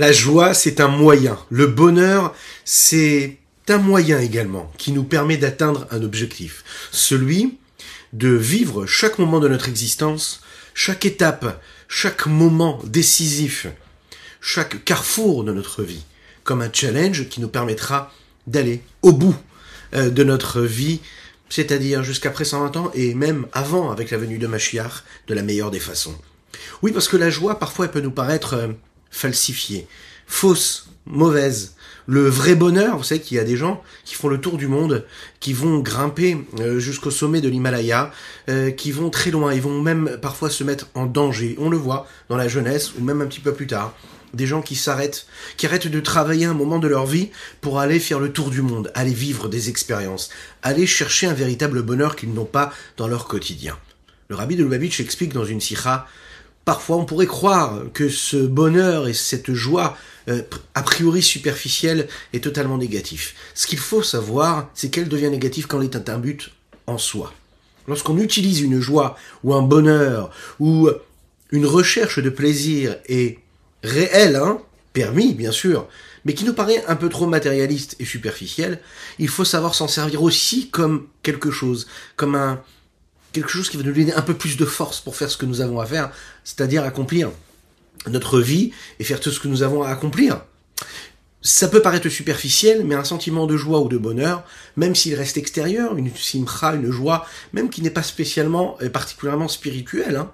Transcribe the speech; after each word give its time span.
La 0.00 0.12
joie, 0.12 0.54
c'est 0.54 0.80
un 0.80 0.88
moyen. 0.88 1.38
Le 1.50 1.66
bonheur, 1.66 2.34
c'est 2.64 3.36
un 3.68 3.76
moyen 3.76 4.18
également 4.18 4.72
qui 4.78 4.92
nous 4.92 5.04
permet 5.04 5.36
d'atteindre 5.36 5.86
un 5.90 6.02
objectif. 6.02 6.64
Celui 6.90 7.58
de 8.14 8.30
vivre 8.30 8.86
chaque 8.86 9.18
moment 9.18 9.40
de 9.40 9.48
notre 9.48 9.68
existence, 9.68 10.40
chaque 10.72 11.04
étape, 11.04 11.62
chaque 11.86 12.24
moment 12.24 12.80
décisif, 12.86 13.66
chaque 14.40 14.82
carrefour 14.86 15.44
de 15.44 15.52
notre 15.52 15.82
vie, 15.82 16.06
comme 16.44 16.62
un 16.62 16.72
challenge 16.72 17.28
qui 17.28 17.42
nous 17.42 17.50
permettra 17.50 18.10
d'aller 18.46 18.82
au 19.02 19.12
bout 19.12 19.36
euh, 19.92 20.08
de 20.08 20.24
notre 20.24 20.62
vie, 20.62 21.00
c'est-à-dire 21.50 22.04
jusqu'après 22.04 22.46
120 22.46 22.76
ans 22.78 22.90
et 22.94 23.12
même 23.12 23.48
avant 23.52 23.90
avec 23.90 24.10
la 24.10 24.16
venue 24.16 24.38
de 24.38 24.46
Machiach 24.46 25.04
de 25.26 25.34
la 25.34 25.42
meilleure 25.42 25.70
des 25.70 25.78
façons. 25.78 26.16
Oui, 26.80 26.90
parce 26.90 27.08
que 27.08 27.18
la 27.18 27.28
joie, 27.28 27.58
parfois, 27.58 27.84
elle 27.84 27.90
peut 27.90 28.00
nous 28.00 28.10
paraître 28.10 28.54
euh, 28.54 28.68
falsifiée, 29.10 29.86
fausse, 30.26 30.88
mauvaise. 31.06 31.74
Le 32.06 32.28
vrai 32.28 32.54
bonheur, 32.54 32.96
vous 32.96 33.04
savez 33.04 33.20
qu'il 33.20 33.36
y 33.36 33.40
a 33.40 33.44
des 33.44 33.56
gens 33.56 33.82
qui 34.04 34.14
font 34.14 34.28
le 34.28 34.40
tour 34.40 34.56
du 34.56 34.66
monde, 34.66 35.06
qui 35.38 35.52
vont 35.52 35.78
grimper 35.78 36.38
euh, 36.58 36.80
jusqu'au 36.80 37.10
sommet 37.10 37.40
de 37.40 37.48
l'Himalaya, 37.48 38.10
euh, 38.48 38.70
qui 38.70 38.90
vont 38.90 39.10
très 39.10 39.30
loin, 39.30 39.52
ils 39.54 39.62
vont 39.62 39.80
même 39.80 40.18
parfois 40.20 40.50
se 40.50 40.64
mettre 40.64 40.88
en 40.94 41.06
danger. 41.06 41.54
On 41.58 41.70
le 41.70 41.76
voit 41.76 42.06
dans 42.28 42.36
la 42.36 42.48
jeunesse 42.48 42.92
ou 42.98 43.04
même 43.04 43.20
un 43.20 43.26
petit 43.26 43.40
peu 43.40 43.52
plus 43.52 43.66
tard. 43.66 43.94
Des 44.34 44.46
gens 44.46 44.62
qui 44.62 44.76
s'arrêtent, 44.76 45.26
qui 45.56 45.66
arrêtent 45.66 45.88
de 45.88 46.00
travailler 46.00 46.46
un 46.46 46.54
moment 46.54 46.78
de 46.78 46.88
leur 46.88 47.06
vie 47.06 47.30
pour 47.60 47.78
aller 47.78 47.98
faire 47.98 48.20
le 48.20 48.32
tour 48.32 48.50
du 48.50 48.62
monde, 48.62 48.90
aller 48.94 49.14
vivre 49.14 49.48
des 49.48 49.68
expériences, 49.68 50.30
aller 50.62 50.86
chercher 50.86 51.26
un 51.26 51.34
véritable 51.34 51.82
bonheur 51.82 52.16
qu'ils 52.16 52.32
n'ont 52.32 52.44
pas 52.44 52.72
dans 52.96 53.08
leur 53.08 53.26
quotidien. 53.26 53.76
Le 54.28 54.36
rabbi 54.36 54.56
de 54.56 54.62
Lubavitch 54.62 55.00
explique 55.00 55.32
dans 55.32 55.44
une 55.44 55.60
sikha 55.60 56.06
Parfois, 56.70 56.98
on 56.98 57.04
pourrait 57.04 57.26
croire 57.26 57.82
que 57.92 58.08
ce 58.08 58.36
bonheur 58.36 59.08
et 59.08 59.12
cette 59.12 59.52
joie 59.52 59.96
euh, 60.28 60.42
a 60.76 60.82
priori 60.84 61.20
superficielle 61.20 62.06
est 62.32 62.44
totalement 62.44 62.78
négatif. 62.78 63.34
Ce 63.56 63.66
qu'il 63.66 63.80
faut 63.80 64.04
savoir, 64.04 64.70
c'est 64.72 64.88
qu'elle 64.88 65.08
devient 65.08 65.30
négative 65.30 65.66
quand 65.66 65.80
elle 65.80 65.86
est 65.86 66.08
un 66.08 66.18
but 66.18 66.52
en 66.86 66.96
soi. 66.96 67.34
Lorsqu'on 67.88 68.18
utilise 68.18 68.60
une 68.60 68.78
joie 68.78 69.16
ou 69.42 69.52
un 69.52 69.62
bonheur 69.62 70.30
ou 70.60 70.88
une 71.50 71.66
recherche 71.66 72.20
de 72.20 72.30
plaisir 72.30 72.98
est 73.08 73.40
réelle, 73.82 74.36
hein, 74.36 74.60
permis 74.92 75.34
bien 75.34 75.50
sûr, 75.50 75.88
mais 76.24 76.34
qui 76.34 76.44
nous 76.44 76.54
paraît 76.54 76.84
un 76.86 76.94
peu 76.94 77.08
trop 77.08 77.26
matérialiste 77.26 77.96
et 77.98 78.04
superficiel, 78.04 78.78
il 79.18 79.26
faut 79.26 79.44
savoir 79.44 79.74
s'en 79.74 79.88
servir 79.88 80.22
aussi 80.22 80.70
comme 80.70 81.08
quelque 81.24 81.50
chose, 81.50 81.88
comme 82.14 82.36
un, 82.36 82.62
quelque 83.32 83.50
chose 83.50 83.68
qui 83.68 83.76
va 83.76 83.82
nous 83.82 83.92
donner 83.92 84.12
un 84.14 84.22
peu 84.22 84.34
plus 84.34 84.56
de 84.56 84.64
force 84.64 85.00
pour 85.00 85.16
faire 85.16 85.30
ce 85.30 85.36
que 85.36 85.46
nous 85.46 85.60
avons 85.60 85.80
à 85.80 85.86
faire, 85.86 86.10
c'est-à-dire 86.44 86.84
accomplir 86.84 87.30
notre 88.08 88.40
vie 88.40 88.72
et 88.98 89.04
faire 89.04 89.20
tout 89.20 89.30
ce 89.30 89.40
que 89.40 89.48
nous 89.48 89.62
avons 89.62 89.82
à 89.82 89.90
accomplir. 89.90 90.42
Ça 91.42 91.68
peut 91.68 91.80
paraître 91.80 92.08
superficiel, 92.08 92.84
mais 92.84 92.94
un 92.94 93.04
sentiment 93.04 93.46
de 93.46 93.56
joie 93.56 93.80
ou 93.80 93.88
de 93.88 93.96
bonheur, 93.96 94.44
même 94.76 94.94
s'il 94.94 95.14
reste 95.14 95.38
extérieur, 95.38 95.96
une 95.96 96.14
simcha, 96.14 96.74
une 96.74 96.90
joie, 96.90 97.26
même 97.52 97.70
qui 97.70 97.80
n'est 97.80 97.90
pas 97.90 98.02
spécialement, 98.02 98.78
et 98.80 98.90
particulièrement 98.90 99.48
spirituelle, 99.48 100.16
hein, 100.16 100.30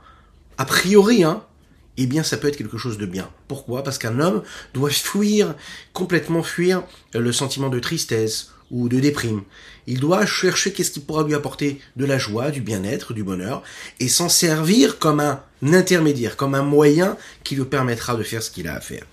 a 0.59 0.65
priori, 0.65 1.23
hein, 1.23 1.45
eh 1.97 2.07
bien 2.07 2.23
ça 2.23 2.37
peut 2.37 2.49
être 2.49 2.57
quelque 2.57 2.79
chose 2.79 2.99
de 2.99 3.07
bien. 3.07 3.31
Pourquoi? 3.47 3.85
Parce 3.85 3.99
qu'un 3.99 4.19
homme 4.19 4.43
doit 4.75 4.91
fuir, 4.91 5.55
complètement 5.93 6.43
fuir 6.43 6.83
le 7.15 7.33
sentiment 7.33 7.69
de 7.69 7.79
tristesse 7.79 8.51
ou 8.71 8.89
de 8.89 9.01
déprime. 9.01 9.43
Il 9.87 10.01
doit 10.01 10.27
chercher 10.27 10.73
qu'est-ce 10.73 10.91
qui 10.91 11.01
pourra 11.01 11.25
lui 11.25 11.35
apporter 11.35 11.81
de 11.97 12.05
la 12.05 12.19
joie, 12.19 12.51
du 12.51 12.61
bien-être, 12.61 13.13
du 13.13 13.23
bonheur, 13.23 13.63
et 14.01 14.09
s'en 14.09 14.29
servir 14.29 14.99
comme 14.99 15.21
un 15.21 15.41
intermédiaire, 15.63 16.37
comme 16.37 16.55
un 16.55 16.63
moyen 16.63 17.17
qui 17.45 17.55
lui 17.55 17.65
permettra 17.65 18.17
de 18.17 18.23
faire 18.23 18.43
ce 18.43 18.51
qu'il 18.51 18.69
a 18.69 18.75
à 18.75 18.81
faire. 18.81 19.05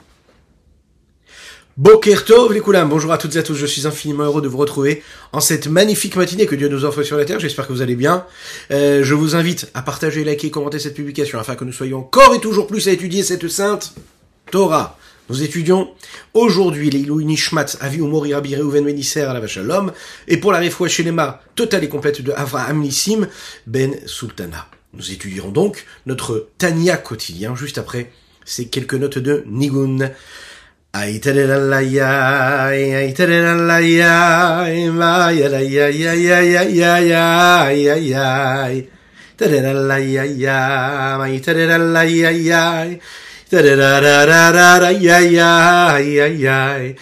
Bokertov 1.75 2.53
les 2.53 2.61
bonjour 2.61 3.11
à 3.11 3.17
toutes 3.17 3.35
et 3.35 3.39
à 3.39 3.43
tous, 3.43 3.55
je 3.55 3.65
suis 3.65 3.87
infiniment 3.87 4.25
heureux 4.25 4.43
de 4.43 4.47
vous 4.47 4.59
retrouver 4.59 5.01
en 5.31 5.39
cette 5.39 5.65
magnifique 5.65 6.15
matinée 6.15 6.45
que 6.45 6.53
Dieu 6.53 6.67
nous 6.67 6.85
offre 6.85 7.01
sur 7.01 7.17
la 7.17 7.25
terre, 7.25 7.39
j'espère 7.39 7.67
que 7.67 7.73
vous 7.73 7.81
allez 7.81 7.95
bien. 7.95 8.27
Euh, 8.69 9.03
je 9.03 9.15
vous 9.15 9.35
invite 9.35 9.71
à 9.73 9.81
partager, 9.81 10.23
liker, 10.23 10.51
commenter 10.51 10.77
cette 10.77 10.93
publication 10.93 11.39
afin 11.39 11.55
que 11.55 11.65
nous 11.65 11.71
soyons 11.71 11.97
encore 11.97 12.35
et 12.35 12.39
toujours 12.39 12.67
plus 12.67 12.87
à 12.87 12.91
étudier 12.91 13.23
cette 13.23 13.47
sainte 13.47 13.95
Torah. 14.51 14.99
Nous 15.29 15.41
étudions 15.41 15.89
aujourd'hui 16.33 16.89
les 16.89 16.99
Ilou 16.99 17.21
Nishmat 17.21 17.77
Avi 17.79 17.99
Umori 17.99 18.33
Rabbi 18.33 18.55
Reuven 18.55 18.83
Menisser 18.83 19.21
à 19.21 19.33
la 19.33 19.39
vache 19.39 19.57
à 19.57 19.61
l'homme 19.63 19.93
et 20.27 20.37
pour 20.37 20.51
la 20.51 20.59
réfoua 20.59 20.89
Shelema 20.89 21.41
totale 21.55 21.85
et 21.85 21.89
complète 21.89 22.21
de 22.21 22.31
Avraham 22.33 22.81
Nissim 22.81 23.27
Ben 23.65 23.95
Sultana. 24.05 24.67
Nous 24.93 25.11
étudierons 25.11 25.51
donc 25.51 25.85
notre 26.05 26.49
Tania 26.57 26.97
quotidien 26.97 27.55
juste 27.55 27.77
après 27.77 28.11
ces 28.43 28.67
quelques 28.67 28.95
notes 28.95 29.17
de 29.17 29.43
Nigun. 29.47 30.11
Da 43.61 43.75
da 43.75 43.99
da 44.01 44.25
da 44.25 44.25
da 44.25 44.51
da 44.51 44.79
da 44.79 44.89
ya 44.89 45.19
ya 45.19 45.99
ya 45.99 46.27
ya 46.27 46.93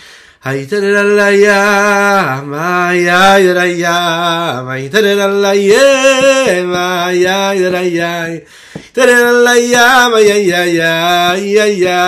Ay 0.44 0.66
da 0.66 0.80
da 0.82 1.04
la 1.06 1.30
ya 1.30 2.42
ma 2.42 2.90
ya 2.98 3.38
ya 3.38 3.62
ya 3.62 4.64
ma 4.66 4.74
da 4.90 5.00
da 5.06 5.28
la 5.30 5.54
ya 5.54 6.66
ma 6.66 7.12
ya 7.14 7.54
ya 7.54 7.82
ya 7.86 8.42
da 8.90 9.06
da 9.06 9.32
la 9.46 9.54
ya 9.54 10.10
ma 10.10 10.18
ya 10.18 10.38
ya 10.42 10.66
ya 10.66 11.38
ya 11.38 11.66
ya 11.70 12.02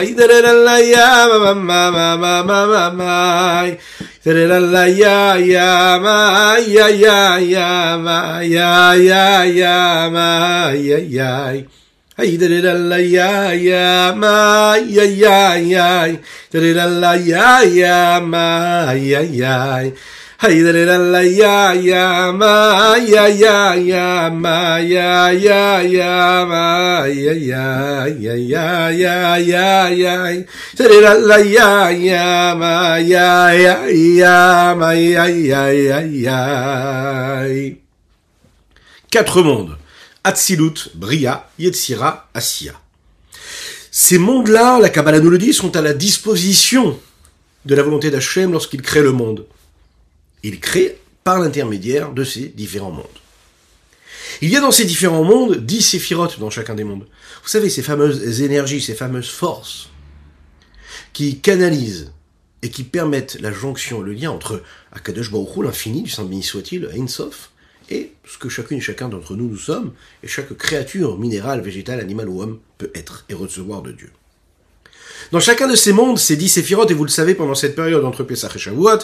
ay 0.00 0.14
da 0.16 0.24
da 0.32 0.52
la 0.64 0.76
ya 0.80 1.28
ma 1.28 1.52
ma 1.52 1.90
ma 1.92 2.16
ma 2.16 2.40
ma 2.40 2.64
ma 2.72 2.88
ma 2.88 3.68
da 4.24 4.32
da 4.32 4.58
la 4.72 4.84
ya 4.88 5.36
ya 5.36 6.00
ma 6.00 6.56
ya 6.56 6.88
ya 6.88 7.36
ya 7.36 7.98
ma 8.00 8.40
ya 8.40 8.96
ya 8.96 9.44
ya 9.44 10.08
ma 10.08 10.72
ya 10.72 10.98
ya 11.04 11.32
Ay 12.18 12.36
da 12.36 12.44
da 12.46 12.96
ya 13.00 13.52
ya 13.56 14.12
ma 14.12 14.76
ya 14.76 15.02
ya 15.02 15.56
ya 15.56 16.12
da 16.52 16.60
da 16.60 16.86
la 16.86 17.14
ya 17.16 17.64
ya 17.64 18.20
ma 18.20 18.92
ya 18.92 19.20
ya 19.24 19.88
la 21.08 21.22
ya 21.24 21.72
ya 21.72 22.30
ma 22.36 22.96
ya 23.00 23.26
ya 23.32 23.72
ya 23.80 24.28
ma 24.28 24.76
ya 24.76 25.32
ya 25.32 25.80
ya 25.80 26.44
ma 26.44 27.08
ya 27.08 27.32
ya 27.32 28.04
ya 28.04 28.36
ya 28.92 28.92
ya 28.92 29.38
ya 29.40 29.88
ya 29.88 30.44
da 30.76 30.84
da 30.84 31.14
la 31.16 31.38
ya 31.40 31.88
ya 31.96 32.54
ma 32.54 32.98
ya 33.00 33.56
ya 33.56 33.88
ya 33.88 34.74
ma 34.76 34.92
ya 34.92 35.24
ya 35.32 35.62
ya 35.72 35.98
ya 36.04 36.40
Quatre 39.10 39.42
mondes 39.42 39.81
Atzilut, 40.24 40.90
Bria, 40.94 41.50
Yetzira, 41.58 42.28
Asiya. 42.34 42.80
Ces 43.90 44.18
mondes-là, 44.18 44.78
la 44.78 44.88
Kabbalah 44.88 45.20
nous 45.20 45.30
le 45.30 45.38
dit, 45.38 45.52
sont 45.52 45.76
à 45.76 45.82
la 45.82 45.94
disposition 45.94 46.98
de 47.64 47.74
la 47.74 47.82
volonté 47.82 48.10
d'Hachem 48.10 48.52
lorsqu'il 48.52 48.82
crée 48.82 49.02
le 49.02 49.12
monde. 49.12 49.46
Il 50.42 50.60
crée 50.60 50.98
par 51.24 51.38
l'intermédiaire 51.38 52.12
de 52.12 52.24
ces 52.24 52.48
différents 52.48 52.90
mondes. 52.90 53.06
Il 54.40 54.48
y 54.48 54.56
a 54.56 54.60
dans 54.60 54.72
ces 54.72 54.84
différents 54.84 55.24
mondes 55.24 55.64
dix 55.64 55.82
séphirotes 55.82 56.40
dans 56.40 56.50
chacun 56.50 56.74
des 56.74 56.84
mondes. 56.84 57.06
Vous 57.42 57.48
savez, 57.48 57.70
ces 57.70 57.82
fameuses 57.82 58.40
énergies, 58.40 58.80
ces 58.80 58.94
fameuses 58.94 59.28
forces 59.28 59.90
qui 61.12 61.38
canalisent 61.38 62.12
et 62.62 62.70
qui 62.70 62.82
permettent 62.82 63.38
la 63.40 63.52
jonction, 63.52 64.00
le 64.00 64.12
lien 64.12 64.30
entre 64.30 64.62
Akadosh 64.92 65.30
Baruch 65.30 65.56
l'infini, 65.62 66.02
du 66.02 66.10
Saint 66.10 66.24
béni 66.24 66.42
soit-il, 66.42 66.88
Sof, 67.08 67.51
et 67.90 68.12
ce 68.26 68.38
que 68.38 68.48
chacune 68.48 68.78
et 68.78 68.80
chacun 68.80 69.08
d'entre 69.08 69.34
nous 69.34 69.48
nous 69.48 69.56
sommes, 69.56 69.92
et 70.22 70.28
chaque 70.28 70.56
créature 70.56 71.18
minérale, 71.18 71.60
végétale, 71.60 72.00
animale 72.00 72.28
ou 72.28 72.42
homme 72.42 72.58
peut 72.78 72.90
être 72.94 73.24
et 73.28 73.34
recevoir 73.34 73.82
de 73.82 73.92
Dieu. 73.92 74.10
Dans 75.30 75.40
chacun 75.40 75.68
de 75.68 75.76
ces 75.76 75.92
mondes, 75.92 76.18
ces 76.18 76.36
dix 76.36 76.48
séphirotes, 76.48 76.90
et 76.90 76.94
vous 76.94 77.04
le 77.04 77.10
savez, 77.10 77.34
pendant 77.34 77.54
cette 77.54 77.76
période 77.76 78.04
entre 78.04 78.24
Pesach 78.24 78.56
et 78.56 78.58
Shavuot, 78.58 78.98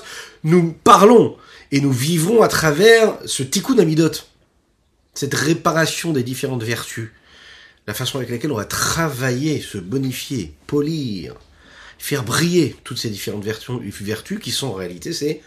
nous 0.44 0.72
parlons 0.72 1.36
et 1.70 1.80
nous 1.80 1.92
vivons 1.92 2.42
à 2.42 2.48
travers 2.48 3.18
ce 3.24 3.42
tikkun 3.42 3.78
amidot, 3.78 4.12
cette 5.14 5.34
réparation 5.34 6.12
des 6.12 6.22
différentes 6.22 6.62
vertus, 6.62 7.10
la 7.86 7.94
façon 7.94 8.18
avec 8.18 8.30
laquelle 8.30 8.52
on 8.52 8.56
va 8.56 8.64
travailler, 8.64 9.60
se 9.60 9.78
bonifier, 9.78 10.54
polir, 10.66 11.34
faire 11.98 12.24
briller 12.24 12.76
toutes 12.84 12.98
ces 12.98 13.10
différentes 13.10 13.44
vertus, 13.44 13.76
vertus 14.00 14.40
qui 14.40 14.50
sont 14.50 14.68
en 14.68 14.74
réalité 14.74 15.12
ces 15.12 15.42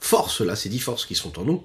forces-là, 0.00 0.56
ces 0.56 0.68
dix 0.68 0.78
forces 0.78 1.06
qui 1.06 1.14
sont 1.14 1.38
en 1.38 1.44
nous, 1.44 1.64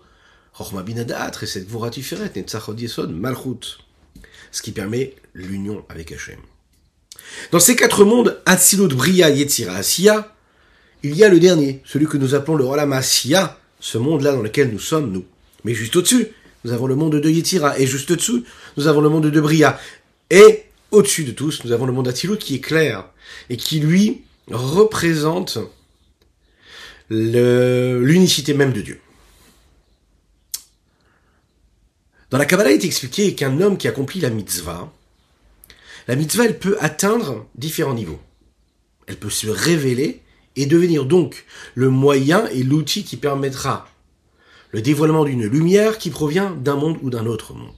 ce 4.51 4.62
qui 4.62 4.71
permet 4.71 5.15
l'union 5.33 5.83
avec 5.89 6.12
Hachem. 6.12 6.39
Dans 7.51 7.59
ces 7.59 7.75
quatre 7.75 8.03
mondes, 8.03 8.42
Atzilut, 8.45 8.89
Bria, 8.89 9.30
Yetzira, 9.30 9.75
Asiya, 9.75 10.36
il 11.03 11.15
y 11.15 11.24
a 11.24 11.30
le 11.30 11.39
dernier, 11.39 11.81
celui 11.86 12.06
que 12.06 12.18
nous 12.18 12.36
appelons 12.36 12.56
le 12.56 12.65
Olam 12.65 12.94
Asiya, 12.94 13.57
ce 13.80 13.98
monde-là 13.98 14.33
dans 14.33 14.42
lequel 14.42 14.71
nous 14.71 14.80
sommes, 14.80 15.12
nous. 15.12 15.25
Mais 15.63 15.74
juste 15.74 15.95
au-dessus, 15.95 16.27
nous 16.63 16.74
avons 16.74 16.88
le 16.88 16.95
monde 16.95 17.15
de 17.15 17.30
Yetzira, 17.30 17.80
et 17.80 17.88
juste 17.88 18.12
au-dessous, 18.12 18.44
nous 18.77 18.88
avons 18.88 19.01
le 19.01 19.09
monde 19.09 19.27
de 19.27 19.42
Bria. 19.42 19.80
Et 20.30 20.65
au-dessus 20.92 21.24
de 21.24 21.31
tous, 21.31 21.63
nous 21.63 21.71
avons 21.71 21.86
le 21.86 21.94
monde 21.94 22.07
Atzilut 22.07 22.38
qui 22.38 22.56
est 22.56 22.59
clair 22.59 23.06
et 23.50 23.57
qui 23.57 23.80
lui 23.80 24.24
représente 24.51 25.57
l'unicité 27.09 28.53
même 28.53 28.74
de 28.74 28.81
Dieu. 28.81 29.00
Dans 32.31 32.38
la 32.38 32.45
Kabbalah, 32.45 32.72
il 32.72 32.81
est 32.81 32.86
expliqué 32.86 33.36
qu'un 33.36 33.60
homme 33.60 33.78
qui 33.78 33.89
accomplit 33.89 34.22
la 34.22 34.30
mitzvah, 34.30 34.92
la 36.07 36.16
mitzvah, 36.16 36.45
elle 36.45 36.60
peut 36.60 36.78
atteindre 36.80 37.45
différents 37.56 37.94
niveaux. 37.94 38.19
Elle 39.07 39.18
peut 39.18 39.30
se 39.30 39.48
révéler 39.48 40.22
et 40.56 40.66
devenir 40.66 41.06
donc 41.06 41.45
le 41.75 41.89
moyen 41.89 42.48
et 42.48 42.63
l'outil 42.63 43.04
qui 43.04 43.18
permettra 43.18 43.88
le 44.72 44.81
dévoilement 44.81 45.25
d'une 45.25 45.45
lumière 45.45 45.98
qui 45.98 46.10
provient 46.10 46.51
d'un 46.51 46.75
monde 46.75 46.98
ou 47.01 47.10
d'un 47.10 47.25
autre 47.25 47.54
monde. 47.54 47.75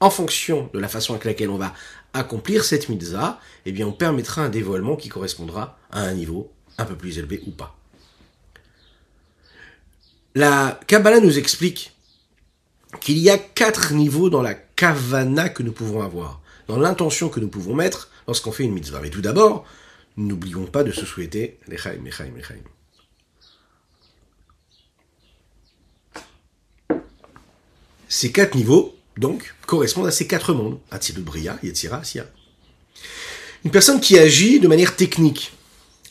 En 0.00 0.10
fonction 0.10 0.68
de 0.74 0.80
la 0.80 0.88
façon 0.88 1.12
avec 1.12 1.24
laquelle 1.24 1.50
on 1.50 1.58
va 1.58 1.74
accomplir 2.14 2.64
cette 2.64 2.88
mitzvah, 2.88 3.40
eh 3.64 3.72
bien 3.72 3.86
on 3.86 3.92
permettra 3.92 4.42
un 4.42 4.48
dévoilement 4.48 4.96
qui 4.96 5.08
correspondra 5.08 5.78
à 5.92 6.00
un 6.00 6.14
niveau 6.14 6.52
un 6.76 6.84
peu 6.84 6.96
plus 6.96 7.18
élevé 7.18 7.40
ou 7.46 7.52
pas. 7.52 7.76
La 10.34 10.80
Kabbalah 10.88 11.20
nous 11.20 11.38
explique 11.38 11.91
qu'il 13.00 13.18
y 13.18 13.30
a 13.30 13.38
quatre 13.38 13.92
niveaux 13.92 14.30
dans 14.30 14.42
la 14.42 14.54
kavana 14.54 15.48
que 15.48 15.62
nous 15.62 15.72
pouvons 15.72 16.02
avoir, 16.02 16.40
dans 16.68 16.78
l'intention 16.78 17.28
que 17.28 17.40
nous 17.40 17.48
pouvons 17.48 17.74
mettre 17.74 18.10
lorsqu'on 18.26 18.52
fait 18.52 18.64
une 18.64 18.72
mitzvah. 18.72 19.00
Mais 19.00 19.10
tout 19.10 19.22
d'abord, 19.22 19.64
n'oublions 20.16 20.66
pas 20.66 20.84
de 20.84 20.92
se 20.92 21.06
souhaiter 21.06 21.58
l'echaim, 21.68 21.98
l'echaim, 22.04 22.30
l'echaim. 22.36 22.56
Ces 28.08 28.30
quatre 28.30 28.54
niveaux, 28.54 28.94
donc, 29.16 29.54
correspondent 29.66 30.06
à 30.06 30.10
ces 30.10 30.26
quatre 30.26 30.52
mondes. 30.52 30.78
Atzilut 30.90 31.22
Bria, 31.22 31.58
Yetzira. 31.62 32.02
Une 33.64 33.70
personne 33.70 34.00
qui 34.00 34.18
agit 34.18 34.60
de 34.60 34.68
manière 34.68 34.96
technique, 34.96 35.52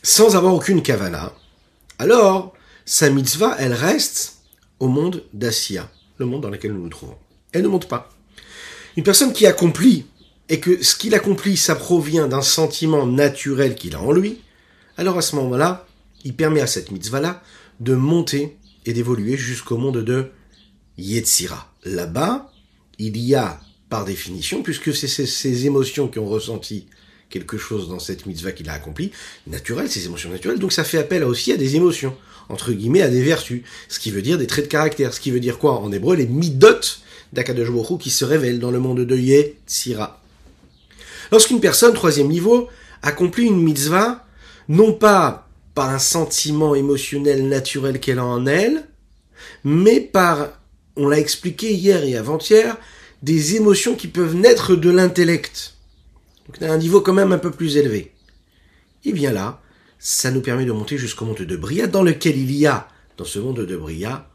sans 0.02 0.34
avoir 0.34 0.52
aucune 0.52 0.82
kavana, 0.82 1.32
alors 1.98 2.54
sa 2.84 3.08
mitzvah, 3.08 3.54
elle 3.58 3.72
reste 3.72 4.38
au 4.80 4.88
monde 4.88 5.22
d'Asiya, 5.32 5.88
le 6.18 6.26
monde 6.26 6.42
dans 6.42 6.50
lequel 6.50 6.72
nous 6.72 6.82
nous 6.82 6.88
trouvons. 6.88 7.16
Elle 7.52 7.62
ne 7.62 7.68
monte 7.68 7.88
pas. 7.88 8.10
Une 8.96 9.04
personne 9.04 9.32
qui 9.32 9.46
accomplit 9.46 10.06
et 10.48 10.60
que 10.60 10.82
ce 10.82 10.96
qu'il 10.96 11.14
accomplit, 11.14 11.56
ça 11.56 11.74
provient 11.74 12.28
d'un 12.28 12.42
sentiment 12.42 13.06
naturel 13.06 13.74
qu'il 13.74 13.94
a 13.94 14.02
en 14.02 14.12
lui, 14.12 14.40
alors 14.96 15.16
à 15.16 15.22
ce 15.22 15.36
moment-là, 15.36 15.86
il 16.24 16.34
permet 16.34 16.60
à 16.60 16.66
cette 16.66 16.90
mitzvah-là 16.90 17.42
de 17.80 17.94
monter 17.94 18.56
et 18.84 18.92
d'évoluer 18.92 19.36
jusqu'au 19.36 19.76
monde 19.76 19.98
de 19.98 20.30
Yetzira. 20.98 21.72
Là-bas, 21.84 22.52
il 22.98 23.16
y 23.16 23.34
a, 23.34 23.60
par 23.88 24.04
définition, 24.04 24.62
puisque 24.62 24.94
c'est 24.94 25.08
ces, 25.08 25.66
émotions 25.66 26.08
qui 26.08 26.18
ont 26.18 26.28
ressenti 26.28 26.86
quelque 27.30 27.56
chose 27.56 27.88
dans 27.88 27.98
cette 27.98 28.26
mitzvah 28.26 28.52
qu'il 28.52 28.68
a 28.68 28.74
accompli, 28.74 29.10
naturel, 29.46 29.90
ces 29.90 30.04
émotions 30.04 30.30
naturelles, 30.30 30.58
donc 30.58 30.72
ça 30.72 30.84
fait 30.84 30.98
appel 30.98 31.24
aussi 31.24 31.50
à 31.52 31.56
des 31.56 31.76
émotions, 31.76 32.14
entre 32.48 32.72
guillemets, 32.72 33.02
à 33.02 33.08
des 33.08 33.22
vertus, 33.22 33.62
ce 33.88 33.98
qui 33.98 34.10
veut 34.10 34.22
dire 34.22 34.38
des 34.38 34.46
traits 34.46 34.66
de 34.66 34.70
caractère, 34.70 35.14
ce 35.14 35.20
qui 35.20 35.30
veut 35.30 35.40
dire 35.40 35.58
quoi? 35.58 35.80
En 35.80 35.92
hébreu, 35.92 36.16
les 36.16 36.26
midot 36.26 36.80
d'Akadosh 37.32 37.68
qui 37.98 38.10
se 38.10 38.24
révèlent 38.24 38.58
dans 38.58 38.70
le 38.70 38.78
monde 38.78 39.00
de 39.00 39.16
Yetzira. 39.16 40.20
Lorsqu'une 41.30 41.60
personne, 41.60 41.94
troisième 41.94 42.28
niveau, 42.28 42.68
accomplit 43.02 43.46
une 43.46 43.62
mitzvah, 43.62 44.26
non 44.68 44.92
pas 44.92 45.48
par 45.74 45.88
un 45.88 45.98
sentiment 45.98 46.74
émotionnel 46.74 47.48
naturel 47.48 48.00
qu'elle 48.00 48.18
a 48.18 48.24
en 48.24 48.44
elle, 48.46 48.84
mais 49.64 50.00
par, 50.00 50.60
on 50.96 51.08
l'a 51.08 51.18
expliqué 51.18 51.72
hier 51.72 52.04
et 52.04 52.16
avant-hier, 52.16 52.76
des 53.22 53.56
émotions 53.56 53.94
qui 53.94 54.08
peuvent 54.08 54.34
naître 54.34 54.76
de 54.76 54.90
l'intellect. 54.90 55.74
Donc 56.46 56.60
à 56.60 56.72
un 56.72 56.76
niveau 56.76 57.00
quand 57.00 57.14
même 57.14 57.32
un 57.32 57.38
peu 57.38 57.50
plus 57.50 57.78
élevé. 57.78 58.12
Et 59.04 59.12
bien 59.12 59.32
là, 59.32 59.61
ça 60.04 60.32
nous 60.32 60.40
permet 60.40 60.64
de 60.64 60.72
monter 60.72 60.98
jusqu'au 60.98 61.24
monde 61.24 61.38
de 61.38 61.56
Bria, 61.56 61.86
dans 61.86 62.02
lequel 62.02 62.36
il 62.36 62.50
y 62.50 62.66
a, 62.66 62.88
dans 63.16 63.24
ce 63.24 63.38
monde 63.38 63.60
de 63.60 63.76
Bria, 63.76 64.28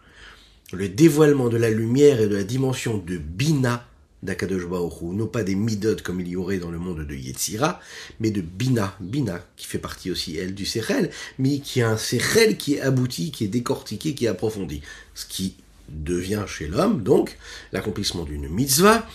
le 0.72 0.88
dévoilement 0.88 1.50
de 1.50 1.58
la 1.58 1.70
lumière 1.70 2.22
et 2.22 2.28
de 2.28 2.36
la 2.36 2.46
dimension 2.46 2.98
de 2.98 3.18
Bina, 3.18 3.86
d'Akadosh 4.24 4.64
non 5.02 5.28
pas 5.28 5.44
des 5.44 5.56
midot 5.56 5.98
comme 6.02 6.22
il 6.22 6.30
y 6.30 6.38
aurait 6.38 6.58
dans 6.58 6.72
le 6.72 6.80
monde 6.80 7.06
de 7.06 7.14
Yetzira, 7.14 7.82
mais 8.22 8.32
de 8.32 8.40
Bina, 8.40 8.96
Bina, 9.02 9.46
qui 9.58 9.68
fait 9.68 9.78
partie 9.78 10.10
aussi, 10.10 10.38
elle, 10.38 10.56
du 10.56 10.66
Sechel, 10.66 11.12
mais 11.38 11.60
qui 11.60 11.82
a 11.82 11.90
un 11.90 11.98
Sechel 11.98 12.56
qui 12.56 12.76
est 12.76 12.82
abouti, 12.82 13.32
qui 13.32 13.44
est 13.44 13.50
décortiqué, 13.50 14.16
qui 14.16 14.24
est 14.24 14.30
approfondi. 14.30 14.82
Ce 15.16 15.26
qui 15.26 15.58
devient 15.90 16.46
chez 16.48 16.68
l'homme, 16.68 17.04
donc, 17.04 17.38
l'accomplissement 17.74 18.24
d'une 18.24 18.48
mitzvah 18.48 19.06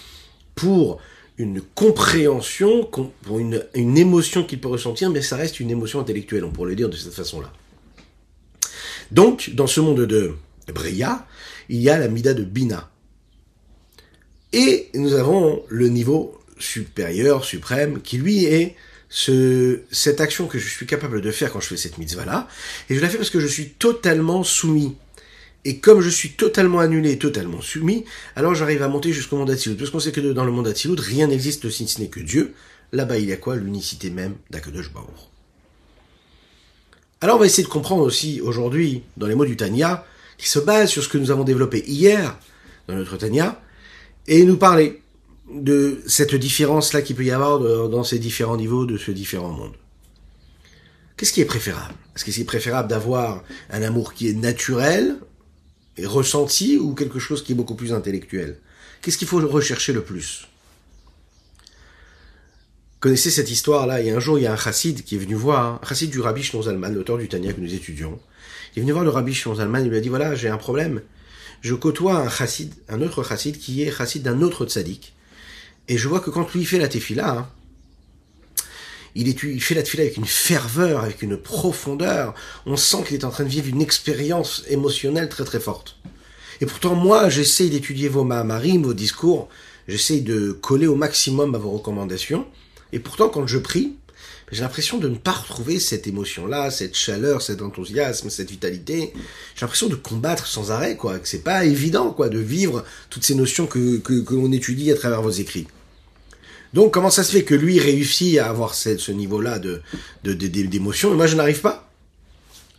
pour 0.54 1.00
une 1.38 1.60
compréhension, 1.60 2.84
pour 2.84 3.38
une, 3.38 3.64
une 3.74 3.98
émotion 3.98 4.44
qu'il 4.44 4.60
peut 4.60 4.68
ressentir, 4.68 5.10
mais 5.10 5.22
ça 5.22 5.36
reste 5.36 5.60
une 5.60 5.70
émotion 5.70 6.00
intellectuelle, 6.00 6.44
on 6.44 6.50
pourrait 6.50 6.70
le 6.70 6.76
dire 6.76 6.88
de 6.88 6.96
cette 6.96 7.14
façon-là. 7.14 7.52
Donc, 9.10 9.50
dans 9.54 9.66
ce 9.66 9.80
monde 9.80 10.00
de 10.00 10.34
Bria, 10.72 11.26
il 11.68 11.80
y 11.80 11.90
a 11.90 11.98
la 11.98 12.08
Mida 12.08 12.34
de 12.34 12.44
Bina, 12.44 12.90
et 14.52 14.88
nous 14.94 15.14
avons 15.14 15.64
le 15.68 15.88
niveau 15.88 16.38
supérieur, 16.58 17.44
suprême, 17.44 18.00
qui 18.02 18.18
lui 18.18 18.44
est 18.44 18.76
ce, 19.08 19.80
cette 19.90 20.20
action 20.20 20.46
que 20.46 20.58
je 20.58 20.68
suis 20.68 20.86
capable 20.86 21.20
de 21.20 21.30
faire 21.30 21.52
quand 21.52 21.60
je 21.60 21.68
fais 21.68 21.76
cette 21.76 21.98
mitzvah-là. 21.98 22.48
Et 22.90 22.94
je 22.94 23.00
la 23.00 23.08
fais 23.08 23.16
parce 23.16 23.30
que 23.30 23.40
je 23.40 23.46
suis 23.46 23.70
totalement 23.70 24.44
soumis. 24.44 24.96
Et 25.64 25.78
comme 25.78 26.00
je 26.00 26.08
suis 26.08 26.30
totalement 26.30 26.80
annulé, 26.80 27.18
totalement 27.18 27.60
soumis, 27.60 28.04
alors 28.34 28.54
j'arrive 28.54 28.82
à 28.82 28.88
monter 28.88 29.12
jusqu'au 29.12 29.36
monde 29.36 29.48
d'Atsilut. 29.48 29.76
Parce 29.76 29.90
qu'on 29.90 30.00
sait 30.00 30.12
que 30.12 30.20
dans 30.20 30.44
le 30.44 30.50
monde 30.50 30.64
d'Atsilut, 30.64 30.98
rien 30.98 31.28
n'existe 31.28 31.70
si 31.70 31.86
ce 31.86 32.00
n'est 32.00 32.08
que 32.08 32.20
Dieu. 32.20 32.54
Là-bas, 32.92 33.18
il 33.18 33.28
y 33.28 33.32
a 33.32 33.36
quoi? 33.36 33.56
L'unicité 33.56 34.10
même 34.10 34.34
d'Akadosh 34.50 34.92
Baour. 34.92 35.30
Alors 37.20 37.36
on 37.36 37.38
va 37.38 37.46
essayer 37.46 37.62
de 37.62 37.68
comprendre 37.68 38.02
aussi 38.02 38.40
aujourd'hui, 38.40 39.02
dans 39.16 39.28
les 39.28 39.36
mots 39.36 39.46
du 39.46 39.56
Tanya, 39.56 40.04
qui 40.36 40.48
se 40.48 40.58
base 40.58 40.90
sur 40.90 41.04
ce 41.04 41.08
que 41.08 41.18
nous 41.18 41.30
avons 41.30 41.44
développé 41.44 41.84
hier 41.86 42.36
dans 42.88 42.96
notre 42.96 43.16
Tanya, 43.16 43.62
et 44.26 44.44
nous 44.44 44.56
parler 44.56 45.00
de 45.54 46.02
cette 46.08 46.34
différence-là 46.34 47.02
qu'il 47.02 47.14
peut 47.14 47.24
y 47.24 47.30
avoir 47.30 47.60
dans 47.88 48.02
ces 48.02 48.18
différents 48.18 48.56
niveaux 48.56 48.86
de 48.86 48.96
ce 48.96 49.12
différent 49.12 49.50
monde. 49.50 49.74
Qu'est-ce 51.16 51.32
qui 51.32 51.40
est 51.40 51.44
préférable? 51.44 51.94
Est-ce 52.16 52.24
que 52.24 52.32
c'est 52.32 52.44
préférable 52.44 52.88
d'avoir 52.88 53.44
un 53.70 53.82
amour 53.82 54.14
qui 54.14 54.28
est 54.28 54.34
naturel 54.34 55.18
et 55.96 56.06
ressenti 56.06 56.78
ou 56.78 56.94
quelque 56.94 57.18
chose 57.18 57.42
qui 57.44 57.52
est 57.52 57.54
beaucoup 57.54 57.74
plus 57.74 57.92
intellectuel? 57.92 58.58
Qu'est-ce 59.00 59.18
qu'il 59.18 59.28
faut 59.28 59.40
rechercher 59.46 59.92
le 59.92 60.02
plus? 60.02 60.48
Connaissez 63.00 63.30
cette 63.30 63.50
histoire-là 63.50 63.94
a 63.94 63.98
un 63.98 64.20
jour, 64.20 64.38
il 64.38 64.42
y 64.42 64.46
a 64.46 64.52
un 64.52 64.56
chassid 64.56 65.02
qui 65.02 65.16
est 65.16 65.18
venu 65.18 65.34
voir, 65.34 65.80
un 65.82 65.86
chassid 65.86 66.08
du 66.08 66.20
rabbi 66.20 66.42
Shnon 66.42 66.62
Zalman, 66.62 66.90
l'auteur 66.90 67.18
du 67.18 67.28
Tanya 67.28 67.52
que 67.52 67.60
nous 67.60 67.74
étudions. 67.74 68.20
Il 68.74 68.78
est 68.78 68.82
venu 68.82 68.92
voir 68.92 69.04
le 69.04 69.10
rabbi 69.10 69.34
Shnon 69.34 69.56
Zalman, 69.56 69.80
il 69.80 69.88
lui 69.88 69.96
a 69.96 70.00
dit, 70.00 70.08
voilà, 70.08 70.36
j'ai 70.36 70.48
un 70.48 70.56
problème. 70.56 71.02
Je 71.62 71.74
côtoie 71.74 72.16
un 72.16 72.30
chassid, 72.30 72.72
un 72.88 73.02
autre 73.02 73.24
chassid 73.24 73.58
qui 73.58 73.82
est 73.82 73.90
chassid 73.90 74.22
d'un 74.22 74.40
autre 74.40 74.66
tzaddik, 74.66 75.14
et 75.88 75.98
je 75.98 76.08
vois 76.08 76.20
que 76.20 76.30
quand 76.30 76.54
lui 76.54 76.64
fait 76.64 76.78
la 76.78 76.88
tefila, 76.88 77.30
hein, 77.30 77.48
il, 79.14 79.28
est, 79.28 79.60
fait 79.60 79.74
la 79.74 79.82
tefila 79.82 80.04
avec 80.04 80.16
une 80.16 80.26
ferveur, 80.26 81.02
avec 81.02 81.22
une 81.22 81.36
profondeur, 81.36 82.34
on 82.66 82.76
sent 82.76 83.04
qu'il 83.06 83.16
est 83.16 83.24
en 83.24 83.30
train 83.30 83.44
de 83.44 83.48
vivre 83.48 83.68
une 83.68 83.82
expérience 83.82 84.64
émotionnelle 84.68 85.28
très 85.28 85.44
très 85.44 85.60
forte. 85.60 85.96
Et 86.60 86.66
pourtant 86.66 86.94
moi, 86.94 87.28
j'essaye 87.28 87.70
d'étudier 87.70 88.08
vos 88.08 88.24
mahamarim, 88.24 88.82
vos 88.82 88.94
discours, 88.94 89.48
j'essaye 89.88 90.22
de 90.22 90.52
coller 90.52 90.86
au 90.86 90.94
maximum 90.94 91.54
à 91.54 91.58
vos 91.58 91.70
recommandations, 91.70 92.46
et 92.92 92.98
pourtant 92.98 93.28
quand 93.28 93.46
je 93.46 93.58
prie, 93.58 93.96
j'ai 94.52 94.60
l'impression 94.60 94.98
de 94.98 95.08
ne 95.08 95.16
pas 95.16 95.32
retrouver 95.32 95.80
cette 95.80 96.06
émotion-là, 96.06 96.70
cette 96.70 96.94
chaleur, 96.94 97.40
cet 97.40 97.62
enthousiasme, 97.62 98.28
cette 98.28 98.50
vitalité. 98.50 99.14
J'ai 99.54 99.62
l'impression 99.62 99.88
de 99.88 99.94
combattre 99.94 100.46
sans 100.46 100.70
arrêt, 100.70 100.96
quoi. 100.96 101.18
Que 101.18 101.26
c'est 101.26 101.42
pas 101.42 101.64
évident, 101.64 102.10
quoi, 102.10 102.28
de 102.28 102.38
vivre 102.38 102.84
toutes 103.08 103.24
ces 103.24 103.34
notions 103.34 103.66
que, 103.66 103.96
que, 103.96 104.34
l'on 104.34 104.52
étudie 104.52 104.92
à 104.92 104.94
travers 104.94 105.22
vos 105.22 105.30
écrits. 105.30 105.66
Donc, 106.72 106.92
comment 106.92 107.10
ça 107.10 107.22
se 107.22 107.32
fait 107.32 107.44
que 107.44 107.54
lui 107.54 107.78
réussit 107.78 108.38
à 108.38 108.48
avoir 108.48 108.74
ce, 108.74 109.12
niveau-là 109.12 109.58
de, 109.58 109.82
d'émotion, 110.24 111.12
et 111.12 111.16
moi 111.16 111.26
je 111.26 111.36
n'arrive 111.36 111.60
pas? 111.60 111.90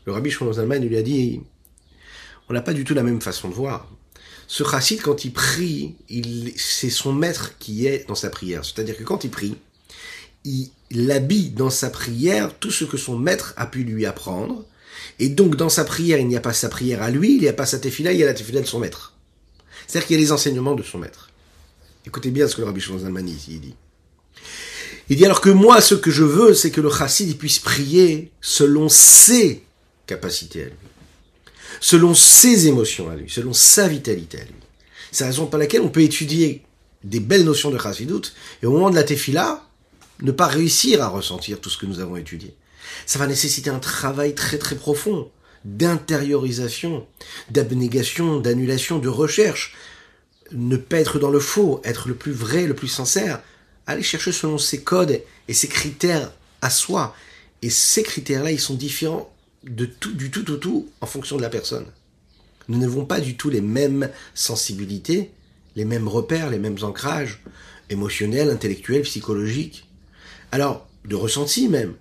Le 0.06 0.12
rabbi 0.12 0.32
Shlomo 0.32 0.52
lui 0.54 0.98
a 0.98 1.02
dit, 1.02 1.42
on 2.50 2.54
n'a 2.54 2.62
pas 2.62 2.74
du 2.74 2.84
tout 2.84 2.94
la 2.94 3.04
même 3.04 3.22
façon 3.22 3.50
de 3.50 3.54
voir. 3.54 3.90
Ce 4.48 4.64
chassid, 4.64 5.02
quand 5.02 5.26
il 5.26 5.32
prie, 5.32 5.96
il, 6.10 6.54
c'est 6.58 6.90
son 6.90 7.14
maître 7.14 7.58
qui 7.60 7.88
est 7.88 8.08
dans 8.08 8.16
sa 8.16 8.30
prière. 8.30 8.66
C'est-à-dire 8.66 8.98
que 8.98 9.04
quand 9.04 9.24
il 9.24 9.30
prie, 9.30 9.56
il 10.44 11.12
habille 11.12 11.52
dans 11.52 11.70
sa 11.70 11.90
prière 11.90 12.54
tout 12.60 12.72
ce 12.72 12.84
que 12.84 12.98
son 12.98 13.18
maître 13.18 13.54
a 13.56 13.66
pu 13.66 13.84
lui 13.84 14.06
apprendre. 14.06 14.66
Et 15.20 15.30
donc, 15.30 15.56
dans 15.56 15.70
sa 15.70 15.86
prière, 15.86 16.20
il 16.20 16.28
n'y 16.28 16.36
a 16.36 16.42
pas 16.42 16.54
sa 16.54 16.70
prière 16.70 17.02
à 17.02 17.12
lui, 17.12 17.36
il 17.36 17.42
n'y 17.42 17.48
a 17.48 17.54
pas 17.54 17.66
sa 17.66 17.80
tefila, 17.80 18.12
il 18.12 18.20
y 18.20 18.24
a 18.24 18.26
la 18.26 18.34
tefila 18.34 18.62
de 18.62 18.68
son 18.68 18.80
maître. 18.80 19.14
C'est-à-dire 19.88 20.08
qu'il 20.08 20.16
y 20.18 20.20
a 20.20 20.22
les 20.22 20.32
enseignements 20.32 20.76
de 20.76 20.84
son 20.84 20.98
maître. 20.98 21.30
Écoutez 22.06 22.32
bien 22.32 22.48
ce 22.48 22.56
que 22.56 22.62
le 22.62 22.68
Rabbi 22.68 22.82
ici 23.28 23.60
dit. 23.60 23.76
Il 25.10 25.18
dit 25.18 25.26
alors 25.26 25.42
que 25.42 25.50
moi, 25.50 25.82
ce 25.82 25.96
que 25.96 26.12
je 26.12 26.24
veux, 26.24 26.54
c'est 26.54 26.72
que 26.72 26.82
le 26.82 26.90
chassid 26.90 27.38
puisse 27.38 27.60
prier 27.60 28.32
selon 28.42 28.90
ses 28.90 29.64
capacités 30.08 30.64
à 30.64 30.66
lui, 30.66 30.74
selon 31.80 32.14
ses 32.14 32.68
émotions 32.68 33.10
à 33.10 33.16
lui, 33.16 33.30
selon 33.30 33.54
sa 33.54 33.88
vitalité 33.88 34.40
à 34.40 34.44
lui. 34.44 34.54
C'est 35.12 35.24
la 35.24 35.30
raison 35.32 35.46
pour 35.46 35.60
laquelle 35.60 35.82
on 35.82 35.90
peut 35.90 36.02
étudier 36.02 36.64
des 37.04 37.20
belles 37.20 37.44
notions 37.44 37.70
de 37.70 37.78
chassidut, 37.78 38.34
et 38.62 38.66
au 38.66 38.72
moment 38.72 38.90
de 38.90 38.96
la 38.96 39.04
tefila, 39.04 39.68
ne 40.22 40.32
pas 40.32 40.48
réussir 40.48 41.04
à 41.04 41.10
ressentir 41.10 41.60
tout 41.60 41.70
ce 41.70 41.78
que 41.78 41.86
nous 41.86 42.00
avons 42.00 42.16
étudié. 42.16 42.56
Ça 43.06 43.20
va 43.20 43.28
nécessiter 43.28 43.70
un 43.70 43.80
travail 43.80 44.36
très 44.36 44.58
très 44.58 44.76
profond 44.76 45.30
d'intériorisation, 45.66 47.06
d'abnégation, 47.50 48.40
d'annulation, 48.40 49.00
de 49.00 49.10
recherche. 49.10 49.76
Ne 50.52 50.78
pas 50.78 51.00
être 51.00 51.20
dans 51.20 51.32
le 51.32 51.40
faux, 51.40 51.82
être 51.84 52.08
le 52.08 52.16
plus 52.16 52.32
vrai, 52.32 52.68
le 52.68 52.74
plus 52.74 52.88
sincère. 52.88 53.42
Aller 53.88 54.04
chercher 54.04 54.32
selon 54.32 54.58
ses 54.58 54.82
codes 54.82 55.22
et 55.48 55.54
ses 55.54 55.68
critères 55.68 56.32
à 56.62 56.70
soi. 56.70 57.16
Et 57.62 57.70
ces 57.70 58.04
critères-là, 58.04 58.52
ils 58.52 58.60
sont 58.60 58.76
différents 58.76 59.34
de 59.64 59.86
tout, 59.86 60.14
du 60.14 60.32
tout 60.32 60.50
au 60.52 60.58
tout, 60.58 60.90
en 61.02 61.06
fonction 61.06 61.38
de 61.38 61.42
la 61.42 61.50
personne. 61.50 61.86
Nous 62.68 62.78
n'avons 62.78 63.06
pas 63.06 63.20
du 63.20 63.36
tout 63.36 63.50
les 63.50 63.62
mêmes 63.62 64.10
sensibilités, 64.34 65.32
les 65.76 65.86
mêmes 65.86 66.08
repères, 66.08 66.50
les 66.50 66.60
mêmes 66.60 66.78
ancrages 66.82 67.42
émotionnels, 67.90 68.50
intellectuels, 68.50 69.02
psychologiques. 69.04 69.90
Alors, 70.52 70.88
de 71.06 71.16
ressenti 71.16 71.68
même. 71.68 71.96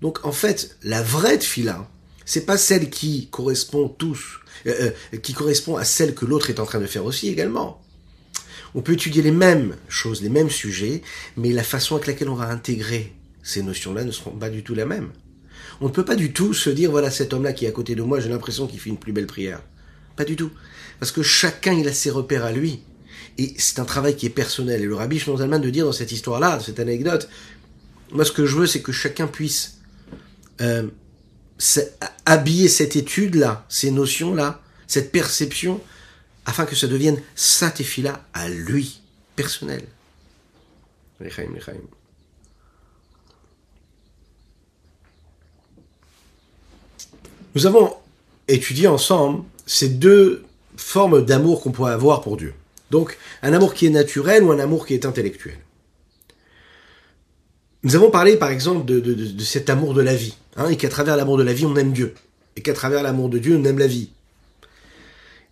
Donc 0.00 0.24
en 0.24 0.32
fait, 0.32 0.76
la 0.82 1.02
vraie 1.02 1.40
fila, 1.40 1.88
c'est 2.24 2.46
pas 2.46 2.58
celle 2.58 2.90
qui 2.90 3.28
correspond 3.28 3.88
tous, 3.88 4.40
euh, 4.66 4.90
euh, 5.12 5.18
qui 5.18 5.32
correspond 5.32 5.76
à 5.76 5.84
celle 5.84 6.14
que 6.14 6.24
l'autre 6.24 6.50
est 6.50 6.60
en 6.60 6.66
train 6.66 6.80
de 6.80 6.86
faire 6.86 7.04
aussi 7.04 7.28
également. 7.28 7.80
On 8.74 8.82
peut 8.82 8.92
étudier 8.92 9.22
les 9.22 9.30
mêmes 9.30 9.76
choses, 9.88 10.22
les 10.22 10.28
mêmes 10.28 10.50
sujets, 10.50 11.02
mais 11.36 11.52
la 11.52 11.62
façon 11.62 11.94
avec 11.94 12.06
laquelle 12.06 12.28
on 12.28 12.34
va 12.34 12.48
intégrer 12.50 13.12
ces 13.42 13.62
notions-là 13.62 14.04
ne 14.04 14.10
seront 14.10 14.32
pas 14.32 14.50
du 14.50 14.62
tout 14.62 14.74
la 14.74 14.86
même. 14.86 15.10
On 15.80 15.86
ne 15.86 15.92
peut 15.92 16.04
pas 16.04 16.16
du 16.16 16.32
tout 16.32 16.54
se 16.54 16.70
dire, 16.70 16.90
voilà, 16.90 17.10
cet 17.10 17.32
homme-là 17.32 17.52
qui 17.52 17.66
est 17.66 17.68
à 17.68 17.72
côté 17.72 17.94
de 17.94 18.02
moi, 18.02 18.20
j'ai 18.20 18.28
l'impression 18.28 18.66
qu'il 18.66 18.80
fait 18.80 18.90
une 18.90 18.98
plus 18.98 19.12
belle 19.12 19.26
prière. 19.26 19.60
Pas 20.16 20.24
du 20.24 20.36
tout. 20.36 20.50
Parce 20.98 21.12
que 21.12 21.22
chacun, 21.22 21.72
il 21.72 21.86
a 21.88 21.92
ses 21.92 22.10
repères 22.10 22.44
à 22.44 22.52
lui. 22.52 22.80
Et 23.38 23.54
c'est 23.58 23.80
un 23.80 23.84
travail 23.84 24.16
qui 24.16 24.26
est 24.26 24.30
personnel. 24.30 24.82
Et 24.82 24.86
le 24.86 24.94
rabbi 24.94 25.18
Shlomo 25.18 25.38
de 25.58 25.70
dire 25.70 25.84
dans 25.84 25.92
cette 25.92 26.12
histoire-là, 26.12 26.60
cette 26.64 26.78
anecdote, 26.78 27.28
moi 28.12 28.24
ce 28.24 28.32
que 28.32 28.46
je 28.46 28.56
veux, 28.56 28.66
c'est 28.66 28.80
que 28.80 28.92
chacun 28.92 29.26
puisse 29.26 29.78
euh, 30.60 30.88
habiller 32.26 32.68
cette 32.68 32.96
étude-là, 32.96 33.66
ces 33.68 33.90
notions-là, 33.90 34.62
cette 34.86 35.10
perception, 35.10 35.80
afin 36.46 36.66
que 36.66 36.76
ça 36.76 36.86
devienne 36.86 37.20
sa 37.34 37.70
tefila 37.70 38.24
à 38.32 38.48
lui, 38.48 39.00
personnel. 39.36 39.84
Nous 47.54 47.66
avons 47.66 47.94
étudié 48.48 48.88
ensemble 48.88 49.44
ces 49.66 49.88
deux 49.88 50.44
formes 50.76 51.24
d'amour 51.24 51.62
qu'on 51.62 51.70
pourrait 51.70 51.92
avoir 51.92 52.20
pour 52.20 52.36
Dieu. 52.36 52.52
Donc, 52.90 53.16
un 53.42 53.52
amour 53.52 53.74
qui 53.74 53.86
est 53.86 53.90
naturel 53.90 54.42
ou 54.42 54.52
un 54.52 54.58
amour 54.58 54.86
qui 54.86 54.94
est 54.94 55.06
intellectuel. 55.06 55.58
Nous 57.82 57.96
avons 57.96 58.10
parlé, 58.10 58.36
par 58.36 58.50
exemple, 58.50 58.84
de, 58.84 59.40
cet 59.40 59.68
amour 59.70 59.94
de 59.94 60.00
la 60.00 60.14
vie, 60.14 60.36
hein, 60.56 60.68
et 60.68 60.76
qu'à 60.76 60.88
travers 60.88 61.16
l'amour 61.16 61.36
de 61.36 61.42
la 61.42 61.52
vie, 61.52 61.66
on 61.66 61.76
aime 61.76 61.92
Dieu, 61.92 62.14
et 62.56 62.62
qu'à 62.62 62.72
travers 62.72 63.02
l'amour 63.02 63.28
de 63.28 63.38
Dieu, 63.38 63.56
on 63.60 63.64
aime 63.64 63.78
la 63.78 63.86
vie. 63.86 64.10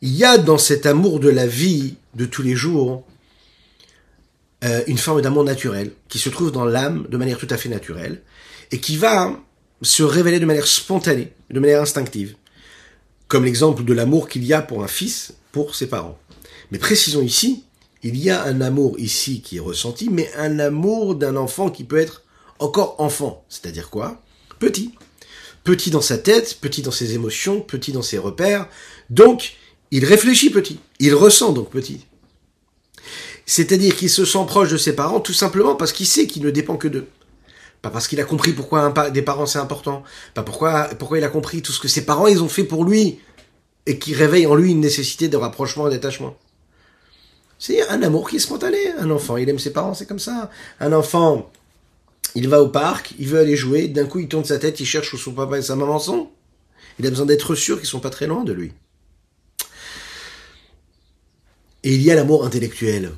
Il 0.02 0.14
y 0.14 0.25
a 0.25 0.37
dans 0.37 0.59
cet 0.59 0.85
amour 0.85 1.21
de 1.21 1.28
la 1.28 1.47
vie 1.47 1.94
de 2.14 2.26
tous 2.26 2.42
les 2.42 2.54
jours 2.54 3.04
euh, 4.64 4.82
une 4.87 4.99
forme 4.99 5.23
d'amour 5.23 5.44
naturel 5.44 5.92
qui 6.09 6.18
se 6.18 6.28
trouve 6.28 6.52
dans 6.52 6.64
l'âme 6.64 7.06
de 7.09 7.16
manière 7.16 7.38
tout 7.38 7.49
à 7.50 7.56
fait 7.56 7.68
naturelle 7.68 8.23
et 8.73 8.78
qui 8.78 8.97
va 8.97 9.40
se 9.80 10.02
révéler 10.02 10.40
de 10.40 10.47
manière 10.47 10.66
spontanée, 10.66 11.32
de 11.50 11.61
manière 11.61 11.80
instinctive 11.80 12.35
comme 13.32 13.47
l'exemple 13.47 13.82
de 13.85 13.94
l'amour 13.94 14.28
qu'il 14.28 14.44
y 14.44 14.52
a 14.52 14.61
pour 14.61 14.85
un 14.85 14.88
fils 14.88 15.32
pour 15.52 15.75
ses 15.75 15.87
parents. 15.87 16.18
Mais 16.71 16.76
précisons 16.76 17.23
ici, 17.23 17.64
il 18.02 18.14
y 18.18 18.28
a 18.28 18.42
un 18.42 18.61
amour 18.61 18.99
ici 18.99 19.40
qui 19.40 19.56
est 19.56 19.61
ressenti, 19.61 20.11
mais 20.11 20.30
un 20.37 20.59
amour 20.59 21.14
d'un 21.14 21.37
enfant 21.37 21.71
qui 21.71 21.85
peut 21.85 21.97
être 21.97 22.25
encore 22.59 22.97
enfant. 22.99 23.42
C'est-à-dire 23.49 23.88
quoi? 23.88 24.21
Petit. 24.59 24.92
Petit 25.64 25.90
dans 25.90 26.02
sa 26.02 26.18
tête, 26.18 26.59
petit 26.61 26.82
dans 26.82 26.90
ses 26.90 27.14
émotions, 27.14 27.62
petit 27.62 27.92
dans 27.92 28.02
ses 28.02 28.18
repères. 28.18 28.68
Donc, 29.09 29.54
il 29.92 30.06
réfléchit 30.06 30.50
petit. 30.50 30.80
Il 30.99 31.14
ressent 31.14 31.52
donc 31.52 31.70
petit. 31.70 32.06
C'est-à-dire 33.44 33.94
qu'il 33.94 34.08
se 34.08 34.25
sent 34.25 34.44
proche 34.46 34.70
de 34.70 34.78
ses 34.78 34.96
parents 34.96 35.20
tout 35.20 35.34
simplement 35.34 35.76
parce 35.76 35.92
qu'il 35.92 36.06
sait 36.06 36.26
qu'il 36.26 36.42
ne 36.42 36.50
dépend 36.50 36.76
que 36.76 36.88
d'eux. 36.88 37.06
Pas 37.82 37.90
parce 37.90 38.08
qu'il 38.08 38.18
a 38.18 38.25
compris 38.25 38.52
pourquoi 38.52 38.92
des 39.11 39.22
parents 39.22 39.44
c'est 39.44 39.58
important. 39.58 40.02
Pas 40.32 40.42
pourquoi, 40.42 40.84
pourquoi 40.99 41.18
il 41.18 41.25
a 41.25 41.28
compris 41.28 41.61
tout 41.61 41.72
ce 41.72 41.78
que 41.78 41.88
ses 41.88 42.06
parents 42.06 42.26
ils 42.26 42.42
ont 42.42 42.49
fait 42.49 42.64
pour 42.64 42.84
lui. 42.84 43.20
Et 43.84 43.99
qui 43.99 44.14
réveille 44.14 44.46
en 44.46 44.54
lui 44.54 44.70
une 44.70 44.80
nécessité 44.80 45.28
de 45.28 45.37
rapprochement 45.37 45.88
et 45.88 45.90
d'attachement. 45.90 46.37
C'est 47.58 47.87
un 47.88 48.02
amour 48.02 48.30
qui 48.30 48.37
est 48.37 48.40
spontané. 48.40 48.78
Un 48.99 49.11
enfant, 49.11 49.37
il 49.37 49.49
aime 49.49 49.58
ses 49.58 49.72
parents, 49.72 49.92
c'est 49.92 50.06
comme 50.06 50.18
ça. 50.18 50.50
Un 50.80 50.92
enfant, 50.92 51.50
il 52.34 52.49
va 52.49 52.62
au 52.62 52.68
parc, 52.68 53.12
il 53.18 53.28
veut 53.28 53.40
aller 53.40 53.56
jouer, 53.56 53.88
d'un 53.88 54.06
coup 54.06 54.20
il 54.20 54.28
tourne 54.28 54.44
sa 54.44 54.58
tête, 54.58 54.80
il 54.80 54.87
cherche 54.87 55.12
où 55.12 55.18
son 55.18 55.32
papa 55.32 55.58
et 55.58 55.62
sa 55.62 55.76
maman 55.76 55.99
sont. 55.99 56.30
Il 56.99 57.06
a 57.06 57.11
besoin 57.11 57.26
d'être 57.26 57.54
sûr 57.54 57.78
qu'ils 57.78 57.88
sont 57.88 58.00
pas 58.00 58.11
très 58.11 58.26
loin 58.26 58.44
de 58.44 58.52
lui. 58.52 58.72
Et 61.84 61.94
il 61.94 62.02
y 62.02 62.10
a 62.10 62.14
l'amour 62.14 62.44
intellectuel. 62.44 63.12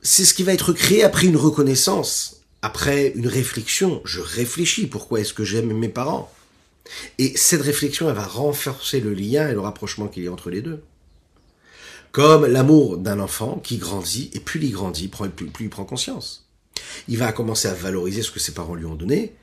C'est 0.00 0.24
ce 0.24 0.34
qui 0.34 0.42
va 0.42 0.52
être 0.52 0.72
créé 0.72 1.04
après 1.04 1.26
une 1.26 1.36
reconnaissance 1.36 2.42
après 2.62 3.08
une 3.16 3.26
réflexion, 3.26 4.00
je 4.04 4.20
réfléchis, 4.20 4.86
pourquoi 4.86 5.20
est-ce 5.20 5.34
que 5.34 5.44
j'aime 5.44 5.76
mes 5.76 5.88
parents? 5.88 6.32
Et 7.18 7.36
cette 7.36 7.60
réflexion, 7.60 8.08
elle 8.08 8.14
va 8.14 8.26
renforcer 8.26 9.00
le 9.00 9.14
lien 9.14 9.48
et 9.48 9.52
le 9.52 9.60
rapprochement 9.60 10.06
qu'il 10.06 10.22
y 10.22 10.28
a 10.28 10.32
entre 10.32 10.48
les 10.48 10.62
deux. 10.62 10.82
Comme 12.12 12.46
l'amour 12.46 12.98
d'un 12.98 13.18
enfant 13.18 13.58
qui 13.58 13.78
grandit, 13.78 14.30
et 14.32 14.40
plus 14.40 14.62
il 14.62 14.72
grandit, 14.72 15.08
plus, 15.08 15.30
il 15.60 15.70
prend 15.70 15.84
conscience. 15.84 16.48
Il 17.08 17.18
va 17.18 17.32
commencer 17.32 17.66
à 17.66 17.74
valoriser 17.74 18.22
ce 18.22 18.30
que 18.30 18.40
ses 18.40 18.52
parents 18.52 18.74
lui 18.76 18.86
ont 18.86 18.94
donné, 18.94 19.34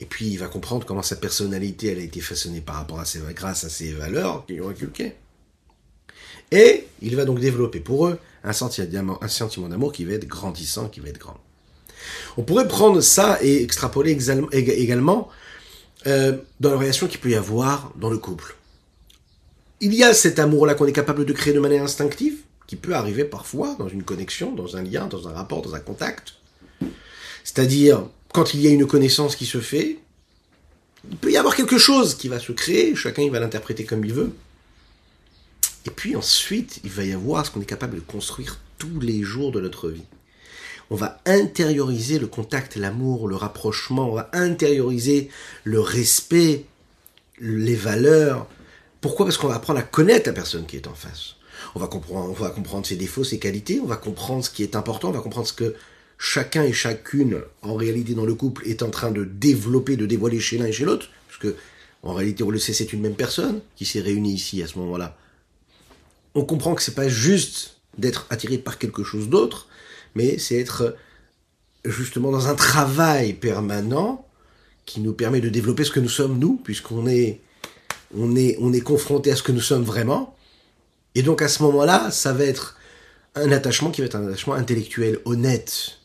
et 0.00 0.06
puis 0.06 0.26
il 0.26 0.38
va 0.38 0.48
comprendre 0.48 0.84
comment 0.84 1.02
sa 1.02 1.16
personnalité 1.16 1.88
elle 1.88 1.98
a 1.98 2.02
été 2.02 2.20
façonnée 2.20 2.60
par 2.60 2.76
rapport 2.76 2.98
à 2.98 3.04
ses, 3.04 3.20
grâce 3.34 3.62
à 3.62 3.68
ses 3.68 3.92
valeurs 3.92 4.46
qu'ils 4.46 4.56
lui 4.56 4.62
ont 4.62 4.70
inculquées. 4.70 5.14
Et 6.50 6.86
il 7.02 7.16
va 7.16 7.24
donc 7.24 7.40
développer 7.40 7.80
pour 7.80 8.06
eux 8.06 8.18
un 8.44 8.52
sentiment 8.52 9.68
d'amour 9.68 9.92
qui 9.92 10.04
va 10.04 10.12
être 10.12 10.26
grandissant, 10.28 10.88
qui 10.88 11.00
va 11.00 11.08
être 11.08 11.18
grand. 11.18 11.38
On 12.36 12.42
pourrait 12.42 12.68
prendre 12.68 13.00
ça 13.00 13.38
et 13.42 13.62
extrapoler 13.62 14.16
également 14.52 15.28
euh, 16.06 16.36
dans 16.60 16.70
la 16.70 16.76
relation 16.76 17.06
qu'il 17.06 17.20
peut 17.20 17.30
y 17.30 17.34
avoir 17.34 17.92
dans 17.96 18.10
le 18.10 18.18
couple. 18.18 18.56
Il 19.80 19.94
y 19.94 20.04
a 20.04 20.12
cet 20.12 20.38
amour-là 20.38 20.74
qu'on 20.74 20.86
est 20.86 20.92
capable 20.92 21.24
de 21.24 21.32
créer 21.32 21.54
de 21.54 21.60
manière 21.60 21.82
instinctive, 21.82 22.36
qui 22.66 22.76
peut 22.76 22.94
arriver 22.94 23.24
parfois 23.24 23.74
dans 23.78 23.88
une 23.88 24.02
connexion, 24.02 24.52
dans 24.52 24.76
un 24.76 24.82
lien, 24.82 25.06
dans 25.06 25.28
un 25.28 25.32
rapport, 25.32 25.62
dans 25.62 25.74
un 25.74 25.80
contact. 25.80 26.34
C'est-à-dire, 27.42 28.06
quand 28.32 28.54
il 28.54 28.60
y 28.60 28.66
a 28.66 28.70
une 28.70 28.86
connaissance 28.86 29.36
qui 29.36 29.46
se 29.46 29.60
fait, 29.60 29.98
il 31.10 31.16
peut 31.16 31.30
y 31.30 31.36
avoir 31.36 31.54
quelque 31.54 31.78
chose 31.78 32.14
qui 32.14 32.28
va 32.28 32.38
se 32.38 32.52
créer, 32.52 32.94
chacun 32.94 33.22
il 33.22 33.30
va 33.30 33.40
l'interpréter 33.40 33.84
comme 33.84 34.04
il 34.04 34.12
veut. 34.12 34.32
Et 35.86 35.90
puis 35.90 36.16
ensuite, 36.16 36.80
il 36.84 36.90
va 36.90 37.04
y 37.04 37.12
avoir 37.12 37.44
ce 37.44 37.50
qu'on 37.50 37.60
est 37.60 37.66
capable 37.66 37.96
de 37.96 38.00
construire 38.00 38.58
tous 38.78 39.00
les 39.00 39.22
jours 39.22 39.52
de 39.52 39.60
notre 39.60 39.90
vie 39.90 40.04
on 40.90 40.96
va 40.96 41.20
intérioriser 41.26 42.18
le 42.18 42.26
contact, 42.26 42.76
l'amour, 42.76 43.28
le 43.28 43.36
rapprochement, 43.36 44.10
on 44.10 44.14
va 44.14 44.30
intérioriser 44.32 45.30
le 45.64 45.80
respect, 45.80 46.66
les 47.40 47.74
valeurs. 47.74 48.46
Pourquoi? 49.00 49.26
Parce 49.26 49.36
qu'on 49.36 49.48
va 49.48 49.56
apprendre 49.56 49.80
à 49.80 49.82
connaître 49.82 50.28
la 50.28 50.34
personne 50.34 50.66
qui 50.66 50.76
est 50.76 50.86
en 50.86 50.94
face. 50.94 51.36
On 51.74 51.80
va 51.80 51.86
comprendre, 51.86 52.30
on 52.30 52.32
va 52.32 52.50
comprendre 52.50 52.86
ses 52.86 52.96
défauts, 52.96 53.24
ses 53.24 53.38
qualités, 53.38 53.80
on 53.80 53.86
va 53.86 53.96
comprendre 53.96 54.44
ce 54.44 54.50
qui 54.50 54.62
est 54.62 54.76
important, 54.76 55.08
on 55.08 55.12
va 55.12 55.20
comprendre 55.20 55.46
ce 55.48 55.52
que 55.52 55.74
chacun 56.18 56.62
et 56.62 56.72
chacune, 56.72 57.40
en 57.62 57.74
réalité 57.74 58.14
dans 58.14 58.26
le 58.26 58.34
couple, 58.34 58.66
est 58.68 58.82
en 58.82 58.90
train 58.90 59.10
de 59.10 59.24
développer, 59.24 59.96
de 59.96 60.06
dévoiler 60.06 60.40
chez 60.40 60.58
l'un 60.58 60.66
et 60.66 60.72
chez 60.72 60.84
l'autre, 60.84 61.08
parce 61.28 61.40
que 61.40 61.56
en 62.02 62.12
réalité, 62.12 62.42
on 62.42 62.50
le 62.50 62.58
sait, 62.58 62.74
c'est 62.74 62.92
une 62.92 63.00
même 63.00 63.14
personne 63.14 63.60
qui 63.76 63.86
s'est 63.86 64.00
réunie 64.00 64.34
ici 64.34 64.62
à 64.62 64.66
ce 64.66 64.78
moment-là. 64.78 65.16
On 66.34 66.44
comprend 66.44 66.74
que 66.74 66.82
c'est 66.82 66.94
pas 66.94 67.08
juste 67.08 67.76
d'être 67.98 68.26
attiré 68.30 68.58
par 68.58 68.78
quelque 68.78 69.04
chose 69.04 69.28
d'autre, 69.28 69.68
mais 70.14 70.38
c'est 70.38 70.58
être 70.58 70.96
justement 71.84 72.30
dans 72.30 72.48
un 72.48 72.54
travail 72.54 73.34
permanent 73.34 74.26
qui 74.86 75.00
nous 75.00 75.12
permet 75.12 75.40
de 75.40 75.48
développer 75.48 75.84
ce 75.84 75.90
que 75.90 76.00
nous 76.00 76.08
sommes 76.08 76.38
nous, 76.38 76.56
puisqu'on 76.56 77.06
est, 77.06 77.40
on 78.16 78.36
est, 78.36 78.56
on 78.60 78.72
est 78.72 78.80
confronté 78.80 79.30
à 79.30 79.36
ce 79.36 79.42
que 79.42 79.52
nous 79.52 79.60
sommes 79.60 79.84
vraiment. 79.84 80.36
Et 81.14 81.22
donc 81.22 81.42
à 81.42 81.48
ce 81.48 81.62
moment-là, 81.62 82.10
ça 82.10 82.32
va 82.32 82.44
être 82.44 82.76
un 83.34 83.50
attachement 83.52 83.90
qui 83.90 84.00
va 84.00 84.06
être 84.06 84.16
un 84.16 84.26
attachement 84.26 84.54
intellectuel, 84.54 85.20
honnête, 85.24 85.98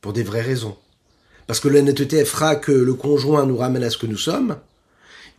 pour 0.00 0.12
des 0.12 0.22
vraies 0.22 0.42
raisons. 0.42 0.76
Parce 1.46 1.60
que 1.60 1.68
l'honnêteté 1.68 2.24
fera 2.24 2.56
que 2.56 2.72
le 2.72 2.94
conjoint 2.94 3.46
nous 3.46 3.56
ramène 3.56 3.84
à 3.84 3.90
ce 3.90 3.98
que 3.98 4.06
nous 4.06 4.16
sommes, 4.16 4.56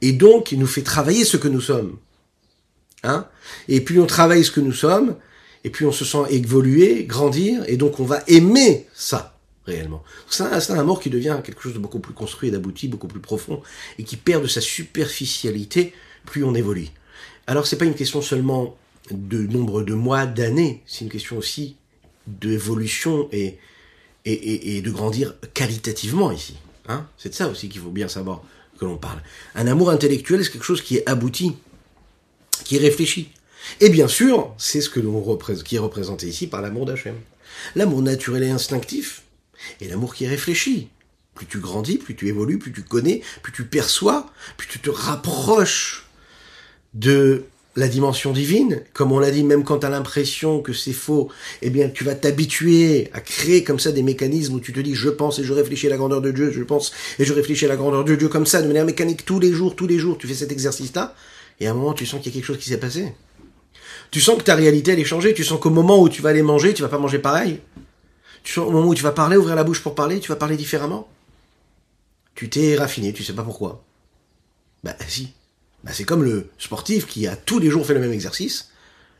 et 0.01 0.11
donc 0.11 0.51
il 0.51 0.59
nous 0.59 0.67
fait 0.67 0.81
travailler 0.81 1.25
ce 1.25 1.37
que 1.37 1.47
nous 1.47 1.61
sommes. 1.61 1.97
Hein 3.03 3.27
et 3.67 3.81
plus 3.81 3.99
on 3.99 4.05
travaille 4.05 4.43
ce 4.43 4.51
que 4.51 4.61
nous 4.61 4.73
sommes, 4.73 5.15
et 5.63 5.69
puis 5.69 5.85
on 5.85 5.91
se 5.91 6.05
sent 6.05 6.23
évoluer, 6.29 7.05
grandir, 7.05 7.63
et 7.67 7.77
donc 7.77 7.99
on 7.99 8.05
va 8.05 8.23
aimer 8.27 8.87
ça 8.93 9.37
réellement. 9.65 10.03
C'est 10.29 10.43
un, 10.43 10.79
amour 10.79 10.99
qui 10.99 11.09
devient 11.09 11.39
quelque 11.43 11.61
chose 11.61 11.73
de 11.73 11.79
beaucoup 11.79 11.99
plus 11.99 12.13
construit 12.13 12.49
et 12.49 12.51
d'abouti, 12.51 12.87
beaucoup 12.87 13.07
plus 13.07 13.21
profond, 13.21 13.61
et 13.97 14.03
qui 14.03 14.17
perd 14.17 14.43
de 14.43 14.47
sa 14.47 14.61
superficialité 14.61 15.93
plus 16.25 16.43
on 16.43 16.53
évolue. 16.55 16.87
Alors 17.47 17.67
c'est 17.67 17.77
pas 17.77 17.85
une 17.85 17.95
question 17.95 18.21
seulement 18.21 18.77
de 19.11 19.39
nombre 19.39 19.83
de 19.83 19.93
mois, 19.93 20.25
d'années, 20.25 20.81
c'est 20.85 21.01
une 21.01 21.11
question 21.11 21.37
aussi 21.37 21.75
d'évolution 22.27 23.27
et, 23.31 23.59
de 24.25 24.91
grandir 24.91 25.35
qualitativement 25.53 26.31
ici. 26.31 26.55
Hein 26.87 27.05
c'est 27.17 27.29
de 27.29 27.33
ça 27.33 27.47
aussi 27.47 27.69
qu'il 27.69 27.81
faut 27.81 27.89
bien 27.89 28.07
savoir 28.07 28.41
que 28.79 28.85
l'on 28.85 28.97
parle. 28.97 29.21
Un 29.55 29.67
amour 29.67 29.89
intellectuel, 29.89 30.43
c'est 30.43 30.51
quelque 30.51 30.63
chose 30.63 30.81
qui 30.81 30.97
est 30.97 31.09
abouti, 31.09 31.55
qui 32.63 32.77
est 32.77 32.79
réfléchi. 32.79 33.29
Et 33.79 33.89
bien 33.89 34.07
sûr, 34.07 34.53
c'est 34.57 34.81
ce 34.81 34.89
que 34.89 34.99
qui 35.63 35.75
est 35.75 35.79
représenté 35.79 36.27
ici 36.27 36.47
par 36.47 36.61
l'amour 36.61 36.85
d'Hachem. 36.85 37.15
L'amour 37.75 38.01
naturel 38.01 38.43
et 38.43 38.49
instinctif, 38.49 39.23
et 39.79 39.87
l'amour 39.87 40.15
qui 40.15 40.25
est 40.25 40.29
réfléchi. 40.29 40.89
Plus 41.35 41.45
tu 41.45 41.59
grandis, 41.59 41.97
plus 41.97 42.15
tu 42.15 42.27
évolues, 42.27 42.59
plus 42.59 42.71
tu 42.71 42.83
connais, 42.83 43.21
plus 43.41 43.51
tu 43.51 43.63
perçois, 43.63 44.31
plus 44.57 44.67
tu 44.67 44.79
te 44.79 44.89
rapproches 44.89 46.07
de 46.93 47.45
la 47.75 47.87
dimension 47.87 48.31
divine, 48.33 48.83
comme 48.93 49.11
on 49.11 49.19
l'a 49.19 49.31
dit, 49.31 49.43
même 49.43 49.63
quand 49.63 49.79
tu 49.79 49.85
as 49.87 49.89
l'impression 49.89 50.61
que 50.61 50.73
c'est 50.73 50.93
faux, 50.93 51.31
eh 51.63 51.71
bien 51.71 51.89
tu 51.89 52.03
vas 52.03 52.13
t'habituer 52.13 53.09
à 53.13 53.21
créer 53.21 53.63
comme 53.63 53.79
ça 53.79 53.91
des 53.91 54.03
mécanismes 54.03 54.53
où 54.53 54.59
tu 54.59 54.73
te 54.73 54.79
dis 54.79 54.93
je 54.93 55.09
pense 55.09 55.39
et 55.39 55.43
je 55.43 55.53
réfléchis 55.53 55.87
à 55.87 55.89
la 55.89 55.97
grandeur 55.97 56.21
de 56.21 56.31
Dieu, 56.31 56.51
je 56.51 56.61
pense 56.61 56.91
et 57.17 57.25
je 57.25 57.33
réfléchis 57.33 57.65
à 57.65 57.69
la 57.69 57.75
grandeur 57.75 58.03
de 58.03 58.15
Dieu 58.15 58.27
comme 58.27 58.45
ça, 58.45 58.61
de 58.61 58.67
manière 58.67 58.85
mécanique 58.85 59.25
tous 59.25 59.39
les 59.39 59.51
jours, 59.51 59.75
tous 59.75 59.87
les 59.87 59.97
jours, 59.97 60.19
tu 60.19 60.27
fais 60.27 60.35
cet 60.35 60.51
exercice-là, 60.51 61.15
et 61.59 61.67
à 61.67 61.71
un 61.71 61.73
moment 61.73 61.93
tu 61.93 62.05
sens 62.05 62.21
qu'il 62.21 62.31
y 62.31 62.35
a 62.35 62.39
quelque 62.39 62.45
chose 62.45 62.59
qui 62.59 62.69
s'est 62.69 62.79
passé. 62.79 63.13
Tu 64.11 64.21
sens 64.21 64.37
que 64.37 64.43
ta 64.43 64.55
réalité 64.55 64.91
elle 64.91 64.99
est 64.99 65.05
changée, 65.05 65.33
tu 65.33 65.43
sens 65.43 65.59
qu'au 65.59 65.69
moment 65.69 65.99
où 65.99 66.09
tu 66.09 66.21
vas 66.21 66.29
aller 66.29 66.43
manger, 66.43 66.73
tu 66.73 66.81
vas 66.81 66.89
pas 66.89 66.99
manger 66.99 67.19
pareil. 67.19 67.59
Tu 68.43 68.53
sens 68.53 68.67
au 68.67 68.71
moment 68.71 68.87
où 68.87 68.95
tu 68.95 69.03
vas 69.03 69.11
parler, 69.11 69.37
ouvrir 69.37 69.55
la 69.55 69.63
bouche 69.63 69.81
pour 69.81 69.95
parler, 69.95 70.19
tu 70.19 70.29
vas 70.29 70.35
parler 70.35 70.57
différemment. 70.57 71.07
Tu 72.35 72.49
t'es 72.49 72.75
raffiné, 72.75 73.13
tu 73.13 73.23
sais 73.23 73.33
pas 73.33 73.43
pourquoi. 73.43 73.83
Bah 74.83 74.95
si, 75.07 75.33
bah, 75.83 75.91
c'est 75.93 76.03
comme 76.03 76.23
le 76.23 76.49
sportif 76.57 77.07
qui 77.07 77.27
a 77.27 77.35
tous 77.35 77.59
les 77.59 77.69
jours 77.69 77.85
fait 77.85 77.93
le 77.93 77.99
même 77.99 78.11
exercice. 78.11 78.69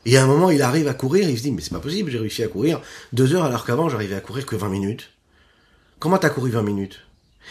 Et 0.05 0.17
à 0.17 0.23
un 0.23 0.27
moment, 0.27 0.49
il 0.49 0.61
arrive 0.61 0.87
à 0.87 0.93
courir, 0.93 1.29
il 1.29 1.37
se 1.37 1.43
dit, 1.43 1.51
mais 1.51 1.61
c'est 1.61 1.71
pas 1.71 1.79
possible, 1.79 2.11
j'ai 2.11 2.19
réussi 2.19 2.43
à 2.43 2.47
courir 2.47 2.81
deux 3.13 3.33
heures 3.33 3.45
alors 3.45 3.65
qu'avant, 3.65 3.87
j'arrivais 3.87 4.15
à 4.15 4.21
courir 4.21 4.45
que 4.45 4.55
20 4.55 4.67
minutes. 4.69 5.11
Comment 5.99 6.17
t'as 6.17 6.29
couru 6.29 6.51
20 6.51 6.63
minutes? 6.63 6.99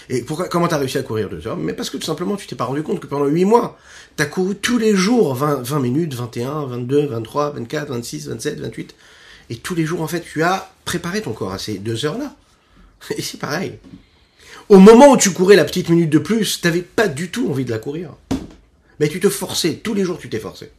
Et 0.08 0.22
pourquoi, 0.22 0.48
comment 0.48 0.68
t'as 0.68 0.78
réussi 0.78 0.98
à 0.98 1.02
courir 1.02 1.28
deux 1.28 1.46
heures 1.46 1.56
Mais 1.56 1.72
parce 1.72 1.90
que 1.90 1.96
tout 1.96 2.06
simplement, 2.06 2.36
tu 2.36 2.46
t'es 2.46 2.56
pas 2.56 2.64
rendu 2.64 2.82
compte 2.82 3.00
que 3.00 3.06
pendant 3.06 3.26
huit 3.26 3.44
mois, 3.44 3.78
t'as 4.16 4.26
couru 4.26 4.54
tous 4.56 4.78
les 4.78 4.94
jours 4.94 5.34
20, 5.34 5.62
20 5.62 5.80
minutes, 5.80 6.14
21, 6.14 6.66
22, 6.66 7.06
23, 7.06 7.50
24, 7.50 7.88
26, 7.88 8.28
27, 8.28 8.60
28. 8.60 8.94
Et 9.50 9.56
tous 9.56 9.74
les 9.74 9.84
jours, 9.84 10.02
en 10.02 10.08
fait, 10.08 10.20
tu 10.20 10.42
as 10.42 10.72
préparé 10.84 11.22
ton 11.22 11.32
corps 11.32 11.52
à 11.52 11.58
ces 11.58 11.78
deux 11.78 12.04
heures-là. 12.04 12.34
Et 13.16 13.22
c'est 13.22 13.38
pareil. 13.38 13.78
Au 14.68 14.78
moment 14.78 15.10
où 15.10 15.16
tu 15.16 15.30
courais 15.30 15.56
la 15.56 15.64
petite 15.64 15.88
minute 15.88 16.10
de 16.10 16.18
plus, 16.18 16.60
t'avais 16.60 16.82
pas 16.82 17.08
du 17.08 17.30
tout 17.30 17.48
envie 17.48 17.64
de 17.64 17.70
la 17.70 17.78
courir. 17.78 18.14
Mais 19.00 19.08
tu 19.08 19.20
te 19.20 19.28
forçais, 19.28 19.74
tous 19.74 19.94
les 19.94 20.04
jours 20.04 20.18
tu 20.18 20.28
t'es 20.28 20.38
forcé. 20.38 20.70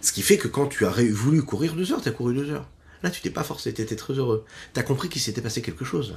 Ce 0.00 0.12
qui 0.12 0.22
fait 0.22 0.38
que 0.38 0.48
quand 0.48 0.66
tu 0.66 0.86
as 0.86 0.90
voulu 0.90 1.42
courir 1.42 1.74
deux 1.74 1.92
heures, 1.92 2.02
tu 2.02 2.08
as 2.08 2.12
couru 2.12 2.34
deux 2.34 2.50
heures. 2.50 2.68
Là, 3.02 3.10
tu 3.10 3.20
t'es 3.20 3.30
pas 3.30 3.44
forcé, 3.44 3.74
tu 3.74 3.82
étais 3.82 3.96
très 3.96 4.14
heureux. 4.14 4.44
Tu 4.72 4.80
as 4.80 4.82
compris 4.82 5.08
qu'il 5.08 5.20
s'était 5.20 5.40
passé 5.40 5.62
quelque 5.62 5.84
chose. 5.84 6.16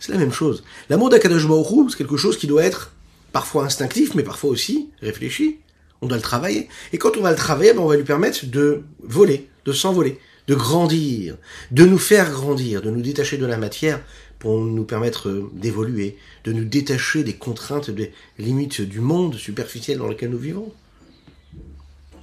C'est 0.00 0.12
la 0.12 0.18
même 0.18 0.32
chose. 0.32 0.64
L'amour 0.88 1.10
d'Akadosh 1.10 1.46
c'est 1.90 1.98
quelque 1.98 2.16
chose 2.16 2.38
qui 2.38 2.46
doit 2.46 2.64
être 2.64 2.92
parfois 3.32 3.64
instinctif, 3.64 4.14
mais 4.14 4.22
parfois 4.22 4.50
aussi 4.50 4.90
réfléchi. 5.00 5.58
On 6.02 6.06
doit 6.06 6.16
le 6.16 6.22
travailler. 6.22 6.68
Et 6.92 6.98
quand 6.98 7.16
on 7.16 7.22
va 7.22 7.30
le 7.30 7.36
travailler, 7.36 7.72
ben, 7.72 7.80
on 7.80 7.86
va 7.86 7.96
lui 7.96 8.04
permettre 8.04 8.46
de 8.46 8.82
voler, 9.02 9.48
de 9.64 9.72
s'envoler, 9.72 10.18
de 10.46 10.54
grandir, 10.54 11.36
de 11.70 11.84
nous 11.84 11.98
faire 11.98 12.30
grandir, 12.30 12.82
de 12.82 12.90
nous 12.90 13.02
détacher 13.02 13.38
de 13.38 13.46
la 13.46 13.56
matière 13.56 14.00
pour 14.38 14.60
nous 14.60 14.84
permettre 14.84 15.28
euh, 15.28 15.50
d'évoluer, 15.54 16.16
de 16.44 16.52
nous 16.52 16.64
détacher 16.64 17.24
des 17.24 17.32
contraintes, 17.34 17.90
des 17.90 18.12
limites 18.38 18.82
du 18.82 19.00
monde 19.00 19.34
superficiel 19.34 19.98
dans 19.98 20.08
lequel 20.08 20.30
nous 20.30 20.38
vivons. 20.38 20.72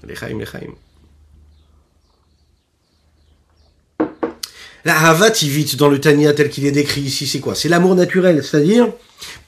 Les 0.07 0.15
chaim, 0.15 0.39
La 4.85 4.99
havat 4.99 5.31
dans 5.77 5.87
le 5.87 5.99
Tania 5.99 6.33
tel 6.33 6.49
qu'il 6.49 6.65
est 6.65 6.71
décrit 6.71 7.01
ici, 7.01 7.25
c'est 7.25 7.39
quoi? 7.39 7.55
C'est 7.55 7.69
l'amour 7.69 7.95
naturel, 7.95 8.43
c'est-à-dire 8.43 8.91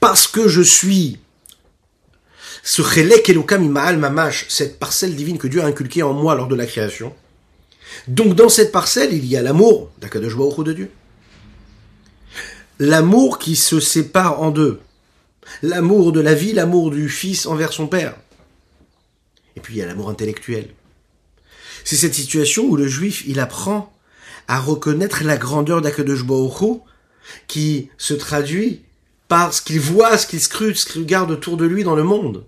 parce 0.00 0.26
que 0.26 0.48
je 0.48 0.62
suis 0.62 1.18
ce 2.62 2.82
chelek 2.82 3.28
elokam 3.28 3.62
imaal 3.62 3.98
mamash, 3.98 4.46
cette 4.48 4.78
parcelle 4.78 5.14
divine 5.14 5.38
que 5.38 5.46
Dieu 5.46 5.62
a 5.62 5.66
inculquée 5.66 6.02
en 6.02 6.14
moi 6.14 6.34
lors 6.34 6.48
de 6.48 6.56
la 6.56 6.66
création. 6.66 7.14
Donc 8.08 8.34
dans 8.34 8.48
cette 8.48 8.72
parcelle, 8.72 9.12
il 9.12 9.24
y 9.26 9.36
a 9.36 9.42
l'amour 9.42 9.90
d'Akadosh 10.00 10.36
de 10.36 10.72
Dieu 10.72 10.90
l'amour 12.78 13.38
qui 13.38 13.56
se 13.56 13.80
sépare 13.80 14.40
en 14.42 14.50
deux. 14.50 14.80
L'amour 15.62 16.12
de 16.12 16.20
la 16.20 16.34
vie, 16.34 16.52
l'amour 16.52 16.90
du 16.90 17.08
fils 17.08 17.46
envers 17.46 17.72
son 17.72 17.86
père. 17.86 18.16
Et 19.54 19.60
puis 19.60 19.74
il 19.74 19.78
y 19.78 19.82
a 19.82 19.86
l'amour 19.86 20.10
intellectuel. 20.10 20.68
C'est 21.84 21.96
cette 21.96 22.14
situation 22.14 22.64
où 22.64 22.76
le 22.76 22.88
juif, 22.88 23.22
il 23.26 23.40
apprend 23.40 23.92
à 24.48 24.60
reconnaître 24.60 25.24
la 25.24 25.36
grandeur 25.36 25.80
d'Akadosh 25.80 26.24
Baruch 26.24 26.80
qui 27.48 27.90
se 27.98 28.14
traduit 28.14 28.82
par 29.28 29.52
ce 29.52 29.62
qu'il 29.62 29.80
voit, 29.80 30.16
ce 30.18 30.26
qu'il 30.26 30.40
scrute, 30.40 30.76
ce 30.76 30.86
qu'il 30.86 31.02
regarde 31.02 31.30
autour 31.30 31.56
de 31.56 31.66
lui 31.66 31.84
dans 31.84 31.96
le 31.96 32.04
monde. 32.04 32.44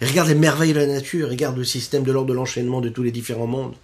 Il 0.00 0.08
regarde 0.08 0.28
les 0.28 0.34
merveilles 0.34 0.72
de 0.72 0.80
la 0.80 0.86
nature, 0.86 1.28
il 1.28 1.30
regarde 1.30 1.56
le 1.56 1.64
système 1.64 2.02
de 2.02 2.12
l'ordre 2.12 2.28
de 2.28 2.34
l'enchaînement 2.34 2.80
de 2.80 2.88
tous 2.88 3.02
les 3.02 3.10
différents 3.10 3.46
mondes. 3.46 3.74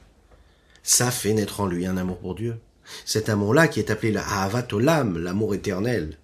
Ça 0.83 1.11
fait 1.11 1.33
naître 1.33 1.61
en 1.61 1.66
lui 1.66 1.87
un 1.87 1.96
amour 1.96 2.18
pour 2.18 2.35
Dieu. 2.35 2.57
Cet 3.04 3.28
amour-là 3.28 3.68
qui 3.68 3.80
est 3.80 3.90
appelé 3.90 4.12
la 4.12 4.22
Ahavat 4.22 4.68
Olam, 4.72 5.18
l'amour 5.18 5.54
éternel, 5.54 6.18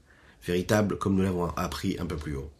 véritable 0.46 0.98
comme 0.98 1.16
nous 1.16 1.22
l'avons 1.22 1.48
appris 1.56 1.96
un 1.98 2.06
peu 2.06 2.16
plus 2.16 2.37
haut. 2.37 2.50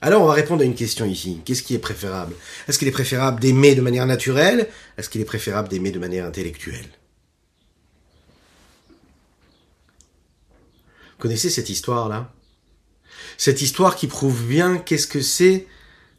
Alors 0.00 0.22
on 0.22 0.26
va 0.26 0.34
répondre 0.34 0.62
à 0.62 0.64
une 0.64 0.74
question 0.74 1.06
ici. 1.06 1.40
Qu'est-ce 1.44 1.62
qui 1.62 1.74
est 1.74 1.78
préférable? 1.78 2.34
Est-ce 2.68 2.78
qu'il 2.78 2.88
est 2.88 2.92
préférable 2.92 3.40
d'aimer 3.40 3.74
de 3.74 3.80
manière 3.80 4.06
naturelle? 4.06 4.68
Est-ce 4.98 5.08
qu'il 5.08 5.20
est 5.20 5.24
préférable 5.24 5.68
d'aimer 5.68 5.90
de 5.90 5.98
manière 5.98 6.26
intellectuelle? 6.26 6.86
Connaissez 11.18 11.50
cette 11.50 11.68
histoire-là? 11.68 12.32
Cette 13.38 13.62
histoire 13.62 13.96
qui 13.96 14.06
prouve 14.06 14.44
bien 14.46 14.78
qu'est-ce 14.78 15.06
que 15.06 15.20
c'est 15.20 15.66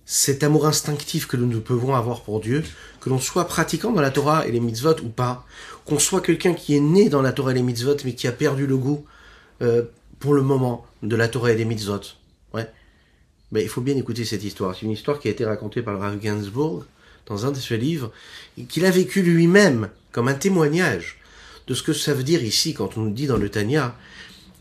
cet 0.06 0.44
amour 0.44 0.66
instinctif 0.66 1.28
que 1.28 1.36
nous 1.36 1.60
pouvons 1.60 1.94
avoir 1.94 2.22
pour 2.22 2.40
Dieu, 2.40 2.64
que 3.02 3.10
l'on 3.10 3.20
soit 3.20 3.46
pratiquant 3.46 3.92
dans 3.92 4.02
la 4.02 4.12
Torah 4.12 4.48
et 4.48 4.52
les 4.52 4.60
mitzvot 4.60 4.96
ou 5.04 5.10
pas, 5.10 5.46
qu'on 5.86 6.00
soit 6.00 6.22
quelqu'un 6.22 6.54
qui 6.54 6.76
est 6.76 6.80
né 6.80 7.10
dans 7.10 7.22
la 7.22 7.34
Torah 7.34 7.52
et 7.52 7.56
les 7.56 7.64
mitzvot 7.64 7.98
mais 8.06 8.14
qui 8.14 8.28
a 8.28 8.32
perdu 8.32 8.68
le 8.68 8.78
goût 8.78 9.06
euh, 9.62 9.84
pour 10.20 10.34
le 10.34 10.42
moment 10.42 10.86
de 11.04 11.16
la 11.16 11.28
Torah 11.28 11.52
et 11.52 11.56
des 11.56 11.66
mitzvot. 11.66 12.02
Ouais. 12.54 12.70
Mais 13.52 13.64
il 13.64 13.70
faut 13.70 13.82
bien 13.82 13.98
écouter 13.98 14.24
cette 14.24 14.44
histoire. 14.44 14.76
C'est 14.76 14.86
une 14.86 14.92
histoire 14.92 15.20
qui 15.20 15.28
a 15.28 15.32
été 15.32 15.46
racontée 15.46 15.82
par 15.82 15.94
le 15.94 16.00
Rav 16.00 16.18
Gainsbourg 16.20 16.86
dans 17.26 17.46
un 17.46 17.52
de 17.52 17.58
ses 17.58 17.78
livres, 17.78 18.12
qu'il 18.70 18.86
a 18.86 18.92
vécu 18.92 19.22
lui-même 19.22 19.90
comme 20.14 20.30
un 20.30 20.34
témoignage 20.34 21.20
de 21.68 21.74
ce 21.74 21.84
que 21.84 21.92
ça 21.92 22.14
veut 22.14 22.24
dire 22.24 22.42
ici 22.42 22.74
quand 22.74 22.98
on 22.98 23.02
nous 23.02 23.12
dit 23.12 23.28
dans 23.28 23.36
le 23.38 23.50
Tanya 23.50 23.96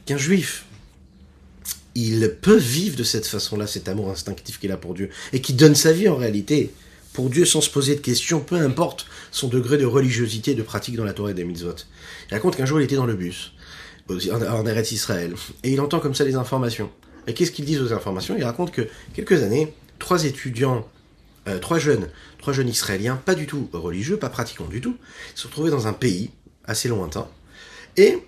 qu'un 0.07 0.17
juif 0.17 0.65
il 1.97 2.37
peut 2.43 2.57
vivre 2.57 2.95
de 2.95 3.03
cette 3.03 3.27
façon-là, 3.27 3.67
cet 3.67 3.89
amour 3.89 4.11
instinctif 4.11 4.61
qu'il 4.61 4.71
a 4.71 4.77
pour 4.77 4.93
Dieu, 4.93 5.09
et 5.33 5.41
qui 5.41 5.55
donne 5.55 5.75
sa 5.75 5.93
vie 5.93 6.09
en 6.09 6.17
réalité 6.17 6.71
pour 7.15 7.31
Dieu 7.31 7.47
sans 7.47 7.63
se 7.63 7.71
poser 7.71 7.95
de 7.95 8.01
questions, 8.01 8.41
peu 8.41 8.57
importe 8.57 9.07
son 9.31 9.49
degré 9.49 9.79
de 9.79 9.87
religiosité, 9.87 10.55
de 10.55 10.63
pratique 10.63 10.97
dans 10.97 11.05
la 11.05 11.15
Torah 11.15 11.31
et 11.31 11.35
des 11.35 11.45
mitzvot. 11.45 11.75
Il 12.31 12.35
raconte 12.35 12.57
qu'un 12.57 12.67
jour 12.67 12.79
il 12.79 12.85
était 12.85 12.97
dans 12.97 13.07
le 13.07 13.15
bus, 13.15 13.55
en 14.11 14.67
Eretz 14.67 14.93
Israël, 14.93 15.35
et 15.65 15.73
il 15.73 15.81
entend 15.81 15.99
comme 15.99 16.15
ça 16.15 16.25
les 16.25 16.35
informations. 16.35 16.91
Et 17.27 17.33
qu'est-ce 17.33 17.51
qu'ils 17.51 17.65
disent 17.65 17.81
aux 17.81 17.95
informations? 17.95 18.37
Il 18.37 18.45
raconte 18.45 18.73
que 18.73 18.87
quelques 19.15 19.43
années, 19.43 19.73
trois 19.99 20.27
étudiants, 20.27 20.87
euh, 21.49 21.59
trois 21.59 21.79
jeunes, 21.79 22.09
trois 22.39 22.53
jeunes 22.53 22.69
Israéliens, 22.69 23.17
pas 23.17 23.35
du 23.35 23.47
tout 23.47 23.71
religieux, 23.73 24.19
pas 24.19 24.29
pratiquants 24.29 24.67
du 24.67 24.83
tout, 24.83 24.99
se 25.35 25.43
sont 25.43 25.49
retrouvés 25.49 25.71
dans 25.71 25.87
un 25.87 25.95
pays 25.95 26.31
assez 26.67 26.89
lointain, 26.89 27.27
et, 27.97 28.19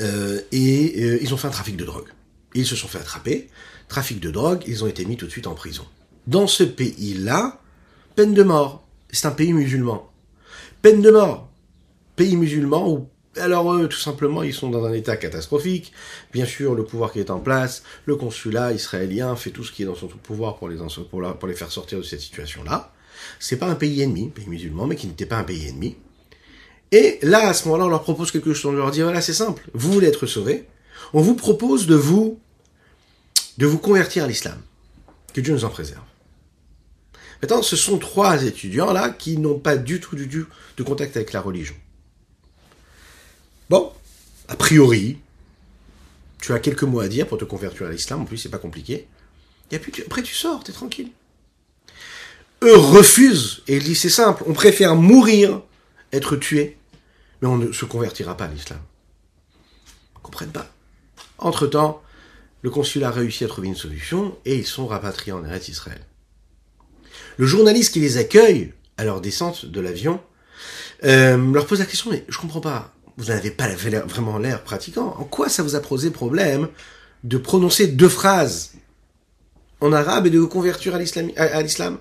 euh, 0.00 0.40
et 0.52 0.94
euh, 0.98 1.18
ils 1.20 1.32
ont 1.34 1.36
fait 1.36 1.48
un 1.48 1.52
trafic 1.52 1.76
de 1.76 1.84
drogue. 1.84 2.08
Ils 2.54 2.66
se 2.66 2.76
sont 2.76 2.88
fait 2.88 2.98
attraper, 2.98 3.48
trafic 3.88 4.20
de 4.20 4.30
drogue, 4.30 4.62
ils 4.66 4.84
ont 4.84 4.86
été 4.86 5.04
mis 5.04 5.16
tout 5.16 5.26
de 5.26 5.30
suite 5.30 5.46
en 5.46 5.54
prison. 5.54 5.84
Dans 6.26 6.46
ce 6.46 6.64
pays-là, 6.64 7.60
peine 8.14 8.34
de 8.34 8.42
mort. 8.42 8.86
C'est 9.10 9.26
un 9.26 9.32
pays 9.32 9.52
musulman. 9.52 10.10
Peine 10.82 11.02
de 11.02 11.10
mort. 11.10 11.50
Pays 12.16 12.36
musulman 12.36 12.90
où 12.90 13.08
alors 13.38 13.74
eux, 13.74 13.88
tout 13.88 13.98
simplement, 13.98 14.42
ils 14.42 14.54
sont 14.54 14.70
dans 14.70 14.84
un 14.84 14.92
état 14.92 15.16
catastrophique. 15.16 15.92
Bien 16.32 16.46
sûr, 16.46 16.74
le 16.74 16.84
pouvoir 16.84 17.12
qui 17.12 17.20
est 17.20 17.30
en 17.30 17.40
place, 17.40 17.82
le 18.06 18.16
consulat 18.16 18.72
israélien 18.72 19.36
fait 19.36 19.50
tout 19.50 19.64
ce 19.64 19.72
qui 19.72 19.82
est 19.82 19.86
dans 19.86 19.94
son 19.94 20.08
pouvoir 20.08 20.56
pour 20.56 20.68
les, 20.68 20.78
pour, 21.10 21.46
les 21.46 21.54
faire 21.54 21.70
sortir 21.70 21.98
de 21.98 22.02
cette 22.02 22.20
situation-là. 22.20 22.92
C'est 23.38 23.58
pas 23.58 23.66
un 23.66 23.74
pays 23.74 24.02
ennemi, 24.02 24.28
pays 24.28 24.46
musulman, 24.46 24.86
mais 24.86 24.96
qui 24.96 25.06
n'était 25.06 25.26
pas 25.26 25.36
un 25.36 25.44
pays 25.44 25.68
ennemi. 25.68 25.96
Et 26.92 27.18
là, 27.22 27.48
à 27.48 27.54
ce 27.54 27.66
moment-là, 27.66 27.86
on 27.86 27.88
leur 27.88 28.02
propose 28.02 28.30
quelque 28.30 28.54
chose. 28.54 28.74
On 28.74 28.76
leur 28.76 28.90
dit, 28.90 29.02
voilà, 29.02 29.20
c'est 29.20 29.34
simple. 29.34 29.68
Vous 29.74 29.92
voulez 29.92 30.06
être 30.06 30.26
sauvés. 30.26 30.66
On 31.12 31.20
vous 31.20 31.34
propose 31.34 31.86
de 31.86 31.94
vous 31.94 32.38
de 33.58 33.66
vous 33.66 33.78
convertir 33.78 34.24
à 34.24 34.26
l'islam. 34.26 34.60
Que 35.32 35.40
Dieu 35.40 35.52
nous 35.52 35.64
en 35.64 35.70
préserve. 35.70 36.02
Maintenant, 37.42 37.62
ce 37.62 37.76
sont 37.76 37.98
trois 37.98 38.42
étudiants 38.44 38.92
là 38.92 39.10
qui 39.10 39.38
n'ont 39.38 39.58
pas 39.58 39.76
du 39.76 40.00
tout, 40.00 40.16
du 40.16 40.28
tout 40.28 40.46
de 40.76 40.82
contact 40.82 41.16
avec 41.16 41.32
la 41.32 41.40
religion. 41.40 41.74
Bon, 43.68 43.92
a 44.48 44.56
priori, 44.56 45.18
tu 46.40 46.52
as 46.52 46.60
quelques 46.60 46.84
mots 46.84 47.00
à 47.00 47.08
dire 47.08 47.26
pour 47.26 47.38
te 47.38 47.44
convertir 47.44 47.86
à 47.86 47.90
l'islam, 47.90 48.22
en 48.22 48.24
plus 48.24 48.38
c'est 48.38 48.48
pas 48.48 48.58
compliqué. 48.58 49.06
Et 49.70 49.78
puis 49.78 50.02
après 50.02 50.22
tu 50.22 50.34
sors, 50.34 50.62
tu 50.62 50.70
es 50.70 50.74
tranquille. 50.74 51.10
Eux 52.62 52.76
refusent 52.76 53.62
et 53.68 53.76
ils 53.76 53.82
disent 53.82 54.00
c'est 54.00 54.08
simple, 54.08 54.44
on 54.46 54.52
préfère 54.52 54.94
mourir 54.94 55.60
être 56.12 56.36
tué, 56.36 56.76
mais 57.40 57.48
on 57.48 57.56
ne 57.56 57.72
se 57.72 57.84
convertira 57.84 58.36
pas 58.36 58.44
à 58.44 58.48
l'islam. 58.48 58.80
Comprennent 60.22 60.52
pas. 60.52 60.70
Entre-temps, 61.38 62.02
le 62.62 62.70
consulat 62.70 63.08
a 63.08 63.12
réussi 63.12 63.44
à 63.44 63.48
trouver 63.48 63.68
une 63.68 63.76
solution 63.76 64.36
et 64.44 64.56
ils 64.56 64.66
sont 64.66 64.86
rapatriés 64.86 65.32
en 65.32 65.44
Eretz 65.44 65.68
Israël. 65.68 66.00
Le 67.36 67.46
journaliste 67.46 67.92
qui 67.92 68.00
les 68.00 68.16
accueille 68.16 68.72
à 68.96 69.04
leur 69.04 69.20
descente 69.20 69.66
de 69.66 69.80
l'avion 69.80 70.20
euh, 71.04 71.52
leur 71.52 71.66
pose 71.66 71.80
la 71.80 71.86
question, 71.86 72.10
mais 72.10 72.24
je 72.28 72.38
comprends 72.38 72.60
pas, 72.60 72.94
vous 73.16 73.26
n'avez 73.26 73.50
pas 73.50 73.68
vraiment 73.68 74.38
l'air 74.38 74.62
pratiquant. 74.62 75.14
En 75.18 75.24
quoi 75.24 75.48
ça 75.48 75.62
vous 75.62 75.74
a 75.74 75.80
posé 75.80 76.10
problème 76.10 76.68
de 77.24 77.38
prononcer 77.38 77.86
deux 77.86 78.08
phrases 78.08 78.72
en 79.80 79.92
arabe 79.92 80.26
et 80.26 80.30
de 80.30 80.38
vous 80.38 80.48
convertir 80.48 80.94
à 80.94 80.98
l'islam? 80.98 81.98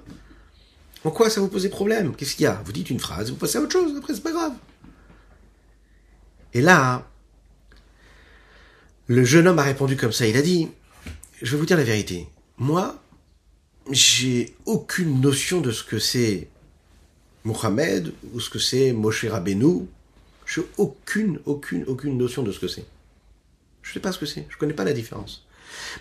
En 1.05 1.11
quoi 1.11 1.29
ça 1.29 1.39
vous 1.39 1.47
posait 1.47 1.69
problème? 1.69 2.15
Qu'est-ce 2.15 2.35
qu'il 2.35 2.43
y 2.43 2.47
a? 2.47 2.61
Vous 2.65 2.71
dites 2.71 2.89
une 2.89 2.99
phrase, 2.99 3.29
vous 3.29 3.37
passez 3.37 3.59
à 3.59 3.61
autre 3.61 3.71
chose, 3.71 3.95
après 3.95 4.15
c'est 4.15 4.23
pas 4.23 4.31
grave. 4.31 4.53
Et 6.55 6.61
là, 6.61 7.07
le 9.05 9.23
jeune 9.23 9.47
homme 9.47 9.59
a 9.59 9.63
répondu 9.63 9.95
comme 9.97 10.11
ça, 10.11 10.25
il 10.25 10.35
a 10.35 10.41
dit, 10.41 10.67
je 11.43 11.51
vais 11.51 11.57
vous 11.57 11.65
dire 11.67 11.77
la 11.77 11.83
vérité, 11.83 12.27
moi, 12.57 12.99
j'ai 13.91 14.55
aucune 14.65 15.21
notion 15.21 15.61
de 15.61 15.71
ce 15.71 15.83
que 15.83 15.99
c'est 15.99 16.47
Mohamed 17.43 18.11
ou 18.33 18.39
ce 18.39 18.49
que 18.49 18.57
c'est 18.57 18.91
Moshe 18.91 19.25
Rabbeinu. 19.25 19.85
Je 20.47 20.61
n'ai 20.61 20.67
aucune, 20.77 21.39
aucune, 21.45 21.83
aucune 21.85 22.17
notion 22.17 22.41
de 22.41 22.51
ce 22.51 22.59
que 22.59 22.67
c'est. 22.67 22.85
Je 23.83 23.91
ne 23.91 23.93
sais 23.93 23.99
pas 23.99 24.11
ce 24.11 24.17
que 24.17 24.25
c'est. 24.25 24.47
Je 24.49 24.55
ne 24.55 24.59
connais 24.59 24.73
pas 24.73 24.85
la 24.85 24.93
différence. 24.93 25.45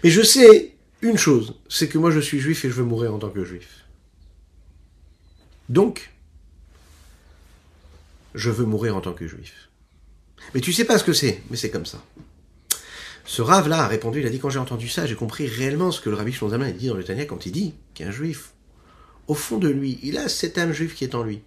Mais 0.02 0.08
je 0.08 0.22
sais 0.22 0.72
une 1.02 1.18
chose, 1.18 1.56
c'est 1.68 1.88
que 1.88 1.98
moi 1.98 2.10
je 2.10 2.20
suis 2.20 2.40
juif 2.40 2.64
et 2.64 2.70
je 2.70 2.74
veux 2.74 2.84
mourir 2.84 3.12
en 3.12 3.18
tant 3.18 3.28
que 3.28 3.44
juif. 3.44 3.83
Donc, 5.68 6.10
je 8.34 8.50
veux 8.50 8.64
mourir 8.64 8.96
en 8.96 9.00
tant 9.00 9.12
que 9.12 9.26
juif. 9.26 9.70
Mais 10.52 10.60
tu 10.60 10.72
sais 10.72 10.84
pas 10.84 10.98
ce 10.98 11.04
que 11.04 11.12
c'est, 11.12 11.42
mais 11.50 11.56
c'est 11.56 11.70
comme 11.70 11.86
ça. 11.86 12.02
Ce 13.24 13.40
rave-là 13.40 13.84
a 13.84 13.88
répondu, 13.88 14.20
il 14.20 14.26
a 14.26 14.30
dit, 14.30 14.38
quand 14.38 14.50
j'ai 14.50 14.58
entendu 14.58 14.88
ça, 14.88 15.06
j'ai 15.06 15.14
compris 15.14 15.46
réellement 15.46 15.90
ce 15.90 16.00
que 16.00 16.10
le 16.10 16.16
rabbi 16.16 16.32
Shlonzaman 16.32 16.68
a 16.68 16.72
dit 16.72 16.88
dans 16.88 16.94
le 16.94 17.04
Tania 17.04 17.24
quand 17.24 17.46
il 17.46 17.52
dit 17.52 17.74
qu'un 17.94 18.10
juif, 18.10 18.52
au 19.26 19.34
fond 19.34 19.56
de 19.56 19.68
lui, 19.68 19.98
il 20.02 20.18
a 20.18 20.28
cette 20.28 20.58
âme 20.58 20.72
juive 20.72 20.94
qui 20.94 21.04
est 21.04 21.14
en 21.14 21.22
lui. 21.22 21.42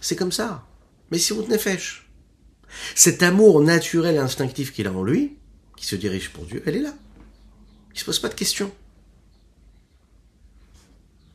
C'est 0.00 0.16
comme 0.16 0.32
ça. 0.32 0.66
Mais 1.10 1.18
si 1.18 1.34
vous 1.34 1.42
tenez 1.42 1.58
fèche. 1.58 2.08
Cet 2.94 3.22
amour 3.22 3.60
naturel 3.60 4.14
et 4.14 4.18
instinctif 4.18 4.72
qu'il 4.72 4.86
a 4.86 4.92
en 4.92 5.02
lui, 5.02 5.36
qui 5.76 5.84
se 5.84 5.96
dirige 5.96 6.30
pour 6.30 6.46
Dieu, 6.46 6.62
elle 6.64 6.76
est 6.76 6.80
là. 6.82 6.94
Il 7.92 8.00
se 8.00 8.06
pose 8.06 8.18
pas 8.18 8.30
de 8.30 8.34
questions. 8.34 8.72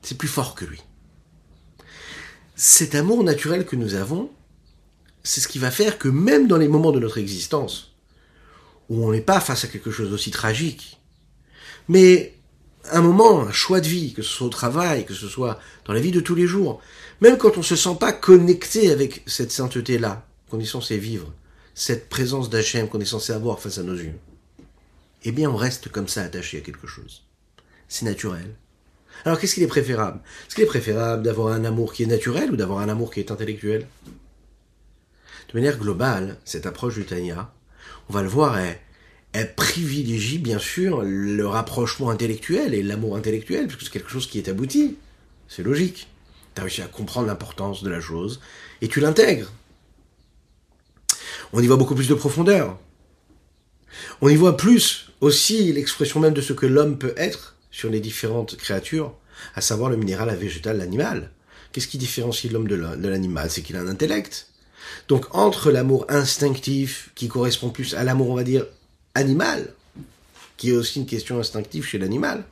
C'est 0.01 0.17
plus 0.17 0.27
fort 0.27 0.55
que 0.55 0.65
lui. 0.65 0.81
Cet 2.59 2.95
amour 2.95 3.23
naturel 3.23 3.67
que 3.67 3.75
nous 3.75 3.93
avons, 3.93 4.31
c'est 5.23 5.41
ce 5.41 5.47
qui 5.47 5.59
va 5.59 5.69
faire 5.69 5.99
que 5.99 6.07
même 6.07 6.47
dans 6.47 6.57
les 6.57 6.67
moments 6.67 6.91
de 6.91 6.99
notre 6.99 7.19
existence, 7.19 7.93
où 8.89 9.05
on 9.05 9.11
n'est 9.11 9.21
pas 9.21 9.39
face 9.39 9.63
à 9.63 9.67
quelque 9.67 9.91
chose 9.91 10.09
d'aussi 10.09 10.31
tragique, 10.31 10.99
mais 11.87 12.33
un 12.91 13.01
moment, 13.01 13.41
un 13.41 13.51
choix 13.51 13.79
de 13.79 13.87
vie, 13.87 14.11
que 14.13 14.23
ce 14.23 14.29
soit 14.29 14.47
au 14.47 14.49
travail, 14.49 15.05
que 15.05 15.13
ce 15.13 15.27
soit 15.27 15.59
dans 15.85 15.93
la 15.93 15.99
vie 15.99 16.09
de 16.09 16.19
tous 16.19 16.33
les 16.33 16.47
jours, 16.47 16.81
même 17.21 17.37
quand 17.37 17.57
on 17.57 17.59
ne 17.59 17.65
se 17.65 17.75
sent 17.75 17.95
pas 17.99 18.11
connecté 18.11 18.89
avec 18.89 19.21
cette 19.27 19.51
sainteté-là, 19.51 20.25
qu'on 20.49 20.59
est 20.59 20.65
censé 20.65 20.97
vivre, 20.97 21.31
cette 21.75 22.09
présence 22.09 22.49
d'Hachem 22.49 22.89
qu'on 22.89 22.99
est 22.99 23.05
censé 23.05 23.33
avoir 23.33 23.59
face 23.59 23.77
à 23.77 23.83
nos 23.83 23.93
yeux, 23.93 24.17
eh 25.23 25.31
bien 25.31 25.51
on 25.51 25.55
reste 25.55 25.89
comme 25.89 26.07
ça 26.07 26.23
attaché 26.23 26.57
à 26.57 26.61
quelque 26.61 26.87
chose. 26.87 27.21
C'est 27.87 28.05
naturel. 28.05 28.55
Alors 29.25 29.39
qu'est-ce 29.39 29.55
qu'il 29.55 29.63
est 29.63 29.67
préférable? 29.67 30.19
Est-ce 30.47 30.55
qu'il 30.55 30.63
est 30.63 30.67
préférable 30.67 31.23
d'avoir 31.23 31.53
un 31.53 31.65
amour 31.65 31.93
qui 31.93 32.03
est 32.03 32.07
naturel 32.07 32.51
ou 32.51 32.55
d'avoir 32.55 32.79
un 32.79 32.89
amour 32.89 33.11
qui 33.11 33.19
est 33.19 33.31
intellectuel? 33.31 33.87
De 35.49 35.57
manière 35.57 35.77
globale, 35.77 36.37
cette 36.45 36.65
approche 36.65 36.95
du 36.95 37.05
Tanya, 37.05 37.51
on 38.09 38.13
va 38.13 38.21
le 38.21 38.27
voir, 38.27 38.57
elle, 38.57 38.77
elle 39.33 39.55
privilégie 39.55 40.39
bien 40.39 40.59
sûr 40.59 41.01
le 41.03 41.47
rapprochement 41.47 42.09
intellectuel 42.09 42.73
et 42.73 42.83
l'amour 42.83 43.15
intellectuel, 43.15 43.67
puisque 43.67 43.83
c'est 43.83 43.91
quelque 43.91 44.09
chose 44.09 44.27
qui 44.27 44.39
est 44.39 44.49
abouti. 44.49 44.97
C'est 45.47 45.63
logique. 45.63 46.07
Tu 46.55 46.61
as 46.61 46.63
réussi 46.63 46.81
à 46.81 46.87
comprendre 46.87 47.27
l'importance 47.27 47.83
de 47.83 47.89
la 47.89 48.01
chose 48.01 48.41
et 48.81 48.87
tu 48.87 48.99
l'intègres. 48.99 49.51
On 51.53 51.61
y 51.61 51.67
voit 51.67 51.77
beaucoup 51.77 51.95
plus 51.95 52.07
de 52.07 52.13
profondeur. 52.13 52.77
On 54.21 54.29
y 54.29 54.35
voit 54.35 54.57
plus 54.57 55.11
aussi 55.21 55.71
l'expression 55.71 56.19
même 56.19 56.33
de 56.33 56.41
ce 56.41 56.53
que 56.53 56.65
l'homme 56.65 56.97
peut 56.97 57.13
être 57.15 57.56
sur 57.77 57.91
les 57.91 57.99
différentes 57.99 58.57
créatures, 58.57 59.13
à 59.53 59.61
savoir 59.61 59.91
le 59.91 59.97
minéral, 59.97 60.29
la 60.29 60.35
végétal, 60.35 60.79
l'animal. 60.79 61.29
Qu'est-ce 61.71 61.87
qui 61.87 61.99
différencie 61.99 62.51
l'homme 62.51 62.67
de 62.67 63.07
l'animal? 63.07 63.51
C'est 63.51 63.61
qu'il 63.61 63.75
a 63.75 63.81
un 63.81 63.87
intellect. 63.87 64.47
Donc 65.07 65.35
entre 65.35 65.69
l'amour 65.69 66.07
instinctif, 66.09 67.11
qui 67.13 67.27
correspond 67.27 67.69
plus 67.69 67.93
à 67.93 68.03
l'amour, 68.03 68.31
on 68.31 68.35
va 68.35 68.43
dire, 68.43 68.65
animal, 69.13 69.75
qui 70.57 70.71
est 70.71 70.75
aussi 70.75 70.97
une 70.97 71.05
question 71.05 71.37
instinctive 71.39 71.85
chez 71.85 71.99
l'animal, 71.99 72.45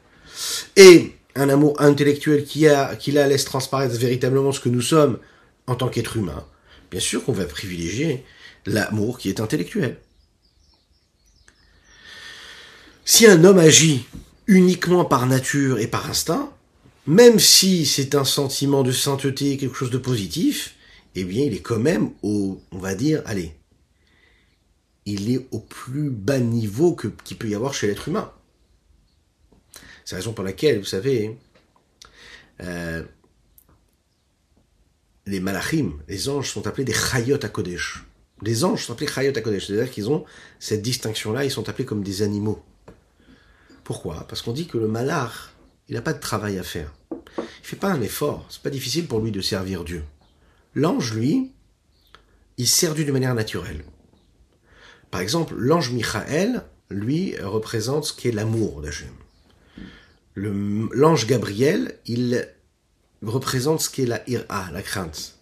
et 0.76 1.16
un 1.34 1.50
amour 1.50 1.82
intellectuel 1.82 2.46
qui, 2.46 2.60
la 2.60 3.28
laisse 3.28 3.46
transparaître 3.46 3.96
véritablement 3.96 4.52
ce 4.52 4.60
que 4.60 4.70
nous 4.70 4.82
sommes 4.82 5.18
en 5.66 5.74
tant 5.74 5.90
qu'être 5.90 6.18
humain, 6.18 6.46
bien 6.92 7.00
sûr 7.00 7.26
qu'on 7.26 7.34
va 7.34 7.46
privilégier 7.46 8.24
l'amour 8.68 9.18
qui 9.18 9.30
est 9.30 9.40
intellectuel. 9.40 9.98
Si 13.06 13.26
un 13.26 13.44
homme 13.44 13.58
agit 13.58 14.06
uniquement 14.48 15.06
par 15.06 15.26
nature 15.26 15.80
et 15.80 15.88
par 15.88 16.10
instinct, 16.10 16.52
même 17.08 17.40
si 17.40 17.86
c'est 17.86 18.16
un 18.16 18.24
sentiment 18.24 18.84
de 18.84 18.92
sainteté, 18.92 19.58
quelque 19.58 19.76
chose 19.76 19.92
de 19.92 19.98
positif, 19.98 20.76
eh 21.16 21.24
bien, 21.24 21.46
il 21.46 21.54
est 21.54 21.62
quand 21.62 21.80
même 21.80 22.12
au, 22.24 22.62
on 22.72 22.78
va 22.78 22.96
dire, 22.96 23.22
allez, 23.26 23.56
il 25.06 25.32
est 25.32 25.48
au 25.52 25.60
plus 25.60 26.10
bas 26.10 26.40
niveau 26.40 26.94
que, 26.94 27.08
qu'il 27.24 27.38
peut 27.38 27.48
y 27.48 27.56
avoir 27.56 27.74
chez 27.74 27.88
l'être 27.88 28.08
humain. 28.08 28.32
C'est 30.04 30.16
la 30.16 30.20
raison 30.20 30.34
pour 30.34 30.44
laquelle, 30.44 30.80
vous 30.80 30.86
savez, 30.86 31.38
euh, 32.62 33.04
les 35.26 35.40
malachim, 35.40 35.94
les 36.08 36.30
anges 36.30 36.52
sont 36.52 36.68
appelés 36.68 36.86
des 36.86 36.94
chayot 36.94 37.40
à 37.42 37.50
Kodesh. 37.50 38.04
Les 38.42 38.64
anges 38.64 38.86
sont 38.86 38.94
appelés 38.94 39.08
chayot 39.08 39.34
à 39.36 39.42
Kodesh, 39.42 39.68
c'est-à-dire 39.68 39.92
qu'ils 39.92 40.10
ont 40.10 40.26
cette 40.60 40.82
distinction-là, 40.82 41.46
ils 41.46 41.52
sont 41.52 41.70
appelés 41.70 41.86
comme 41.86 42.04
des 42.04 42.22
animaux. 42.22 42.64
Pourquoi? 43.86 44.26
Parce 44.28 44.42
qu'on 44.42 44.52
dit 44.52 44.66
que 44.66 44.80
le 44.80 44.88
malach, 44.88 45.54
il 45.88 45.94
n'a 45.94 46.02
pas 46.02 46.14
de 46.14 46.20
travail 46.20 46.58
à 46.58 46.64
faire. 46.64 46.92
Il 47.38 47.44
fait 47.62 47.76
pas 47.76 47.92
un 47.92 48.02
effort, 48.02 48.46
c'est 48.50 48.64
pas 48.64 48.72
difficile 48.72 49.08
pour 49.08 49.20
lui 49.20 49.32
de 49.32 49.42
servir 49.42 49.84
Dieu. 49.84 50.04
L'ange, 50.74 51.14
lui, 51.14 51.52
il 52.58 52.68
sert 52.68 52.96
Dieu 52.96 53.06
de 53.06 53.12
manière 53.12 53.36
naturelle. 53.36 53.86
Par 55.12 55.22
exemple, 55.22 55.54
l'ange 55.56 55.92
Michael, 55.92 56.64
lui, 56.90 57.38
représente 57.40 58.06
ce 58.06 58.14
qu'est 58.14 58.32
l'amour 58.32 58.82
d'Hachem. 58.82 59.14
L'ange 60.36 61.28
Gabriel, 61.28 62.00
il 62.08 62.50
représente 63.22 63.82
ce 63.82 63.90
qu'est 63.92 64.08
la 64.08 64.28
ira, 64.28 64.72
la 64.72 64.82
crainte. 64.82 65.38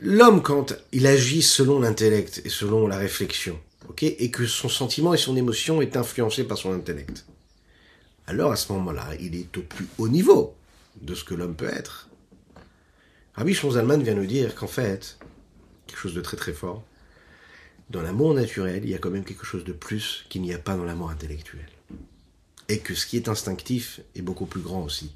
L'homme, 0.00 0.42
quand 0.42 0.74
il 0.90 1.06
agit 1.06 1.42
selon 1.42 1.78
l'intellect 1.78 2.42
et 2.44 2.48
selon 2.48 2.88
la 2.88 2.96
réflexion, 2.98 3.58
et 4.00 4.30
que 4.30 4.46
son 4.46 4.68
sentiment 4.68 5.14
et 5.14 5.18
son 5.18 5.36
émotion 5.36 5.82
est 5.82 5.96
influencé 5.96 6.44
par 6.44 6.58
son 6.58 6.72
intellect, 6.72 7.24
alors 8.26 8.52
à 8.52 8.56
ce 8.56 8.72
moment-là, 8.72 9.08
il 9.20 9.34
est 9.34 9.56
au 9.56 9.62
plus 9.62 9.86
haut 9.98 10.08
niveau 10.08 10.54
de 11.00 11.14
ce 11.14 11.24
que 11.24 11.34
l'homme 11.34 11.56
peut 11.56 11.68
être. 11.68 12.08
Rabbi 13.34 13.54
Zalman 13.54 14.02
vient 14.02 14.14
nous 14.14 14.26
dire 14.26 14.54
qu'en 14.54 14.66
fait, 14.66 15.18
quelque 15.86 15.98
chose 15.98 16.14
de 16.14 16.20
très 16.20 16.36
très 16.36 16.52
fort, 16.52 16.84
dans 17.90 18.02
l'amour 18.02 18.34
naturel, 18.34 18.82
il 18.84 18.90
y 18.90 18.94
a 18.94 18.98
quand 18.98 19.10
même 19.10 19.24
quelque 19.24 19.44
chose 19.44 19.64
de 19.64 19.72
plus 19.72 20.24
qu'il 20.28 20.42
n'y 20.42 20.54
a 20.54 20.58
pas 20.58 20.76
dans 20.76 20.84
l'amour 20.84 21.10
intellectuel. 21.10 21.66
Et 22.68 22.78
que 22.78 22.94
ce 22.94 23.06
qui 23.06 23.16
est 23.16 23.28
instinctif 23.28 24.00
est 24.14 24.22
beaucoup 24.22 24.46
plus 24.46 24.60
grand 24.60 24.82
aussi 24.82 25.12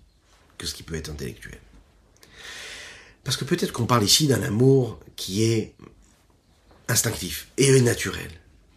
que 0.58 0.66
ce 0.66 0.74
qui 0.74 0.82
peut 0.82 0.94
être 0.94 1.10
intellectuel. 1.10 1.58
Parce 3.24 3.36
que 3.36 3.44
peut-être 3.44 3.72
qu'on 3.72 3.86
parle 3.86 4.04
ici 4.04 4.26
d'un 4.26 4.42
amour 4.42 4.98
qui 5.16 5.44
est 5.44 5.74
instinctif 6.88 7.48
et 7.56 7.80
naturel. 7.80 8.30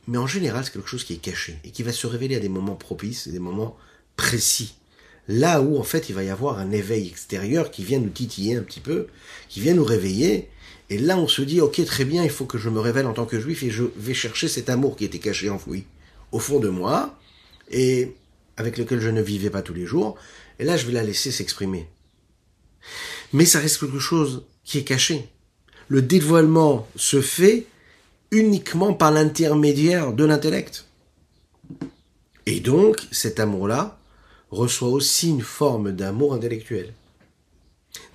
Mais 0.10 0.18
en 0.18 0.28
général, 0.28 0.66
c'est 0.66 0.74
quelque 0.74 0.90
chose 0.90 1.04
qui 1.04 1.14
est 1.14 1.18
caché 1.18 1.60
et 1.64 1.70
qui 1.70 1.84
va 1.84 1.92
se 1.92 2.08
révéler 2.08 2.36
à 2.36 2.40
des 2.40 2.50
moments 2.50 2.76
propices 2.76 3.28
et 3.28 3.32
des 3.32 3.40
moments 3.40 3.78
précis. 4.16 4.74
Là 5.28 5.62
où, 5.62 5.78
en 5.78 5.84
fait, 5.84 6.10
il 6.10 6.16
va 6.16 6.24
y 6.24 6.30
avoir 6.30 6.58
un 6.58 6.72
éveil 6.72 7.08
extérieur 7.08 7.70
qui 7.70 7.84
vient 7.84 8.00
nous 8.00 8.10
titiller 8.10 8.56
un 8.56 8.64
petit 8.64 8.80
peu, 8.80 9.08
qui 9.50 9.60
vient 9.62 9.76
nous 9.76 9.84
réveiller 9.84 10.50
et 10.90 10.98
là, 10.98 11.18
on 11.18 11.28
se 11.28 11.44
dit, 11.44 11.62
ok, 11.62 11.86
très 11.86 12.04
bien, 12.04 12.24
il 12.24 12.32
faut 12.32 12.46
que 12.46 12.58
je 12.58 12.70
me 12.70 12.80
révèle 12.80 13.06
en 13.06 13.14
tant 13.14 13.28
que 13.28 13.40
juif 13.40 13.62
et 13.62 13.70
je 13.70 13.84
vais 13.96 14.16
chercher 14.16 14.48
cet 14.48 14.70
amour 14.70 14.96
qui 14.96 15.06
était 15.06 15.20
caché, 15.20 15.50
enfoui, 15.50 15.86
au 16.32 16.40
fond 16.40 16.60
de 16.60 16.70
moi, 16.70 17.16
et 17.70 18.16
avec 18.58 18.78
lequel 18.78 19.00
je 19.00 19.10
ne 19.10 19.22
vivais 19.22 19.52
pas 19.52 19.62
tous 19.62 19.76
les 19.76 19.86
jours. 19.86 20.16
Et 20.58 20.66
là, 20.66 20.78
je 20.78 20.88
vais 20.88 20.94
la 20.94 21.04
laisser 21.04 21.30
s'exprimer. 21.32 21.88
Mais 23.34 23.46
ça 23.46 23.60
reste 23.60 23.80
quelque 23.80 24.00
chose 24.00 24.46
qui 24.64 24.80
est 24.80 24.84
caché. 24.84 25.30
Le 25.90 26.02
dévoilement 26.02 26.88
se 26.96 27.22
fait 27.22 27.68
uniquement 28.32 28.94
par 28.94 29.12
l'intermédiaire 29.12 30.14
de 30.14 30.26
l'intellect. 30.26 30.86
Et 32.46 32.60
donc, 32.60 33.08
cet 33.12 33.40
amour-là 33.40 33.98
reçoit 34.52 34.90
aussi 34.90 35.30
une 35.30 35.42
forme 35.42 35.92
d'amour 35.92 36.34
intellectuel. 36.34 36.94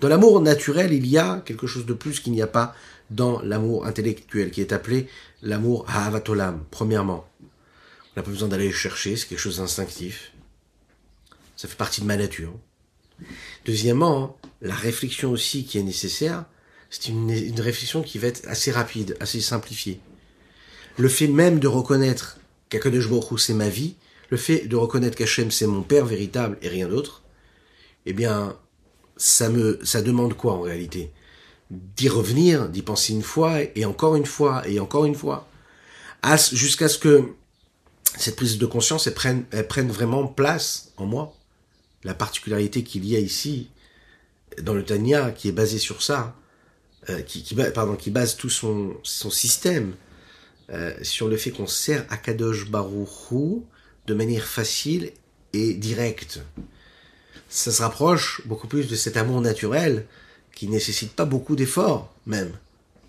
Dans 0.00 0.08
l'amour 0.08 0.40
naturel, 0.40 0.92
il 0.92 1.06
y 1.06 1.18
a 1.18 1.42
quelque 1.44 1.66
chose 1.66 1.86
de 1.86 1.94
plus 1.94 2.20
qu'il 2.20 2.32
n'y 2.32 2.42
a 2.42 2.46
pas 2.46 2.74
dans 3.10 3.40
l'amour 3.42 3.86
intellectuel, 3.86 4.50
qui 4.50 4.60
est 4.60 4.72
appelé 4.72 5.08
l'amour 5.42 5.86
Havatolam, 5.88 6.64
premièrement. 6.70 7.26
On 7.42 7.46
n'a 8.16 8.22
pas 8.22 8.30
besoin 8.30 8.48
d'aller 8.48 8.68
le 8.68 8.72
chercher, 8.72 9.16
c'est 9.16 9.28
quelque 9.28 9.38
chose 9.38 9.58
d'instinctif. 9.58 10.32
Ça 11.56 11.68
fait 11.68 11.76
partie 11.76 12.00
de 12.00 12.06
ma 12.06 12.16
nature. 12.16 12.52
Deuxièmement, 13.64 14.36
la 14.60 14.74
réflexion 14.74 15.30
aussi 15.30 15.64
qui 15.64 15.78
est 15.78 15.82
nécessaire, 15.82 16.44
c'est 16.94 17.10
une, 17.10 17.60
réflexion 17.60 18.02
qui 18.02 18.18
va 18.18 18.28
être 18.28 18.46
assez 18.46 18.70
rapide, 18.70 19.16
assez 19.18 19.40
simplifiée. 19.40 19.98
Le 20.96 21.08
fait 21.08 21.26
même 21.26 21.58
de 21.58 21.66
reconnaître 21.66 22.38
qu'Akadosh 22.68 23.10
Baruch 23.10 23.40
c'est 23.40 23.52
ma 23.52 23.68
vie, 23.68 23.96
le 24.30 24.36
fait 24.36 24.68
de 24.68 24.76
reconnaître 24.76 25.16
qu'Hachem 25.16 25.50
c'est 25.50 25.66
mon 25.66 25.82
père 25.82 26.06
véritable 26.06 26.56
et 26.62 26.68
rien 26.68 26.86
d'autre, 26.86 27.24
eh 28.06 28.12
bien, 28.12 28.56
ça 29.16 29.48
me, 29.48 29.80
ça 29.82 30.02
demande 30.02 30.34
quoi 30.34 30.52
en 30.52 30.60
réalité? 30.60 31.10
D'y 31.70 32.08
revenir, 32.08 32.68
d'y 32.68 32.82
penser 32.82 33.12
une 33.12 33.24
fois 33.24 33.58
et 33.74 33.84
encore 33.84 34.14
une 34.14 34.26
fois 34.26 34.62
et 34.68 34.78
encore 34.78 35.04
une 35.04 35.16
fois, 35.16 35.48
jusqu'à 36.52 36.88
ce 36.88 36.98
que 36.98 37.34
cette 38.16 38.36
prise 38.36 38.56
de 38.56 38.66
conscience 38.66 39.08
elle 39.08 39.14
prenne, 39.14 39.46
elle 39.50 39.66
prenne 39.66 39.90
vraiment 39.90 40.28
place 40.28 40.92
en 40.96 41.06
moi. 41.06 41.34
La 42.04 42.14
particularité 42.14 42.84
qu'il 42.84 43.04
y 43.04 43.16
a 43.16 43.18
ici 43.18 43.70
dans 44.62 44.74
le 44.74 44.84
Tanya, 44.84 45.32
qui 45.32 45.48
est 45.48 45.52
basé 45.52 45.78
sur 45.78 46.00
ça, 46.00 46.36
euh, 47.10 47.20
qui, 47.22 48.10
base 48.10 48.36
tout 48.36 48.50
son, 48.50 48.96
système 49.02 49.94
euh, 50.70 50.94
sur 51.02 51.28
le 51.28 51.36
fait 51.36 51.50
qu'on 51.50 51.66
sert 51.66 52.06
Akadosh 52.08 52.70
Baruchou 52.70 53.66
de 54.06 54.14
manière 54.14 54.44
facile 54.44 55.12
et 55.52 55.74
directe. 55.74 56.40
Ça 57.48 57.72
se 57.72 57.82
rapproche 57.82 58.42
beaucoup 58.46 58.68
plus 58.68 58.88
de 58.88 58.96
cet 58.96 59.16
amour 59.16 59.40
naturel 59.40 60.06
qui 60.54 60.68
nécessite 60.68 61.12
pas 61.12 61.24
beaucoup 61.24 61.56
d'efforts 61.56 62.12
même, 62.26 62.52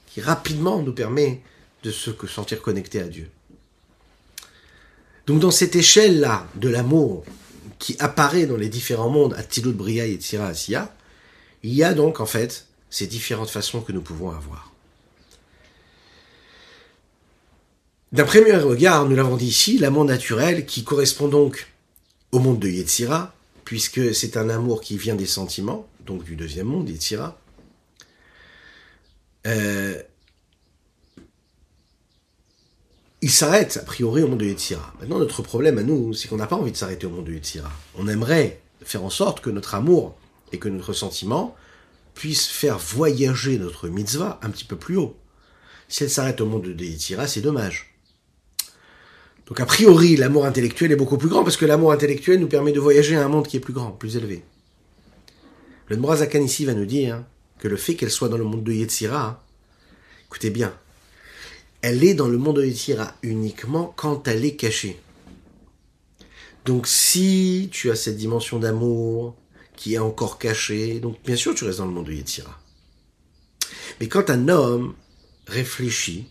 qui 0.08 0.22
rapidement 0.22 0.82
nous 0.82 0.94
permet 0.94 1.42
de 1.84 1.92
se 1.92 2.12
sentir 2.28 2.62
connecté 2.62 3.00
à 3.00 3.08
Dieu. 3.08 3.30
Donc 5.28 5.40
dans 5.40 5.52
cette 5.52 5.76
échelle-là 5.76 6.48
de 6.56 6.70
l'amour 6.70 7.24
qui 7.80 7.96
apparaît 8.00 8.46
dans 8.46 8.58
les 8.58 8.70
différents 8.70 9.10
mondes, 9.10 9.34
Atilut 9.36 9.74
Bria 9.74 10.06
et 10.06 10.18
Tira 10.18 10.52
il 11.64 11.74
y 11.74 11.84
a 11.84 11.94
donc 11.94 12.20
en 12.20 12.26
fait 12.26 12.68
ces 12.96 13.08
différentes 13.08 13.50
façons 13.50 13.82
que 13.82 13.92
nous 13.92 14.02
pouvons 14.02 14.32
avoir. 14.32 14.72
D'un 18.14 18.24
premier 18.24 18.56
regard, 18.56 19.06
nous 19.06 19.18
l'avons 19.18 19.36
dit 19.36 19.48
ici, 19.48 19.78
l'amour 19.78 20.06
naturel 20.06 20.66
qui 20.66 20.86
correspond 20.86 21.28
donc 21.28 21.68
au 22.32 22.40
monde 22.40 22.58
de 22.58 22.70
Yetzira, 22.70 23.36
puisque 23.66 24.16
c'est 24.16 24.38
un 24.38 24.50
amour 24.50 24.80
qui 24.80 24.98
vient 24.98 25.16
des 25.16 25.26
sentiments, 25.26 25.86
donc 26.06 26.24
du 26.24 26.38
deuxième 26.38 26.68
monde, 26.68 26.88
Yetzira. 26.88 27.38
Euh, 29.46 30.02
il 33.22 33.30
s'arrête 33.30 33.76
a 33.76 33.84
priori 33.84 34.24
au 34.24 34.30
monde 34.30 34.40
de 34.40 34.46
Yetzira. 34.46 34.94
Maintenant, 35.02 35.20
notre 35.20 35.42
problème 35.42 35.80
à 35.80 35.84
nous, 35.84 36.14
c'est 36.14 36.30
qu'on 36.30 36.38
n'a 36.38 36.48
pas 36.48 36.56
envie 36.56 36.72
de 36.72 36.78
s'arrêter 36.78 37.08
au 37.08 37.10
monde 37.10 37.26
de 37.26 37.34
Yetzira. 37.34 37.74
On 37.96 38.08
aimerait 38.08 38.62
faire 38.86 39.04
en 39.04 39.10
sorte 39.10 39.42
que 39.42 39.50
notre 39.50 39.76
amour 39.76 40.16
et 40.54 40.60
que 40.60 40.70
notre 40.70 40.94
sentiment 40.94 41.58
puissent 42.16 42.48
faire 42.48 42.80
voyager 42.80 43.60
notre 43.60 43.88
mitzvah 43.90 44.40
un 44.42 44.50
petit 44.50 44.66
peu 44.66 44.78
plus 44.78 44.98
haut. 44.98 45.16
Si 45.88 46.04
elle 46.04 46.10
s'arrête 46.10 46.42
au 46.42 46.48
monde 46.48 46.64
de 46.64 46.84
Yetzira, 46.84 47.28
c'est 47.28 47.42
dommage. 47.42 47.96
Donc 49.46 49.60
a 49.60 49.66
priori, 49.66 50.16
l'amour 50.16 50.46
intellectuel 50.46 50.92
est 50.92 50.96
beaucoup 50.96 51.20
plus 51.20 51.30
grand 51.30 51.44
parce 51.44 51.58
que 51.58 51.66
l'amour 51.66 51.92
intellectuel 51.92 52.40
nous 52.40 52.48
permet 52.48 52.72
de 52.72 52.80
voyager 52.80 53.16
à 53.16 53.24
un 53.24 53.28
monde 53.28 53.48
qui 53.48 53.58
est 53.58 53.60
plus 53.60 53.74
grand, 53.74 53.92
plus 53.92 54.18
élevé. 54.18 54.44
Le 55.88 55.98
Nmorazakan 55.98 56.42
ici 56.42 56.66
va 56.66 56.74
nous 56.74 56.88
dire 56.88 57.24
que 57.60 57.68
le 57.68 57.78
fait 57.78 57.94
qu'elle 57.96 58.10
soit 58.10 58.30
dans 58.30 58.38
le 58.38 58.44
monde 58.44 58.64
de 58.64 58.72
Yetzira, 58.72 59.46
écoutez 60.26 60.50
bien, 60.50 60.74
elle 61.82 62.04
est 62.04 62.16
dans 62.16 62.28
le 62.28 62.40
monde 62.40 62.56
de 62.56 62.66
Yetzira 62.66 63.14
uniquement 63.22 63.94
quand 63.96 64.28
elle 64.28 64.44
est 64.44 64.56
cachée. 64.56 65.00
Donc 66.66 66.88
si 66.88 67.70
tu 67.72 67.92
as 67.92 67.96
cette 67.96 68.18
dimension 68.18 68.58
d'amour 68.58 69.36
qui 69.76 69.96
est 69.96 70.00
encore 70.00 70.40
cachée, 70.40 71.00
donc 71.00 71.18
bien 71.24 71.36
sûr 71.36 71.56
tu 71.56 71.64
restes 71.64 71.80
dans 71.80 71.86
le 71.86 71.92
monde 71.92 72.08
de 72.08 72.14
Yetzira. 72.14 72.60
Mais 74.00 74.08
quand 74.08 74.30
un 74.30 74.50
homme 74.50 74.96
réfléchit 75.48 76.28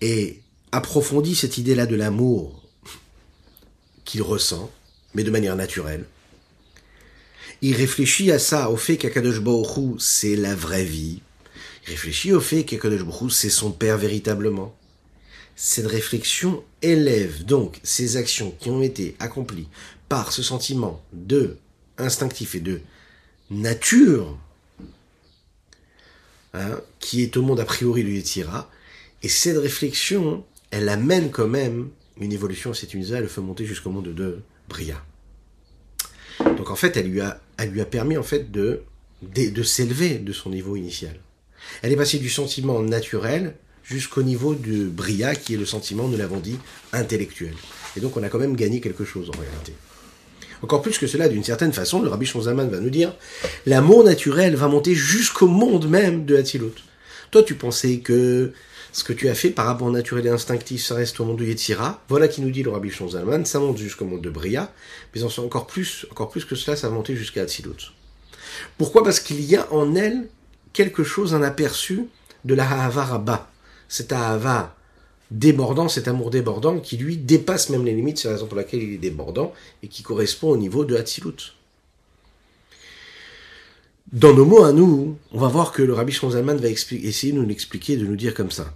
et 0.00 0.42
approfondit 0.72 1.34
cette 1.34 1.58
idée-là 1.58 1.86
de 1.86 1.96
l'amour 1.96 2.62
qu'il 4.04 4.22
ressent, 4.22 4.70
mais 5.14 5.24
de 5.24 5.30
manière 5.30 5.56
naturelle. 5.56 6.04
Il 7.62 7.74
réfléchit 7.74 8.30
à 8.30 8.38
ça, 8.38 8.70
au 8.70 8.76
fait 8.76 8.98
qu'Akadosh 8.98 9.40
Baruch 9.40 9.98
c'est 9.98 10.36
la 10.36 10.54
vraie 10.54 10.84
vie. 10.84 11.22
Il 11.86 11.90
réfléchit 11.90 12.32
au 12.32 12.40
fait 12.40 12.64
qu'Akadosh 12.64 13.04
Baruch 13.04 13.32
c'est 13.32 13.50
son 13.50 13.72
père 13.72 13.96
véritablement. 13.96 14.76
Cette 15.56 15.86
réflexion 15.86 16.62
élève 16.82 17.44
donc 17.44 17.80
ces 17.82 18.18
actions 18.18 18.54
qui 18.60 18.68
ont 18.68 18.82
été 18.82 19.16
accomplies 19.18 19.68
par 20.08 20.32
ce 20.32 20.42
sentiment 20.42 21.02
de 21.14 21.56
instinctif 21.98 22.54
et 22.54 22.60
de 22.60 22.80
nature, 23.50 24.38
hein, 26.54 26.80
qui 26.98 27.22
est 27.22 27.36
au 27.36 27.42
monde 27.42 27.60
a 27.60 27.64
priori 27.64 28.02
le 28.02 28.10
Yetzira, 28.10 28.70
et 29.22 29.28
cette 29.28 29.58
réflexion 29.58 30.44
elle 30.70 30.88
amène 30.88 31.30
quand 31.30 31.48
même 31.48 31.88
une 32.20 32.32
évolution 32.32 32.70
à 32.70 32.74
cette 32.74 32.94
unité, 32.94 33.12
elle 33.14 33.22
le 33.22 33.28
fait 33.28 33.40
monter 33.40 33.64
jusqu'au 33.64 33.90
monde 33.90 34.12
de 34.14 34.40
Bria. 34.68 35.02
Donc 36.40 36.70
en 36.70 36.76
fait, 36.76 36.96
elle 36.96 37.08
lui 37.08 37.20
a, 37.20 37.40
elle 37.56 37.70
lui 37.70 37.80
a 37.80 37.84
permis 37.84 38.16
en 38.16 38.22
fait 38.22 38.50
de, 38.50 38.82
de, 39.22 39.62
s'élever 39.62 40.18
de 40.18 40.32
son 40.32 40.50
niveau 40.50 40.76
initial. 40.76 41.16
Elle 41.82 41.92
est 41.92 41.96
passée 41.96 42.18
du 42.18 42.28
sentiment 42.28 42.80
naturel 42.80 43.54
jusqu'au 43.84 44.22
niveau 44.22 44.54
de 44.54 44.84
Bria, 44.84 45.34
qui 45.34 45.54
est 45.54 45.58
le 45.58 45.66
sentiment, 45.66 46.08
nous 46.08 46.16
l'avons 46.16 46.40
dit, 46.40 46.58
intellectuel. 46.92 47.54
Et 47.96 48.00
donc 48.00 48.16
on 48.16 48.22
a 48.22 48.28
quand 48.28 48.38
même 48.38 48.56
gagné 48.56 48.80
quelque 48.80 49.04
chose 49.04 49.30
en 49.30 49.38
réalité. 49.38 49.72
Encore 50.66 50.82
plus 50.82 50.98
que 50.98 51.06
cela, 51.06 51.28
d'une 51.28 51.44
certaine 51.44 51.72
façon, 51.72 52.02
le 52.02 52.08
Rabbi 52.08 52.26
Shonzaman 52.26 52.68
va 52.68 52.80
nous 52.80 52.90
dire, 52.90 53.14
l'amour 53.66 54.02
naturel 54.02 54.56
va 54.56 54.66
monter 54.66 54.96
jusqu'au 54.96 55.46
monde 55.46 55.88
même 55.88 56.24
de 56.24 56.34
Hatzilut. 56.34 56.74
Toi, 57.30 57.44
tu 57.44 57.54
pensais 57.54 57.98
que 57.98 58.52
ce 58.90 59.04
que 59.04 59.12
tu 59.12 59.28
as 59.28 59.36
fait 59.36 59.50
par 59.50 59.66
rapport 59.66 59.88
naturel 59.92 60.26
et 60.26 60.28
instinctif, 60.28 60.84
ça 60.84 60.96
reste 60.96 61.20
au 61.20 61.24
monde 61.24 61.38
de 61.38 61.44
Yetzira. 61.44 62.02
Voilà 62.08 62.26
qui 62.26 62.40
nous 62.40 62.50
dit 62.50 62.64
le 62.64 62.70
Rabbi 62.70 62.90
Shonzalman, 62.90 63.44
ça 63.44 63.60
monte 63.60 63.78
jusqu'au 63.78 64.06
monde 64.06 64.22
de 64.22 64.28
Bria, 64.28 64.72
mais 65.14 65.22
en 65.22 65.28
encore 65.40 65.68
plus, 65.68 66.04
encore 66.10 66.30
plus 66.30 66.44
que 66.44 66.56
cela, 66.56 66.76
ça 66.76 66.88
va 66.88 66.96
monter 66.96 67.14
jusqu'à 67.14 67.42
Atzilut. 67.42 67.92
Pourquoi? 68.76 69.04
Parce 69.04 69.20
qu'il 69.20 69.40
y 69.42 69.54
a 69.54 69.72
en 69.72 69.94
elle 69.94 70.26
quelque 70.72 71.04
chose, 71.04 71.32
un 71.32 71.42
aperçu 71.42 72.06
de 72.44 72.54
la 72.54 72.68
Ha'ava 72.68 73.04
Rabba. 73.04 73.48
Cet 73.88 74.10
Ha'ava 74.10 74.75
débordant, 75.30 75.88
cet 75.88 76.08
amour 76.08 76.30
débordant 76.30 76.78
qui 76.78 76.96
lui 76.96 77.16
dépasse 77.16 77.70
même 77.70 77.84
les 77.84 77.94
limites, 77.94 78.18
c'est 78.18 78.28
la 78.28 78.34
raison 78.34 78.46
pour 78.46 78.56
laquelle 78.56 78.82
il 78.82 78.94
est 78.94 78.98
débordant, 78.98 79.52
et 79.82 79.88
qui 79.88 80.02
correspond 80.02 80.50
au 80.50 80.56
niveau 80.56 80.84
de 80.84 80.96
Hatzilut. 80.96 81.54
Dans 84.12 84.32
nos 84.32 84.44
mots 84.44 84.62
à 84.62 84.72
nous, 84.72 85.18
on 85.32 85.40
va 85.40 85.48
voir 85.48 85.72
que 85.72 85.82
le 85.82 85.92
Rabbi 85.92 86.12
Shonzalman 86.12 86.56
va 86.56 86.68
essayer 86.68 87.32
de 87.32 87.38
nous 87.38 87.46
l'expliquer, 87.46 87.96
de 87.96 88.06
nous 88.06 88.16
dire 88.16 88.34
comme 88.34 88.52
ça. 88.52 88.72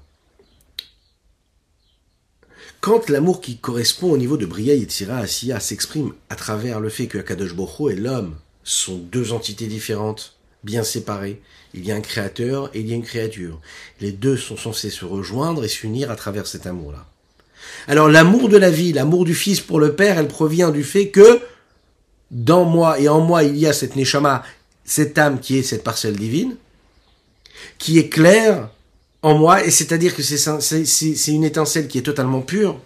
Quand 2.80 3.10
l'amour 3.10 3.40
qui 3.40 3.58
correspond 3.58 4.10
au 4.10 4.16
niveau 4.16 4.36
de 4.36 4.46
Bria 4.46 4.74
et 4.74 4.86
Tira 4.86 5.18
Asiya 5.18 5.60
s'exprime 5.60 6.14
à 6.30 6.36
travers 6.36 6.80
le 6.80 6.88
fait 6.88 7.06
que 7.06 7.18
Akadosh 7.18 7.54
Boko 7.54 7.90
et 7.90 7.94
l'homme 7.94 8.36
sont 8.64 8.96
deux 8.96 9.32
entités 9.32 9.66
différentes, 9.66 10.39
bien 10.64 10.82
séparées, 10.82 11.40
il 11.74 11.86
y 11.86 11.92
a 11.92 11.94
un 11.94 12.00
créateur 12.00 12.70
et 12.74 12.80
il 12.80 12.88
y 12.88 12.92
a 12.92 12.96
une 12.96 13.04
créature. 13.04 13.60
Les 14.00 14.12
deux 14.12 14.36
sont 14.36 14.56
censés 14.56 14.90
se 14.90 15.04
rejoindre 15.04 15.64
et 15.64 15.68
s'unir 15.68 16.10
à 16.10 16.16
travers 16.16 16.46
cet 16.46 16.66
amour-là. 16.66 17.06
Alors 17.86 18.08
l'amour 18.08 18.48
de 18.48 18.56
la 18.56 18.70
vie, 18.70 18.92
l'amour 18.92 19.24
du 19.24 19.34
Fils 19.34 19.60
pour 19.60 19.80
le 19.80 19.94
Père, 19.94 20.18
elle 20.18 20.28
provient 20.28 20.70
du 20.70 20.82
fait 20.82 21.08
que 21.10 21.40
dans 22.30 22.64
moi 22.64 22.98
et 23.00 23.08
en 23.08 23.20
moi 23.20 23.42
il 23.44 23.56
y 23.56 23.66
a 23.66 23.72
cette 23.72 23.96
Neshama, 23.96 24.42
cette 24.84 25.18
âme 25.18 25.40
qui 25.40 25.58
est 25.58 25.62
cette 25.62 25.84
parcelle 25.84 26.16
divine, 26.16 26.56
qui 27.78 27.98
est 27.98 28.08
claire 28.08 28.70
en 29.22 29.36
moi, 29.36 29.64
et 29.64 29.70
c'est-à-dire 29.70 30.14
que 30.16 30.22
c'est 30.22 31.32
une 31.32 31.44
étincelle 31.44 31.88
qui 31.88 31.98
est 31.98 32.02
totalement 32.02 32.40
pure, 32.40 32.80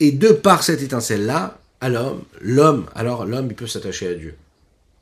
et 0.00 0.12
de 0.12 0.28
par 0.28 0.62
cette 0.62 0.82
étincelle-là, 0.82 1.58
à 1.80 1.88
l'homme, 1.88 2.24
l'homme, 2.40 2.86
alors 2.94 3.26
l'homme, 3.26 3.48
il 3.50 3.54
peut 3.54 3.66
s'attacher 3.66 4.08
à 4.08 4.14
Dieu. 4.14 4.34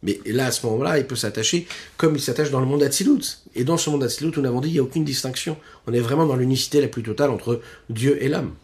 Mais 0.04 0.20
là, 0.26 0.46
à 0.46 0.50
ce 0.52 0.64
moment-là, 0.66 0.98
il 0.98 1.06
peut 1.06 1.16
s'attacher 1.16 1.66
comme 1.96 2.14
il 2.14 2.20
s'attache 2.20 2.50
dans 2.50 2.60
le 2.60 2.66
monde 2.66 2.80
d'Atsilut. 2.80 3.40
Et 3.54 3.64
dans 3.64 3.78
ce 3.78 3.88
monde 3.88 4.02
d'Atsilut, 4.02 4.32
nous 4.36 4.44
avons 4.46 4.60
dit, 4.60 4.68
il 4.68 4.72
n'y 4.74 4.78
a 4.78 4.82
aucune 4.82 5.04
distinction. 5.04 5.56
On 5.86 5.94
est 5.94 6.00
vraiment 6.00 6.26
dans 6.26 6.36
l'unicité 6.36 6.82
la 6.82 6.88
plus 6.88 7.02
totale 7.02 7.30
entre 7.30 7.62
Dieu 7.88 8.22
et 8.22 8.28
l'homme. 8.28 8.54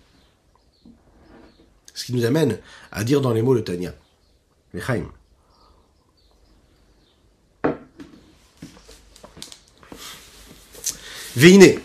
Ce 1.95 2.05
qui 2.05 2.13
nous 2.13 2.27
amène 2.27 2.59
à 2.93 3.05
dire 3.05 3.23
dans 3.23 3.33
les 3.33 3.41
mots 3.41 3.55
le 3.55 3.65
Tanya. 3.65 3.95
Lechaim. 4.75 5.07
Veine, 11.37 11.81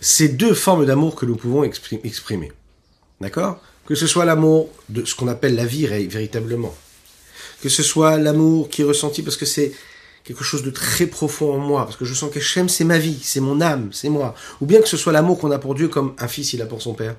Ces 0.00 0.28
deux 0.28 0.54
formes 0.54 0.84
d'amour 0.84 1.14
que 1.14 1.24
nous 1.24 1.36
pouvons 1.36 1.64
exprimer. 1.64 2.52
D'accord? 3.20 3.62
Que 3.88 3.94
ce 3.94 4.06
soit 4.06 4.26
l'amour 4.26 4.68
de 4.90 5.06
ce 5.06 5.14
qu'on 5.14 5.28
appelle 5.28 5.54
la 5.54 5.64
vie 5.64 5.86
véritablement. 5.86 6.76
que 7.62 7.70
ce 7.70 7.82
soit 7.82 8.18
l'amour 8.18 8.68
qui 8.68 8.82
est 8.82 8.84
ressenti 8.84 9.22
parce 9.22 9.38
que 9.38 9.46
c'est 9.46 9.72
quelque 10.24 10.44
chose 10.44 10.62
de 10.62 10.70
très 10.70 11.06
profond 11.06 11.54
en 11.54 11.58
moi, 11.58 11.86
parce 11.86 11.96
que 11.96 12.04
je 12.04 12.12
sens 12.12 12.30
que 12.30 12.38
Hachem 12.38 12.68
c'est 12.68 12.84
ma 12.84 12.98
vie, 12.98 13.18
c'est 13.22 13.40
mon 13.40 13.62
âme, 13.62 13.88
c'est 13.92 14.10
moi, 14.10 14.34
ou 14.60 14.66
bien 14.66 14.82
que 14.82 14.88
ce 14.88 14.98
soit 14.98 15.10
l'amour 15.10 15.38
qu'on 15.38 15.50
a 15.50 15.58
pour 15.58 15.74
Dieu 15.74 15.88
comme 15.88 16.14
un 16.18 16.28
fils 16.28 16.52
il 16.52 16.60
a 16.60 16.66
pour 16.66 16.82
son 16.82 16.92
père. 16.92 17.16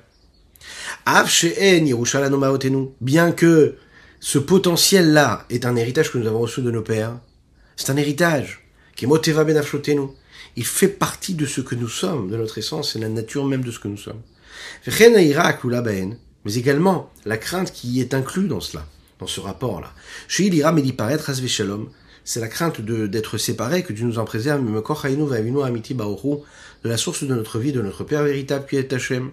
Bien 3.00 3.32
que 3.32 3.74
ce 4.20 4.38
potentiel-là 4.38 5.46
est 5.50 5.66
un 5.66 5.74
héritage 5.74 6.12
que 6.12 6.18
nous 6.18 6.28
avons 6.28 6.38
reçu 6.38 6.62
de 6.62 6.70
nos 6.70 6.82
pères, 6.82 7.18
c'est 7.74 7.90
un 7.90 7.96
héritage 7.96 8.60
qui 8.94 9.06
est 9.06 9.08
benaflotenu. 9.08 10.02
Il 10.54 10.64
fait 10.64 10.88
partie 10.88 11.34
de 11.34 11.46
ce 11.46 11.60
que 11.62 11.74
nous 11.74 11.88
sommes, 11.88 12.30
de 12.30 12.36
notre 12.36 12.58
essence, 12.58 12.92
c'est 12.92 13.00
la 13.00 13.08
nature 13.08 13.44
même 13.44 13.64
de 13.64 13.72
ce 13.72 13.80
que 13.80 13.88
nous 13.88 13.96
sommes. 13.96 14.22
Mais 16.44 16.54
également 16.54 17.10
la 17.24 17.36
crainte 17.36 17.72
qui 17.72 18.00
est 18.00 18.14
inclue 18.14 18.48
dans 18.48 18.60
cela, 18.60 18.86
dans 19.18 19.26
ce 19.26 19.40
rapport-là. 19.40 19.92
C'est 20.28 22.40
la 22.40 22.48
crainte 22.48 22.80
d'être 22.80 23.38
séparé, 23.38 23.82
que 23.82 23.92
Dieu 23.92 24.06
nous 24.06 24.18
en 24.18 24.24
préserve, 24.24 24.62
de 26.82 26.88
la 26.88 26.96
source 26.96 27.24
de 27.24 27.34
notre 27.34 27.58
vie, 27.58 27.72
de 27.72 27.82
notre 27.82 28.04
Père 28.04 28.22
véritable 28.22 28.66
qui 28.66 28.76
est 28.76 28.92
Hachem. 28.92 29.30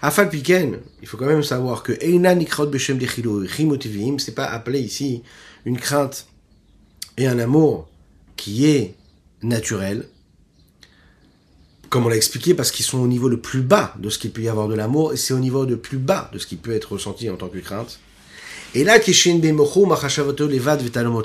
Afal 0.00 0.30
Piken, 0.30 0.78
il 1.02 1.08
faut 1.08 1.16
quand 1.16 1.26
même 1.26 1.42
savoir 1.42 1.82
que 1.82 1.92
Eina 2.00 2.34
Nikrot 2.34 2.66
Beshem 2.66 2.98
c'est 4.18 4.34
pas 4.34 4.46
appelé 4.46 4.80
ici 4.80 5.22
une 5.64 5.78
crainte 5.78 6.26
et 7.18 7.26
un 7.26 7.38
amour 7.38 7.88
qui 8.36 8.66
est 8.66 8.94
naturel, 9.42 10.06
comme 11.90 12.06
on 12.06 12.08
l'a 12.08 12.16
expliqué, 12.16 12.54
parce 12.54 12.70
qu'ils 12.70 12.84
sont 12.84 12.98
au 12.98 13.06
niveau 13.06 13.28
le 13.28 13.38
plus 13.38 13.62
bas 13.62 13.94
de 13.98 14.10
ce 14.10 14.18
qu'il 14.18 14.30
peut 14.30 14.42
y 14.42 14.48
avoir 14.48 14.68
de 14.68 14.74
l'amour, 14.74 15.12
et 15.12 15.16
c'est 15.16 15.34
au 15.34 15.38
niveau 15.38 15.64
le 15.64 15.76
plus 15.76 15.98
bas 15.98 16.30
de 16.32 16.38
ce 16.38 16.46
qui 16.46 16.56
peut 16.56 16.72
être 16.72 16.92
ressenti 16.92 17.30
en 17.30 17.36
tant 17.36 17.48
que 17.48 17.58
crainte. 17.58 17.98
Et 18.74 18.84
là, 18.84 18.98
Levad 18.98 20.82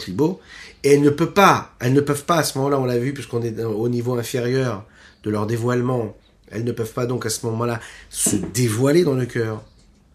Libo, 0.07 0.39
et 0.83 0.93
elles 0.93 1.01
ne 1.01 1.09
peuvent 1.09 1.33
pas, 1.33 1.75
elles 1.79 1.93
ne 1.93 2.01
peuvent 2.01 2.25
pas 2.25 2.37
à 2.37 2.43
ce 2.43 2.57
moment-là, 2.57 2.79
on 2.79 2.85
l'a 2.85 2.97
vu, 2.97 3.13
puisqu'on 3.13 3.41
est 3.41 3.59
au 3.63 3.89
niveau 3.89 4.15
inférieur 4.15 4.85
de 5.23 5.29
leur 5.29 5.47
dévoilement, 5.47 6.15
elles 6.49 6.63
ne 6.63 6.71
peuvent 6.71 6.93
pas 6.93 7.05
donc 7.05 7.25
à 7.25 7.29
ce 7.29 7.45
moment-là 7.47 7.79
se 8.09 8.35
dévoiler 8.35 9.03
dans 9.03 9.13
le 9.13 9.25
cœur. 9.25 9.63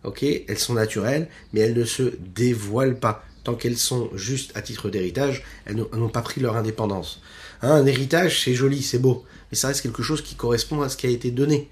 Ok? 0.04 0.22
Elles 0.22 0.58
sont 0.58 0.74
naturelles, 0.74 1.28
mais 1.52 1.60
elles 1.60 1.76
ne 1.76 1.84
se 1.84 2.14
dévoilent 2.34 2.98
pas. 2.98 3.24
Tant 3.44 3.54
qu'elles 3.54 3.78
sont 3.78 4.10
juste 4.14 4.56
à 4.56 4.62
titre 4.62 4.88
d'héritage, 4.88 5.44
elles 5.66 5.76
n'ont 5.76 6.08
pas 6.08 6.22
pris 6.22 6.40
leur 6.40 6.56
indépendance. 6.56 7.20
Hein, 7.62 7.72
un 7.72 7.86
héritage, 7.86 8.42
c'est 8.44 8.54
joli, 8.54 8.82
c'est 8.82 8.98
beau, 8.98 9.24
mais 9.50 9.56
ça 9.56 9.68
reste 9.68 9.82
quelque 9.82 10.02
chose 10.02 10.22
qui 10.22 10.34
correspond 10.34 10.82
à 10.82 10.88
ce 10.88 10.96
qui 10.96 11.06
a 11.06 11.10
été 11.10 11.30
donné. 11.30 11.68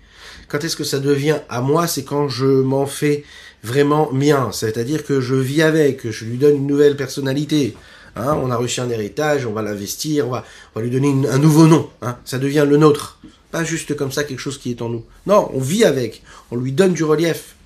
Quand 0.48 0.62
est-ce 0.64 0.76
que 0.76 0.84
ça 0.84 1.00
devient 1.00 1.38
à 1.48 1.60
moi 1.60 1.86
C'est 1.86 2.04
quand 2.04 2.28
je 2.28 2.46
m'en 2.46 2.86
fais 2.86 3.24
vraiment 3.62 4.12
mien, 4.12 4.50
c'est-à-dire 4.52 5.04
que 5.04 5.20
je 5.20 5.34
vis 5.34 5.62
avec, 5.62 6.10
je 6.10 6.24
lui 6.24 6.36
donne 6.36 6.56
une 6.56 6.66
nouvelle 6.66 6.96
personnalité. 6.96 7.74
Hein, 8.16 8.38
on 8.40 8.50
a 8.50 8.56
reçu 8.56 8.80
un 8.80 8.90
héritage, 8.90 9.46
on 9.46 9.52
va 9.52 9.62
l'investir, 9.62 10.28
on 10.28 10.30
va, 10.30 10.44
on 10.74 10.80
va 10.80 10.84
lui 10.84 10.90
donner 10.90 11.28
un 11.28 11.38
nouveau 11.38 11.66
nom. 11.66 11.90
Hein, 12.02 12.18
ça 12.24 12.38
devient 12.38 12.66
le 12.68 12.76
nôtre. 12.76 13.18
Pas 13.50 13.64
juste 13.64 13.96
comme 13.96 14.12
ça 14.12 14.24
quelque 14.24 14.40
chose 14.40 14.58
qui 14.58 14.70
est 14.70 14.82
en 14.82 14.88
nous. 14.88 15.04
Non, 15.26 15.50
on 15.52 15.60
vit 15.60 15.84
avec. 15.84 16.22
On 16.50 16.56
lui 16.56 16.72
donne 16.72 16.92
du 16.92 17.04
relief. 17.04 17.56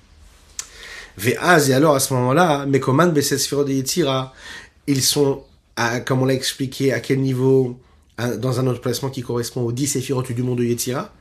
Ve'az, 1.17 1.69
et 1.69 1.73
alors 1.73 1.95
à 1.95 1.99
ce 1.99 2.13
moment-là, 2.13 2.65
Mekoman 2.65 3.11
Besesfiro 3.11 3.63
de 3.63 3.73
Yetzira, 3.73 4.33
ils 4.87 5.03
sont, 5.03 5.43
à, 5.75 5.99
comme 5.99 6.21
on 6.21 6.25
l'a 6.25 6.33
expliqué, 6.33 6.93
à 6.93 6.99
quel 6.99 7.19
niveau, 7.19 7.77
dans 8.37 8.59
un 8.59 8.67
autre 8.67 8.81
placement 8.81 9.09
qui 9.09 9.21
correspond 9.21 9.61
aux 9.61 9.71
10 9.71 9.87
séphirotes 9.87 10.31
du 10.31 10.43
monde 10.43 10.59
de 10.59 10.63
Yetzira, 10.63 11.13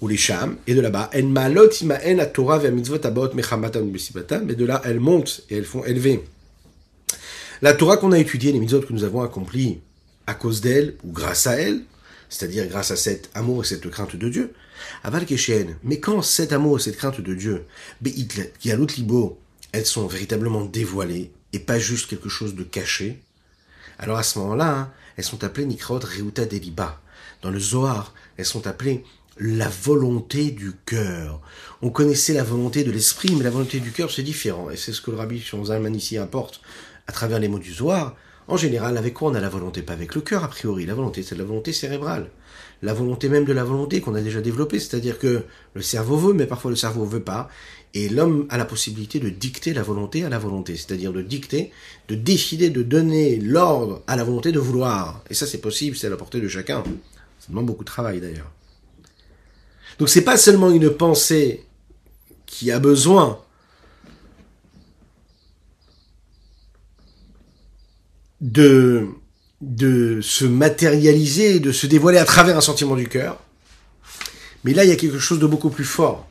ou 0.00 0.08
les 0.08 0.16
Sham, 0.16 0.56
et 0.66 0.74
de 0.74 0.80
là-bas, 0.80 1.10
En 1.14 1.22
Malot 1.24 1.70
Imaen 1.80 2.18
a 2.18 2.26
Torah 2.26 2.58
ve 2.58 2.68
Mitzvot 2.68 3.04
Abot 3.06 3.30
mais 3.34 3.42
de 4.54 4.64
là, 4.64 4.82
elles 4.84 5.00
montent 5.00 5.42
et 5.50 5.56
elles 5.56 5.64
font 5.64 5.84
élever. 5.84 6.24
La 7.62 7.72
Torah 7.72 7.96
qu'on 7.96 8.12
a 8.12 8.18
étudiée, 8.18 8.52
les 8.52 8.58
mitzvot 8.58 8.80
que 8.80 8.92
nous 8.92 9.04
avons 9.04 9.22
accomplies 9.22 9.78
à 10.26 10.34
cause 10.34 10.60
d'elle, 10.60 10.96
ou 11.04 11.12
grâce 11.12 11.46
à 11.46 11.54
elle, 11.54 11.82
c'est-à-dire 12.28 12.66
grâce 12.66 12.90
à 12.90 12.96
cet 12.96 13.30
amour 13.34 13.62
et 13.62 13.66
cette 13.66 13.88
crainte 13.88 14.16
de 14.16 14.28
Dieu. 14.28 14.52
Aval 15.02 15.24
mais 15.82 16.00
quand 16.00 16.20
cet 16.22 16.52
amour 16.52 16.78
et 16.78 16.82
cette 16.82 16.96
crainte 16.96 17.20
de 17.20 17.34
Dieu, 17.34 17.64
l'autre 18.02 18.94
libo, 18.96 19.38
elles 19.72 19.86
sont 19.86 20.06
véritablement 20.06 20.64
dévoilées 20.64 21.30
et 21.52 21.58
pas 21.58 21.78
juste 21.78 22.10
quelque 22.10 22.28
chose 22.28 22.54
de 22.54 22.64
caché, 22.64 23.20
alors 23.98 24.18
à 24.18 24.22
ce 24.22 24.38
moment-là, 24.38 24.78
hein, 24.78 24.90
elles 25.16 25.24
sont 25.24 25.44
appelées 25.44 25.66
Nikraot 25.66 26.00
Reuta 26.00 26.44
Deliba. 26.44 27.00
Dans 27.42 27.50
le 27.50 27.60
Zohar, 27.60 28.14
elles 28.36 28.44
sont 28.44 28.66
appelées 28.66 29.04
la 29.38 29.68
volonté 29.68 30.50
du 30.50 30.72
cœur. 30.86 31.40
On 31.82 31.90
connaissait 31.90 32.34
la 32.34 32.44
volonté 32.44 32.84
de 32.84 32.90
l'esprit, 32.90 33.34
mais 33.36 33.44
la 33.44 33.50
volonté 33.50 33.80
du 33.80 33.90
cœur, 33.90 34.10
c'est 34.10 34.22
différent. 34.22 34.70
Et 34.70 34.76
c'est 34.76 34.92
ce 34.92 35.00
que 35.00 35.10
le 35.10 35.16
rabbi 35.16 35.40
Shonzalman 35.40 35.94
ici 35.94 36.18
apporte 36.18 36.60
à 37.06 37.12
travers 37.12 37.38
les 37.38 37.48
mots 37.48 37.58
du 37.58 37.72
Zohar. 37.72 38.16
En 38.46 38.56
général, 38.56 38.96
avec 38.98 39.14
quoi 39.14 39.30
on 39.30 39.34
a 39.34 39.40
la 39.40 39.48
volonté? 39.48 39.82
Pas 39.82 39.94
avec 39.94 40.14
le 40.14 40.20
cœur, 40.20 40.44
a 40.44 40.48
priori. 40.48 40.86
La 40.86 40.94
volonté, 40.94 41.22
c'est 41.22 41.34
la 41.34 41.44
volonté 41.44 41.72
cérébrale. 41.72 42.30
La 42.82 42.92
volonté 42.92 43.28
même 43.28 43.44
de 43.44 43.52
la 43.52 43.64
volonté 43.64 44.00
qu'on 44.00 44.14
a 44.14 44.20
déjà 44.20 44.40
développée. 44.40 44.78
C'est-à-dire 44.78 45.18
que 45.18 45.44
le 45.74 45.82
cerveau 45.82 46.16
veut, 46.16 46.34
mais 46.34 46.46
parfois 46.46 46.70
le 46.70 46.76
cerveau 46.76 47.04
veut 47.04 47.22
pas. 47.22 47.48
Et 47.96 48.08
l'homme 48.08 48.46
a 48.50 48.58
la 48.58 48.64
possibilité 48.64 49.20
de 49.20 49.28
dicter 49.28 49.72
la 49.72 49.84
volonté 49.84 50.24
à 50.24 50.28
la 50.28 50.38
volonté. 50.38 50.76
C'est-à-dire 50.76 51.12
de 51.12 51.22
dicter, 51.22 51.70
de 52.08 52.16
décider, 52.16 52.68
de 52.68 52.82
donner 52.82 53.36
l'ordre 53.36 54.02
à 54.08 54.16
la 54.16 54.24
volonté 54.24 54.50
de 54.50 54.58
vouloir. 54.58 55.22
Et 55.30 55.34
ça, 55.34 55.46
c'est 55.46 55.60
possible, 55.60 55.96
c'est 55.96 56.08
à 56.08 56.10
la 56.10 56.16
portée 56.16 56.40
de 56.40 56.48
chacun. 56.48 56.82
Ça 57.38 57.46
demande 57.50 57.66
beaucoup 57.66 57.84
de 57.84 57.88
travail, 57.88 58.20
d'ailleurs. 58.20 58.50
Donc 60.00 60.08
c'est 60.08 60.22
pas 60.22 60.36
seulement 60.36 60.70
une 60.70 60.90
pensée 60.90 61.64
qui 62.46 62.72
a 62.72 62.80
besoin 62.80 63.38
de, 68.40 69.06
de 69.60 70.20
se 70.20 70.44
matérialiser, 70.44 71.60
de 71.60 71.70
se 71.70 71.86
dévoiler 71.86 72.18
à 72.18 72.24
travers 72.24 72.56
un 72.56 72.60
sentiment 72.60 72.96
du 72.96 73.08
cœur. 73.08 73.40
Mais 74.64 74.74
là, 74.74 74.84
il 74.84 74.90
y 74.90 74.92
a 74.92 74.96
quelque 74.96 75.18
chose 75.18 75.38
de 75.38 75.46
beaucoup 75.46 75.70
plus 75.70 75.84
fort. 75.84 76.26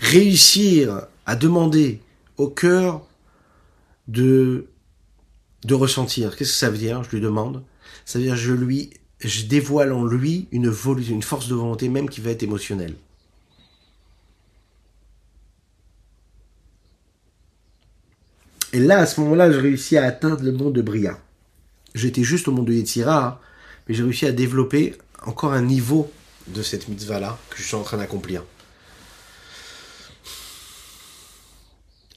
Réussir 0.00 1.06
à 1.26 1.36
demander 1.36 2.00
au 2.36 2.48
cœur 2.48 3.06
de, 4.08 4.66
de 5.64 5.74
ressentir. 5.74 6.36
Qu'est-ce 6.36 6.52
que 6.52 6.58
ça 6.58 6.70
veut 6.70 6.78
dire? 6.78 7.04
Je 7.04 7.10
lui 7.10 7.20
demande. 7.20 7.62
Ça 8.04 8.18
veut 8.18 8.24
dire 8.24 8.36
je 8.36 8.52
lui, 8.52 8.90
je 9.20 9.44
dévoile 9.44 9.92
en 9.92 10.04
lui 10.04 10.48
une, 10.52 10.72
une 11.08 11.22
force 11.22 11.48
de 11.48 11.54
volonté 11.54 11.88
même 11.88 12.08
qui 12.08 12.20
va 12.20 12.30
être 12.30 12.42
émotionnelle. 12.42 12.96
Et 18.72 18.78
là, 18.78 18.98
à 18.98 19.06
ce 19.06 19.20
moment-là, 19.20 19.50
je 19.50 19.58
réussis 19.58 19.96
à 19.96 20.04
atteindre 20.04 20.42
le 20.42 20.52
monde 20.52 20.74
de 20.74 20.82
Bria. 20.82 21.18
J'étais 21.94 22.22
juste 22.22 22.46
au 22.46 22.52
monde 22.52 22.68
de 22.68 22.72
Yetzira, 22.72 23.40
mais 23.88 23.94
j'ai 23.94 24.04
réussi 24.04 24.26
à 24.26 24.32
développer 24.32 24.96
encore 25.26 25.52
un 25.52 25.62
niveau 25.62 26.10
de 26.46 26.62
cette 26.62 26.88
mitzvah-là 26.88 27.36
que 27.50 27.58
je 27.58 27.64
suis 27.64 27.74
en 27.74 27.82
train 27.82 27.96
d'accomplir. 27.98 28.44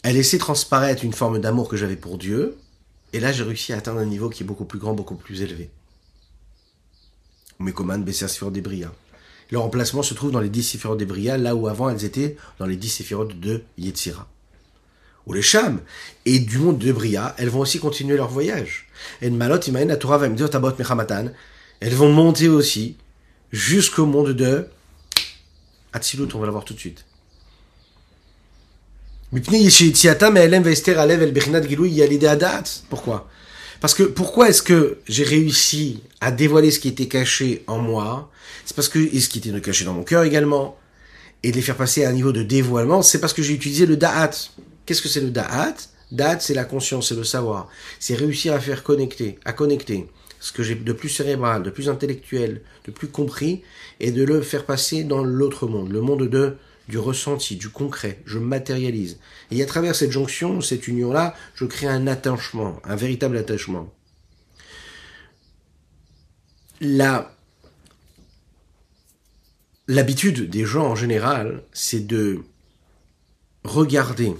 Elle 0.03 0.15
laissait 0.15 0.37
transparaître 0.37 1.03
une 1.03 1.13
forme 1.13 1.39
d'amour 1.39 1.69
que 1.69 1.77
j'avais 1.77 1.95
pour 1.95 2.17
Dieu, 2.17 2.57
et 3.13 3.19
là 3.19 3.31
j'ai 3.31 3.43
réussi 3.43 3.73
à 3.73 3.77
atteindre 3.77 3.99
un 3.99 4.05
niveau 4.05 4.29
qui 4.29 4.43
est 4.43 4.45
beaucoup 4.45 4.65
plus 4.65 4.79
grand, 4.79 4.93
beaucoup 4.93 5.15
plus 5.15 5.41
élevé. 5.41 5.69
Mes 7.59 7.71
commandes 7.71 8.09
sur 8.11 8.51
des. 8.51 8.61
Leur 9.51 9.63
emplacement 9.63 10.03
se 10.03 10.13
trouve 10.13 10.31
dans 10.31 10.41
les 10.41 10.49
10 10.49 10.63
séphirotes 10.63 10.97
des 10.97 11.05
Bria, 11.05 11.37
là 11.37 11.55
où 11.55 11.67
avant 11.67 11.89
elles 11.89 12.03
étaient 12.03 12.35
dans 12.59 12.65
les 12.65 12.75
10 12.75 12.89
séphirotes 12.89 13.39
de 13.39 13.63
Yetzira 13.77 14.27
ou 15.25 15.31
les 15.33 15.41
Cham, 15.41 15.79
et 16.25 16.39
du 16.39 16.57
monde 16.57 16.79
de 16.79 16.91
Bria, 16.91 17.33
elles 17.37 17.47
vont 17.49 17.61
aussi 17.61 17.79
continuer 17.79 18.17
leur 18.17 18.27
voyage. 18.27 18.87
Elles 19.21 19.31
vont 21.95 22.11
monter 22.11 22.49
aussi 22.49 22.97
jusqu'au 23.51 24.05
monde 24.05 24.33
de 24.33 24.67
Atzilut, 25.93 26.27
on 26.33 26.39
va 26.39 26.45
la 26.47 26.51
voir 26.51 26.65
tout 26.65 26.73
de 26.73 26.79
suite. 26.79 27.05
Pourquoi? 32.87 33.27
Parce 33.81 33.95
que 33.95 34.03
pourquoi 34.03 34.49
est-ce 34.49 34.61
que 34.61 34.99
j'ai 35.07 35.23
réussi 35.23 36.03
à 36.21 36.31
dévoiler 36.31 36.69
ce 36.69 36.79
qui 36.79 36.87
était 36.87 37.07
caché 37.07 37.63
en 37.65 37.79
moi? 37.79 38.29
C'est 38.63 38.75
parce 38.75 38.89
que, 38.89 38.99
et 38.99 39.19
ce 39.19 39.29
qui 39.29 39.39
était 39.39 39.59
caché 39.59 39.85
dans 39.85 39.93
mon 39.93 40.03
cœur 40.03 40.23
également, 40.23 40.77
et 41.41 41.49
de 41.49 41.55
les 41.55 41.63
faire 41.63 41.75
passer 41.75 42.05
à 42.05 42.09
un 42.09 42.11
niveau 42.11 42.31
de 42.31 42.43
dévoilement, 42.43 43.01
c'est 43.01 43.19
parce 43.19 43.33
que 43.33 43.41
j'ai 43.41 43.55
utilisé 43.55 43.87
le 43.87 43.97
da'at. 43.97 44.29
Qu'est-ce 44.85 45.01
que 45.01 45.09
c'est 45.09 45.21
le 45.21 45.31
da'at? 45.31 45.77
Da'at, 46.11 46.39
c'est 46.39 46.53
la 46.53 46.63
conscience, 46.63 47.09
c'est 47.09 47.15
le 47.15 47.23
savoir. 47.23 47.69
C'est 47.99 48.13
réussir 48.13 48.53
à 48.53 48.59
faire 48.59 48.83
connecter, 48.83 49.39
à 49.45 49.53
connecter 49.53 50.05
ce 50.39 50.51
que 50.51 50.61
j'ai 50.61 50.75
de 50.75 50.93
plus 50.93 51.09
cérébral, 51.09 51.63
de 51.63 51.71
plus 51.71 51.89
intellectuel, 51.89 52.61
de 52.85 52.91
plus 52.91 53.07
compris, 53.07 53.63
et 53.99 54.11
de 54.11 54.23
le 54.23 54.41
faire 54.41 54.65
passer 54.65 55.03
dans 55.03 55.23
l'autre 55.23 55.65
monde, 55.65 55.91
le 55.91 56.01
monde 56.01 56.29
de 56.29 56.55
du 56.87 56.97
ressenti, 56.97 57.55
du 57.55 57.69
concret. 57.69 58.21
Je 58.25 58.39
matérialise. 58.39 59.19
Et 59.51 59.61
à 59.61 59.65
travers 59.65 59.95
cette 59.95 60.11
jonction, 60.11 60.61
cette 60.61 60.87
union-là, 60.87 61.35
je 61.55 61.65
crée 61.65 61.87
un 61.87 62.07
attachement, 62.07 62.81
un 62.83 62.95
véritable 62.95 63.37
attachement. 63.37 63.93
La 66.81 67.35
l'habitude 69.87 70.49
des 70.49 70.65
gens 70.65 70.87
en 70.87 70.95
général, 70.95 71.63
c'est 71.73 72.07
de 72.07 72.43
regarder 73.63 74.33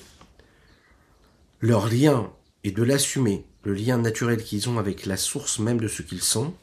leur 1.59 1.87
lien 1.87 2.31
et 2.63 2.71
de 2.71 2.83
l'assumer 2.83 3.45
le 3.63 3.73
lien 3.73 3.97
naturel 3.97 4.43
qu'ils 4.43 4.69
ont 4.69 4.79
avec 4.79 5.05
la 5.05 5.17
source 5.17 5.59
même 5.59 5.79
de 5.79 5.87
ce 5.87 6.01
qu'ils 6.01 6.21
sont, 6.21 6.53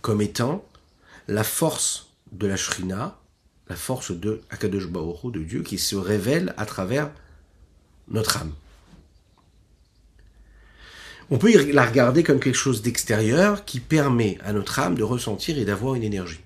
comme 0.00 0.20
étant 0.20 0.64
la 1.28 1.44
force 1.44 2.10
de 2.32 2.46
la 2.46 2.56
Shrina, 2.56 3.18
la 3.68 3.76
force 3.76 4.12
de 4.12 4.40
Akadosh 4.50 4.88
Baoru, 4.88 5.32
de 5.32 5.42
Dieu, 5.42 5.62
qui 5.62 5.78
se 5.78 5.96
révèle 5.96 6.54
à 6.56 6.66
travers 6.66 7.10
notre 8.08 8.36
âme. 8.36 8.52
On 11.30 11.38
peut 11.38 11.72
la 11.72 11.86
regarder 11.86 12.22
comme 12.22 12.40
quelque 12.40 12.54
chose 12.54 12.82
d'extérieur 12.82 13.64
qui 13.64 13.80
permet 13.80 14.38
à 14.44 14.52
notre 14.52 14.78
âme 14.78 14.94
de 14.94 15.02
ressentir 15.02 15.58
et 15.58 15.64
d'avoir 15.64 15.94
une 15.94 16.02
énergie. 16.02 16.40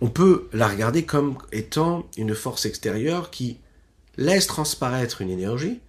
On 0.00 0.08
peut 0.08 0.48
la 0.52 0.66
regarder 0.66 1.04
comme 1.04 1.38
étant 1.52 2.08
une 2.16 2.34
force 2.34 2.64
extérieure 2.64 3.30
qui 3.30 3.58
laisse 4.16 4.46
transparaître 4.46 5.20
une 5.20 5.30
énergie, 5.30 5.80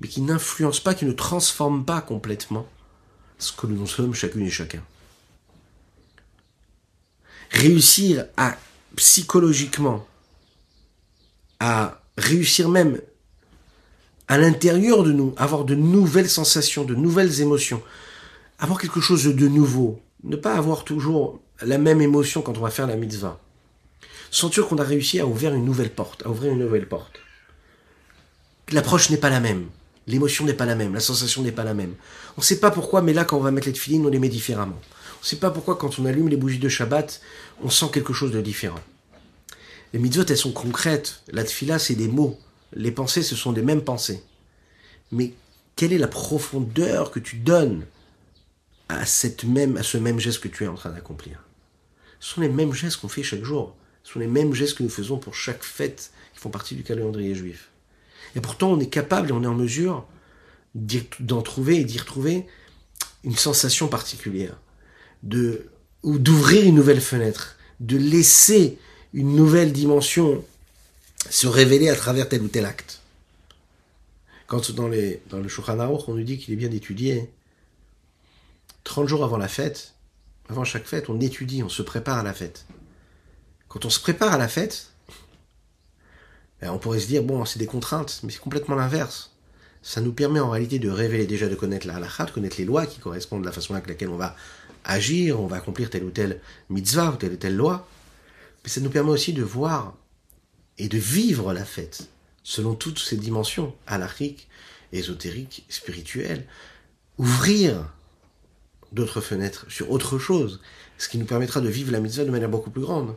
mais 0.00 0.08
qui 0.08 0.20
n'influence 0.20 0.80
pas, 0.80 0.94
qui 0.94 1.06
ne 1.06 1.12
transforme 1.12 1.84
pas 1.84 2.02
complètement 2.02 2.68
ce 3.38 3.52
que 3.52 3.66
nous 3.66 3.86
sommes 3.86 4.14
chacune 4.14 4.46
et 4.46 4.50
chacun. 4.50 4.82
Réussir 7.50 8.26
à 8.36 8.56
psychologiquement, 8.96 10.06
à 11.60 12.00
réussir 12.16 12.68
même 12.68 13.00
à 14.28 14.38
l'intérieur 14.38 15.02
de 15.04 15.12
nous, 15.12 15.34
avoir 15.36 15.64
de 15.64 15.74
nouvelles 15.74 16.28
sensations, 16.28 16.84
de 16.84 16.94
nouvelles 16.94 17.40
émotions, 17.40 17.82
avoir 18.58 18.80
quelque 18.80 19.00
chose 19.00 19.24
de 19.24 19.48
nouveau, 19.48 20.00
ne 20.24 20.36
pas 20.36 20.54
avoir 20.54 20.84
toujours 20.84 21.40
la 21.62 21.78
même 21.78 22.00
émotion 22.00 22.42
quand 22.42 22.58
on 22.58 22.62
va 22.62 22.70
faire 22.70 22.86
la 22.86 22.96
mitzvah. 22.96 23.38
Sentir 24.30 24.66
qu'on 24.66 24.78
a 24.78 24.84
réussi 24.84 25.20
à 25.20 25.26
ouvrir 25.26 25.54
une 25.54 25.64
nouvelle 25.64 25.90
porte, 25.90 26.24
à 26.26 26.30
ouvrir 26.30 26.52
une 26.52 26.58
nouvelle 26.58 26.88
porte. 26.88 27.20
L'approche 28.72 29.10
n'est 29.10 29.16
pas 29.16 29.30
la 29.30 29.40
même, 29.40 29.66
l'émotion 30.08 30.44
n'est 30.44 30.54
pas 30.54 30.66
la 30.66 30.74
même, 30.74 30.94
la 30.94 31.00
sensation 31.00 31.42
n'est 31.42 31.52
pas 31.52 31.64
la 31.64 31.74
même. 31.74 31.94
On 32.36 32.40
ne 32.40 32.44
sait 32.44 32.58
pas 32.58 32.72
pourquoi, 32.72 33.02
mais 33.02 33.12
là, 33.12 33.24
quand 33.24 33.36
on 33.36 33.42
va 33.42 33.52
mettre 33.52 33.68
les 33.68 33.74
filines, 33.74 34.04
on 34.04 34.08
les 34.10 34.18
met 34.18 34.28
différemment. 34.28 34.80
On 35.16 35.22
ne 35.22 35.26
sait 35.26 35.36
pas 35.36 35.50
pourquoi, 35.50 35.76
quand 35.76 35.98
on 35.98 36.06
allume 36.06 36.28
les 36.28 36.36
bougies 36.36 36.58
de 36.58 36.68
Shabbat, 36.68 37.20
on 37.62 37.70
sent 37.70 37.86
quelque 37.92 38.12
chose 38.12 38.32
de 38.32 38.40
différent. 38.40 38.80
Les 39.92 39.98
mitzvot, 39.98 40.24
elles 40.28 40.36
sont 40.36 40.52
concrètes. 40.52 41.22
La 41.28 41.44
tfila, 41.44 41.78
c'est 41.78 41.94
des 41.94 42.08
mots. 42.08 42.38
Les 42.74 42.90
pensées, 42.90 43.22
ce 43.22 43.36
sont 43.36 43.52
des 43.52 43.62
mêmes 43.62 43.82
pensées. 43.82 44.22
Mais 45.12 45.32
quelle 45.74 45.92
est 45.92 45.98
la 45.98 46.08
profondeur 46.08 47.10
que 47.10 47.20
tu 47.20 47.36
donnes 47.36 47.86
à, 48.88 49.06
cette 49.06 49.44
même, 49.44 49.76
à 49.76 49.82
ce 49.82 49.98
même 49.98 50.20
geste 50.20 50.40
que 50.40 50.48
tu 50.48 50.64
es 50.64 50.68
en 50.68 50.74
train 50.74 50.90
d'accomplir? 50.90 51.42
Ce 52.20 52.34
sont 52.34 52.40
les 52.40 52.48
mêmes 52.48 52.72
gestes 52.72 52.98
qu'on 53.00 53.08
fait 53.08 53.22
chaque 53.22 53.44
jour. 53.44 53.76
Ce 54.02 54.12
sont 54.12 54.18
les 54.18 54.26
mêmes 54.26 54.54
gestes 54.54 54.78
que 54.78 54.82
nous 54.82 54.88
faisons 54.88 55.18
pour 55.18 55.34
chaque 55.34 55.62
fête 55.62 56.10
qui 56.34 56.40
font 56.40 56.50
partie 56.50 56.74
du 56.74 56.82
calendrier 56.82 57.34
juif. 57.34 57.70
Et 58.34 58.40
pourtant, 58.40 58.70
on 58.70 58.80
est 58.80 58.88
capable 58.88 59.30
et 59.30 59.32
on 59.32 59.42
est 59.42 59.48
en 59.48 59.54
mesure 59.54 60.06
d'en 61.20 61.42
trouver 61.42 61.80
et 61.80 61.84
d'y 61.84 61.98
retrouver 61.98 62.46
une 63.24 63.36
sensation 63.36 63.88
particulière, 63.88 64.56
ou 66.02 66.18
d'ouvrir 66.18 66.64
une 66.64 66.74
nouvelle 66.74 67.00
fenêtre, 67.00 67.56
de 67.80 67.96
laisser 67.96 68.78
une 69.12 69.34
nouvelle 69.34 69.72
dimension 69.72 70.44
se 71.30 71.46
révéler 71.46 71.88
à 71.88 71.96
travers 71.96 72.28
tel 72.28 72.42
ou 72.42 72.48
tel 72.48 72.64
acte. 72.64 73.00
Quand 74.46 74.70
dans 74.70 74.88
le 74.88 75.48
Shulchan 75.48 75.78
on 75.78 76.14
nous 76.14 76.22
dit 76.22 76.38
qu'il 76.38 76.54
est 76.54 76.56
bien 76.56 76.68
d'étudier 76.68 77.28
30 78.84 79.08
jours 79.08 79.24
avant 79.24 79.36
la 79.36 79.48
fête, 79.48 79.94
avant 80.48 80.64
chaque 80.64 80.86
fête, 80.86 81.10
on 81.10 81.20
étudie, 81.20 81.62
on 81.62 81.68
se 81.68 81.82
prépare 81.82 82.18
à 82.18 82.22
la 82.22 82.32
fête. 82.32 82.66
Quand 83.68 83.84
on 83.84 83.90
se 83.90 83.98
prépare 83.98 84.32
à 84.32 84.38
la 84.38 84.46
fête, 84.46 84.92
ben, 86.60 86.70
on 86.70 86.78
pourrait 86.78 87.00
se 87.00 87.08
dire, 87.08 87.24
bon, 87.24 87.44
c'est 87.44 87.58
des 87.58 87.66
contraintes, 87.66 88.20
mais 88.22 88.30
c'est 88.30 88.38
complètement 88.38 88.76
l'inverse. 88.76 89.32
Ça 89.82 90.00
nous 90.00 90.12
permet 90.12 90.40
en 90.40 90.50
réalité 90.50 90.78
de 90.78 90.88
révéler 90.88 91.26
déjà, 91.26 91.48
de 91.48 91.54
connaître 91.54 91.86
la 91.86 91.96
halakha, 91.96 92.26
de 92.26 92.30
connaître 92.30 92.56
les 92.58 92.64
lois 92.64 92.86
qui 92.86 93.00
correspondent 93.00 93.42
à 93.42 93.46
la 93.46 93.52
façon 93.52 93.74
avec 93.74 93.88
laquelle 93.88 94.08
on 94.08 94.16
va 94.16 94.36
agir, 94.86 95.40
on 95.40 95.46
va 95.46 95.56
accomplir 95.56 95.90
telle 95.90 96.04
ou 96.04 96.10
telle 96.10 96.40
mitzvah 96.70 97.10
ou 97.10 97.16
telle 97.16 97.32
ou 97.32 97.36
telle 97.36 97.56
loi. 97.56 97.86
Mais 98.64 98.70
ça 98.70 98.80
nous 98.80 98.90
permet 98.90 99.10
aussi 99.10 99.32
de 99.32 99.42
voir 99.42 99.94
et 100.78 100.88
de 100.88 100.98
vivre 100.98 101.52
la 101.52 101.64
fête 101.64 102.08
selon 102.42 102.74
toutes 102.74 102.98
ces 102.98 103.16
dimensions 103.16 103.74
halachiques, 103.86 104.48
ésotériques, 104.92 105.64
spirituelles. 105.68 106.46
Ouvrir 107.18 107.92
d'autres 108.92 109.20
fenêtres 109.20 109.66
sur 109.68 109.90
autre 109.90 110.18
chose, 110.18 110.60
ce 110.98 111.08
qui 111.08 111.18
nous 111.18 111.24
permettra 111.26 111.60
de 111.60 111.68
vivre 111.68 111.92
la 111.92 112.00
mitzvah 112.00 112.24
de 112.24 112.30
manière 112.30 112.48
beaucoup 112.48 112.70
plus 112.70 112.82
grande. 112.82 113.16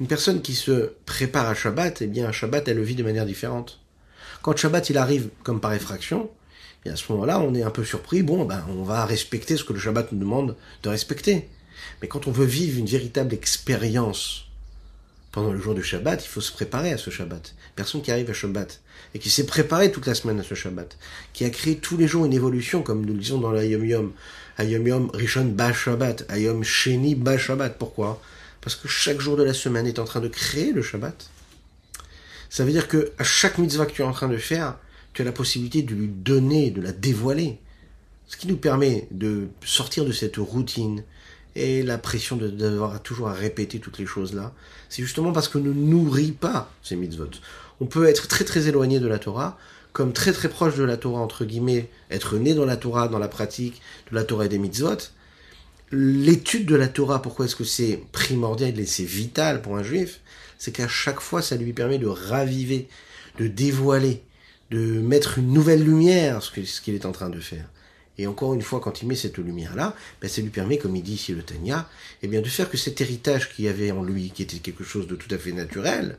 Une 0.00 0.06
personne 0.06 0.42
qui 0.42 0.54
se 0.54 0.92
prépare 1.06 1.48
à 1.48 1.54
Shabbat, 1.54 2.02
eh 2.02 2.06
bien, 2.06 2.28
à 2.28 2.32
Shabbat, 2.32 2.68
elle 2.68 2.76
le 2.76 2.82
vit 2.82 2.94
de 2.94 3.02
manière 3.02 3.26
différente. 3.26 3.80
Quand 4.42 4.56
Shabbat, 4.56 4.90
il 4.90 4.98
arrive 4.98 5.30
comme 5.42 5.60
par 5.60 5.72
effraction, 5.72 6.30
et 6.84 6.90
à 6.90 6.96
ce 6.96 7.10
moment-là, 7.12 7.40
on 7.40 7.54
est 7.54 7.62
un 7.62 7.70
peu 7.70 7.84
surpris. 7.84 8.22
Bon, 8.22 8.44
ben, 8.44 8.64
on 8.68 8.82
va 8.82 9.06
respecter 9.06 9.56
ce 9.56 9.64
que 9.64 9.72
le 9.72 9.78
Shabbat 9.78 10.12
nous 10.12 10.18
demande 10.18 10.56
de 10.82 10.88
respecter. 10.88 11.48
Mais 12.02 12.08
quand 12.08 12.26
on 12.26 12.30
veut 12.30 12.44
vivre 12.44 12.78
une 12.78 12.86
véritable 12.86 13.34
expérience 13.34 14.46
pendant 15.32 15.52
le 15.52 15.60
jour 15.60 15.74
du 15.74 15.82
Shabbat, 15.82 16.24
il 16.24 16.28
faut 16.28 16.40
se 16.40 16.52
préparer 16.52 16.92
à 16.92 16.98
ce 16.98 17.10
Shabbat. 17.10 17.54
Personne 17.74 18.02
qui 18.02 18.12
arrive 18.12 18.30
à 18.30 18.34
Shabbat 18.34 18.80
et 19.14 19.18
qui 19.18 19.30
s'est 19.30 19.46
préparé 19.46 19.90
toute 19.90 20.06
la 20.06 20.14
semaine 20.14 20.38
à 20.40 20.42
ce 20.42 20.54
Shabbat, 20.54 20.96
qui 21.32 21.44
a 21.44 21.50
créé 21.50 21.76
tous 21.76 21.96
les 21.96 22.06
jours 22.06 22.26
une 22.26 22.32
évolution, 22.32 22.82
comme 22.82 23.04
nous 23.04 23.14
le 23.14 23.18
disons 23.18 23.38
dans 23.38 23.50
l'Ayom 23.50 23.84
Yom, 23.84 24.12
Ayom 24.58 24.86
Yom 24.86 25.10
Rishon 25.12 25.46
Ba 25.46 25.72
Shabbat, 25.72 26.26
Ayom 26.28 26.62
Sheni 26.62 27.14
Ba 27.14 27.38
Shabbat. 27.38 27.78
Pourquoi? 27.78 28.20
Parce 28.60 28.76
que 28.76 28.88
chaque 28.88 29.20
jour 29.20 29.36
de 29.36 29.42
la 29.42 29.54
semaine 29.54 29.86
est 29.86 29.98
en 29.98 30.04
train 30.04 30.20
de 30.20 30.28
créer 30.28 30.72
le 30.72 30.82
Shabbat. 30.82 31.30
Ça 32.50 32.64
veut 32.64 32.72
dire 32.72 32.88
que 32.88 33.12
à 33.18 33.24
chaque 33.24 33.58
mitzvah 33.58 33.86
que 33.86 33.92
tu 33.92 34.02
es 34.02 34.04
en 34.04 34.12
train 34.12 34.28
de 34.28 34.36
faire, 34.36 34.76
tu 35.14 35.22
as 35.22 35.24
la 35.24 35.32
possibilité 35.32 35.82
de 35.82 35.94
lui 35.94 36.08
donner, 36.08 36.70
de 36.70 36.82
la 36.82 36.92
dévoiler. 36.92 37.58
Ce 38.26 38.36
qui 38.36 38.48
nous 38.48 38.56
permet 38.56 39.06
de 39.10 39.48
sortir 39.64 40.04
de 40.04 40.12
cette 40.12 40.36
routine 40.36 41.04
et 41.54 41.82
la 41.82 41.98
pression 41.98 42.36
de 42.36 42.48
devoir 42.48 43.00
toujours 43.02 43.28
à 43.28 43.32
répéter 43.32 43.78
toutes 43.78 43.98
les 43.98 44.06
choses 44.06 44.34
là. 44.34 44.52
C'est 44.88 45.02
justement 45.02 45.32
parce 45.32 45.48
que 45.48 45.58
ne 45.58 45.72
nourrit 45.72 46.32
pas 46.32 46.72
ces 46.82 46.96
mitzvot. 46.96 47.30
On 47.80 47.86
peut 47.86 48.06
être 48.06 48.28
très 48.28 48.44
très 48.44 48.66
éloigné 48.66 48.98
de 48.98 49.06
la 49.06 49.18
Torah, 49.18 49.56
comme 49.92 50.12
très 50.12 50.32
très 50.32 50.48
proche 50.48 50.74
de 50.74 50.82
la 50.82 50.96
Torah, 50.96 51.20
entre 51.20 51.44
guillemets, 51.44 51.88
être 52.10 52.36
né 52.36 52.54
dans 52.54 52.64
la 52.64 52.76
Torah, 52.76 53.06
dans 53.08 53.18
la 53.18 53.28
pratique 53.28 53.80
de 54.10 54.16
la 54.16 54.24
Torah 54.24 54.46
et 54.46 54.48
des 54.48 54.58
mitzvot. 54.58 54.98
L'étude 55.92 56.66
de 56.66 56.74
la 56.74 56.88
Torah, 56.88 57.22
pourquoi 57.22 57.44
est-ce 57.44 57.54
que 57.54 57.62
c'est 57.62 58.02
primordial 58.10 58.78
et 58.80 58.86
c'est 58.86 59.04
vital 59.04 59.62
pour 59.62 59.76
un 59.76 59.84
juif 59.84 60.20
C'est 60.58 60.72
qu'à 60.72 60.88
chaque 60.88 61.20
fois, 61.20 61.40
ça 61.40 61.54
lui 61.54 61.72
permet 61.72 61.98
de 61.98 62.08
raviver, 62.08 62.88
de 63.38 63.46
dévoiler, 63.46 64.22
de 64.70 65.00
mettre 65.00 65.38
une 65.38 65.52
nouvelle 65.52 65.84
lumière 65.84 66.42
ce 66.42 66.80
qu'il 66.80 66.94
est 66.94 67.06
en 67.06 67.12
train 67.12 67.30
de 67.30 67.40
faire. 67.40 67.68
Et 68.16 68.26
encore 68.26 68.54
une 68.54 68.62
fois, 68.62 68.80
quand 68.80 69.02
il 69.02 69.08
met 69.08 69.16
cette 69.16 69.38
lumière-là, 69.38 69.94
ben, 70.20 70.28
ça 70.28 70.40
lui 70.40 70.50
permet, 70.50 70.78
comme 70.78 70.94
il 70.94 71.02
dit 71.02 71.14
ici 71.14 71.32
le 71.32 71.42
Tanya, 71.42 71.88
eh 72.22 72.28
bien, 72.28 72.40
de 72.40 72.48
faire 72.48 72.70
que 72.70 72.76
cet 72.76 73.00
héritage 73.00 73.52
qu'il 73.52 73.64
y 73.64 73.68
avait 73.68 73.90
en 73.90 74.02
lui, 74.02 74.30
qui 74.30 74.42
était 74.42 74.58
quelque 74.58 74.84
chose 74.84 75.08
de 75.08 75.16
tout 75.16 75.32
à 75.34 75.38
fait 75.38 75.52
naturel, 75.52 76.18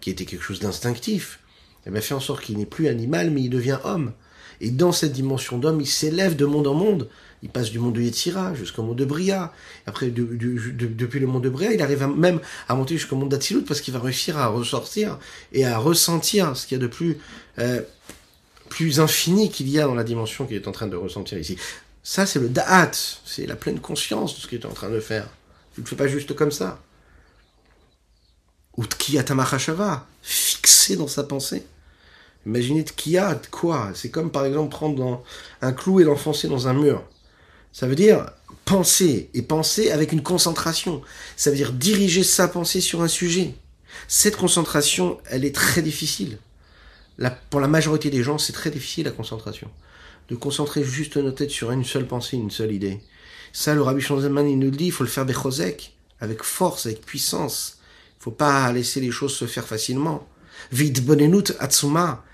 qui 0.00 0.10
était 0.10 0.24
quelque 0.24 0.42
chose 0.42 0.60
d'instinctif, 0.60 1.38
eh 1.86 1.90
bien, 1.90 2.00
fait 2.00 2.14
en 2.14 2.20
sorte 2.20 2.42
qu'il 2.44 2.58
n'est 2.58 2.66
plus 2.66 2.88
animal, 2.88 3.30
mais 3.30 3.42
il 3.42 3.50
devient 3.50 3.78
homme. 3.84 4.12
Et 4.60 4.70
dans 4.70 4.92
cette 4.92 5.12
dimension 5.12 5.58
d'homme, 5.58 5.80
il 5.80 5.86
s'élève 5.86 6.36
de 6.36 6.44
monde 6.44 6.66
en 6.66 6.74
monde. 6.74 7.08
Il 7.42 7.48
passe 7.48 7.70
du 7.70 7.78
monde 7.78 7.94
de 7.94 8.02
Yetzira 8.02 8.54
jusqu'au 8.54 8.82
monde 8.82 8.98
de 8.98 9.04
Bria. 9.06 9.52
Après, 9.86 10.10
depuis 10.10 11.20
le 11.20 11.26
monde 11.26 11.44
de 11.44 11.48
Bria, 11.48 11.72
il 11.72 11.80
arrive 11.80 12.06
même 12.06 12.40
à 12.68 12.74
monter 12.74 12.96
jusqu'au 12.96 13.16
monde 13.16 13.30
d'Atsilut 13.30 13.62
parce 13.62 13.80
qu'il 13.80 13.94
va 13.94 14.00
réussir 14.00 14.36
à 14.36 14.48
ressortir 14.48 15.18
et 15.52 15.64
à 15.64 15.78
ressentir 15.78 16.54
ce 16.56 16.66
qu'il 16.66 16.76
y 16.76 16.80
a 16.80 16.82
de 16.82 16.88
plus 16.88 17.16
euh, 17.58 17.80
plus 18.68 19.00
infini 19.00 19.50
qu'il 19.50 19.68
y 19.68 19.80
a 19.80 19.86
dans 19.86 19.94
la 19.94 20.04
dimension 20.04 20.46
qu'il 20.46 20.56
est 20.56 20.68
en 20.68 20.72
train 20.72 20.86
de 20.86 20.96
ressentir 20.96 21.38
ici. 21.38 21.56
Ça, 22.02 22.24
c'est 22.24 22.38
le 22.38 22.48
da'at, 22.48 22.92
c'est 23.24 23.46
la 23.46 23.56
pleine 23.56 23.80
conscience 23.80 24.36
de 24.36 24.40
ce 24.40 24.46
qu'il 24.46 24.60
est 24.60 24.66
en 24.66 24.72
train 24.72 24.90
de 24.90 25.00
faire. 25.00 25.28
Tu 25.74 25.80
ne 25.80 25.84
le 25.84 25.88
fais 25.88 25.96
pas 25.96 26.08
juste 26.08 26.34
comme 26.34 26.52
ça. 26.52 26.80
Tkiyata 28.78 29.34
fixé 30.22 30.96
dans 30.96 31.08
sa 31.08 31.24
pensée. 31.24 31.66
Imaginez 32.46 32.84
tkiya, 32.84 33.40
quoi 33.50 33.90
C'est 33.94 34.10
comme 34.10 34.30
par 34.30 34.46
exemple 34.46 34.70
prendre 34.70 35.22
un 35.60 35.72
clou 35.72 36.00
et 36.00 36.04
l'enfoncer 36.04 36.48
dans 36.48 36.68
un 36.68 36.74
mur. 36.74 37.04
Ça 37.72 37.86
veut 37.86 37.94
dire 37.94 38.30
penser, 38.64 39.30
et 39.34 39.42
penser 39.42 39.90
avec 39.90 40.12
une 40.12 40.22
concentration. 40.22 41.02
Ça 41.36 41.50
veut 41.50 41.56
dire 41.56 41.72
diriger 41.72 42.22
sa 42.22 42.48
pensée 42.48 42.80
sur 42.80 43.02
un 43.02 43.08
sujet. 43.08 43.54
Cette 44.08 44.36
concentration, 44.36 45.18
elle 45.26 45.44
est 45.44 45.54
très 45.54 45.82
difficile 45.82 46.38
pour 47.50 47.60
la 47.60 47.68
majorité 47.68 48.10
des 48.10 48.22
gens, 48.22 48.38
c'est 48.38 48.52
très 48.52 48.70
difficile 48.70 49.04
la 49.04 49.10
concentration. 49.10 49.70
De 50.28 50.36
concentrer 50.36 50.84
juste 50.84 51.16
notre 51.16 51.38
tête 51.38 51.50
sur 51.50 51.70
une 51.70 51.84
seule 51.84 52.06
pensée, 52.06 52.36
une 52.36 52.50
seule 52.50 52.72
idée. 52.72 53.00
Ça, 53.52 53.74
le 53.74 53.82
Rabbi 53.82 54.00
Shanzaman, 54.00 54.48
il 54.48 54.58
nous 54.58 54.70
le 54.70 54.76
dit, 54.76 54.86
il 54.86 54.92
faut 54.92 55.04
le 55.04 55.10
faire 55.10 55.26
bechosek, 55.26 55.94
avec 56.20 56.42
force, 56.42 56.86
avec 56.86 57.04
puissance. 57.04 57.78
Il 58.18 58.24
faut 58.24 58.30
pas 58.30 58.72
laisser 58.72 59.00
les 59.00 59.10
choses 59.10 59.34
se 59.34 59.46
faire 59.46 59.66
facilement. 59.66 60.26
Vite 60.72 61.04
bonenut 61.04 61.52
atsuma. 61.58 62.24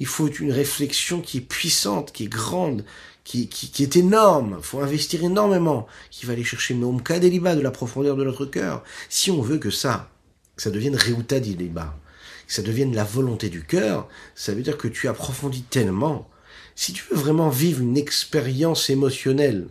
Il 0.00 0.06
faut 0.06 0.28
une 0.28 0.52
réflexion 0.52 1.20
qui 1.20 1.38
est 1.38 1.42
puissante, 1.42 2.12
qui 2.12 2.24
est 2.24 2.28
grande, 2.28 2.84
qui, 3.24 3.48
qui, 3.48 3.82
est 3.82 3.96
énorme. 3.96 4.56
Il 4.58 4.64
faut 4.64 4.80
investir 4.80 5.24
énormément. 5.24 5.86
Qui 6.10 6.26
va 6.26 6.34
aller 6.34 6.44
chercher 6.44 6.74
Meomka 6.74 7.18
Deliba, 7.18 7.56
de 7.56 7.60
la 7.60 7.70
profondeur 7.70 8.16
de 8.16 8.24
notre 8.24 8.46
cœur. 8.46 8.84
Si 9.08 9.30
on 9.30 9.42
veut 9.42 9.58
que 9.58 9.70
ça, 9.70 10.10
que 10.54 10.62
ça 10.62 10.70
devienne 10.70 10.96
Reuta 10.96 11.40
Deliba, 11.40 11.98
que 12.46 12.52
ça 12.52 12.62
devienne 12.62 12.94
la 12.94 13.04
volonté 13.04 13.48
du 13.48 13.64
cœur, 13.64 14.08
ça 14.34 14.54
veut 14.54 14.62
dire 14.62 14.76
que 14.76 14.88
tu 14.88 15.08
approfondis 15.08 15.62
tellement 15.62 16.28
si 16.76 16.92
tu 16.92 17.02
veux 17.10 17.16
vraiment 17.16 17.48
vivre 17.48 17.80
une 17.80 17.96
expérience 17.96 18.90
émotionnelle, 18.90 19.68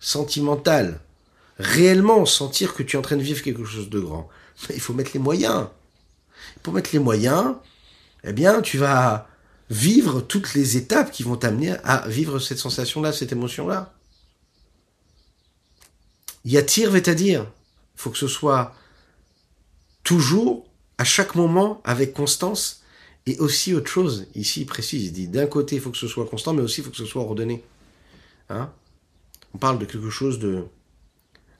sentimentale, 0.00 1.00
réellement 1.58 2.24
sentir 2.24 2.74
que 2.74 2.82
tu 2.82 2.96
es 2.96 2.98
en 2.98 3.02
train 3.02 3.18
de 3.18 3.22
vivre 3.22 3.42
quelque 3.42 3.64
chose 3.64 3.90
de 3.90 4.00
grand, 4.00 4.28
il 4.70 4.80
faut 4.80 4.94
mettre 4.94 5.10
les 5.12 5.20
moyens. 5.20 5.68
Pour 6.62 6.72
mettre 6.72 6.90
les 6.94 6.98
moyens, 6.98 7.56
eh 8.24 8.32
bien, 8.32 8.62
tu 8.62 8.78
vas 8.78 9.28
vivre 9.70 10.20
toutes 10.20 10.54
les 10.54 10.76
étapes 10.76 11.12
qui 11.12 11.22
vont 11.22 11.36
t'amener 11.36 11.70
à 11.84 12.06
vivre 12.08 12.40
cette 12.40 12.58
sensation-là, 12.58 13.12
cette 13.12 13.32
émotion-là. 13.32 13.94
Yatir 16.44 16.90
veut 16.90 17.02
à 17.06 17.14
dire, 17.14 17.46
il 17.94 18.00
faut 18.00 18.10
que 18.10 18.18
ce 18.18 18.28
soit 18.28 18.74
toujours, 20.02 20.66
à 20.98 21.04
chaque 21.04 21.36
moment, 21.36 21.80
avec 21.84 22.12
constance, 22.12 22.82
et 23.26 23.38
aussi 23.38 23.74
autre 23.74 23.90
chose. 23.90 24.26
Ici, 24.34 24.64
précise, 24.64 25.04
il 25.04 25.12
dit, 25.12 25.28
d'un 25.28 25.46
côté, 25.46 25.76
il 25.76 25.80
faut 25.80 25.90
que 25.90 25.98
ce 25.98 26.08
soit 26.08 26.26
constant, 26.26 26.52
mais 26.52 26.62
aussi 26.62 26.80
il 26.80 26.84
faut 26.84 26.90
que 26.90 26.96
ce 26.96 27.06
soit 27.06 27.22
ordonné. 27.22 27.62
Hein? 28.48 28.72
On 29.54 29.58
parle 29.58 29.78
de 29.78 29.84
quelque 29.84 30.10
chose 30.10 30.38
de 30.38 30.64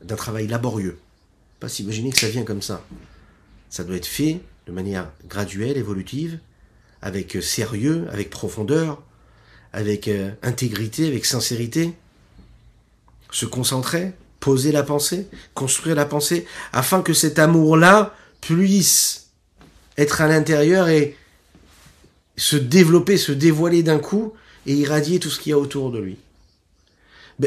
d'un 0.03 0.17
travail 0.17 0.47
laborieux. 0.47 0.99
Pas 1.59 1.69
s'imaginer 1.69 2.11
que 2.11 2.19
ça 2.19 2.31
vient 2.31 2.45
comme 2.45 2.63
ça. 2.63 2.83
Ça 3.69 3.85
doit 3.85 3.97
être 3.97 4.07
fait 4.07 4.41
de 4.67 4.73
manière 4.73 5.13
graduelle, 5.29 5.77
évolutive, 5.77 6.41
avec 7.03 7.37
euh, 7.37 7.41
sérieux, 7.41 8.07
avec 8.13 8.31
profondeur, 8.31 9.03
avec 9.73 10.09
euh, 10.09 10.31
intégrité, 10.43 11.07
avec 11.07 11.25
sincérité. 11.25 11.93
Se 13.31 13.47
concentrer, 13.47 14.13
poser 14.41 14.73
la 14.73 14.83
pensée, 14.83 15.29
construire 15.55 15.95
la 15.95 16.07
pensée, 16.07 16.47
afin 16.73 17.03
que 17.03 17.13
cet 17.13 17.39
amour-là 17.39 18.15
puisse 18.41 19.29
être 19.97 20.21
à 20.21 20.29
l'intérieur 20.29 20.89
et 20.89 21.17
se 22.37 22.57
développer, 22.57 23.17
se 23.17 23.33
dévoiler 23.33 23.83
d'un 23.83 23.99
coup 23.99 24.33
et 24.67 24.75
irradier 24.75 25.21
tout 25.21 25.31
ce 25.31 25.39
qu'il 25.39 25.51
y 25.51 25.53
a 25.53 25.59
autour 25.59 25.93
de 25.93 25.99
lui. 25.99 26.17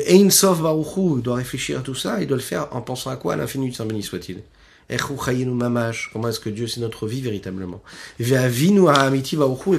Ein 0.07 0.29
Sof 0.29 0.61
Baruchou 0.61 1.21
doit 1.21 1.35
réfléchir 1.35 1.79
à 1.79 1.81
tout 1.81 1.95
ça, 1.95 2.21
il 2.21 2.27
doit 2.27 2.37
le 2.37 2.43
faire 2.43 2.75
en 2.75 2.81
pensant 2.81 3.11
à 3.11 3.15
quoi 3.15 3.35
l'infini 3.35 3.69
du 3.69 3.73
Saint 3.73 3.85
béni 3.85 4.01
soit-il. 4.01 4.41
Comment 4.89 6.27
est-ce 6.29 6.39
que 6.39 6.49
Dieu 6.49 6.67
c'est 6.67 6.81
notre 6.81 7.07
vie 7.07 7.21
véritablement? 7.21 7.81
Et 8.19 8.25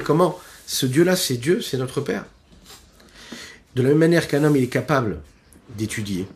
comment 0.03 0.39
ce 0.67 0.85
Dieu-là 0.85 1.15
c'est 1.15 1.37
Dieu, 1.37 1.61
c'est 1.61 1.77
notre 1.77 2.01
Père? 2.01 2.25
De 3.75 3.81
la 3.81 3.89
même 3.89 3.97
manière 3.97 4.27
qu'un 4.27 4.43
homme 4.43 4.55
il 4.55 4.63
est 4.63 4.67
capable 4.67 5.21
d'étudier, 5.77 6.27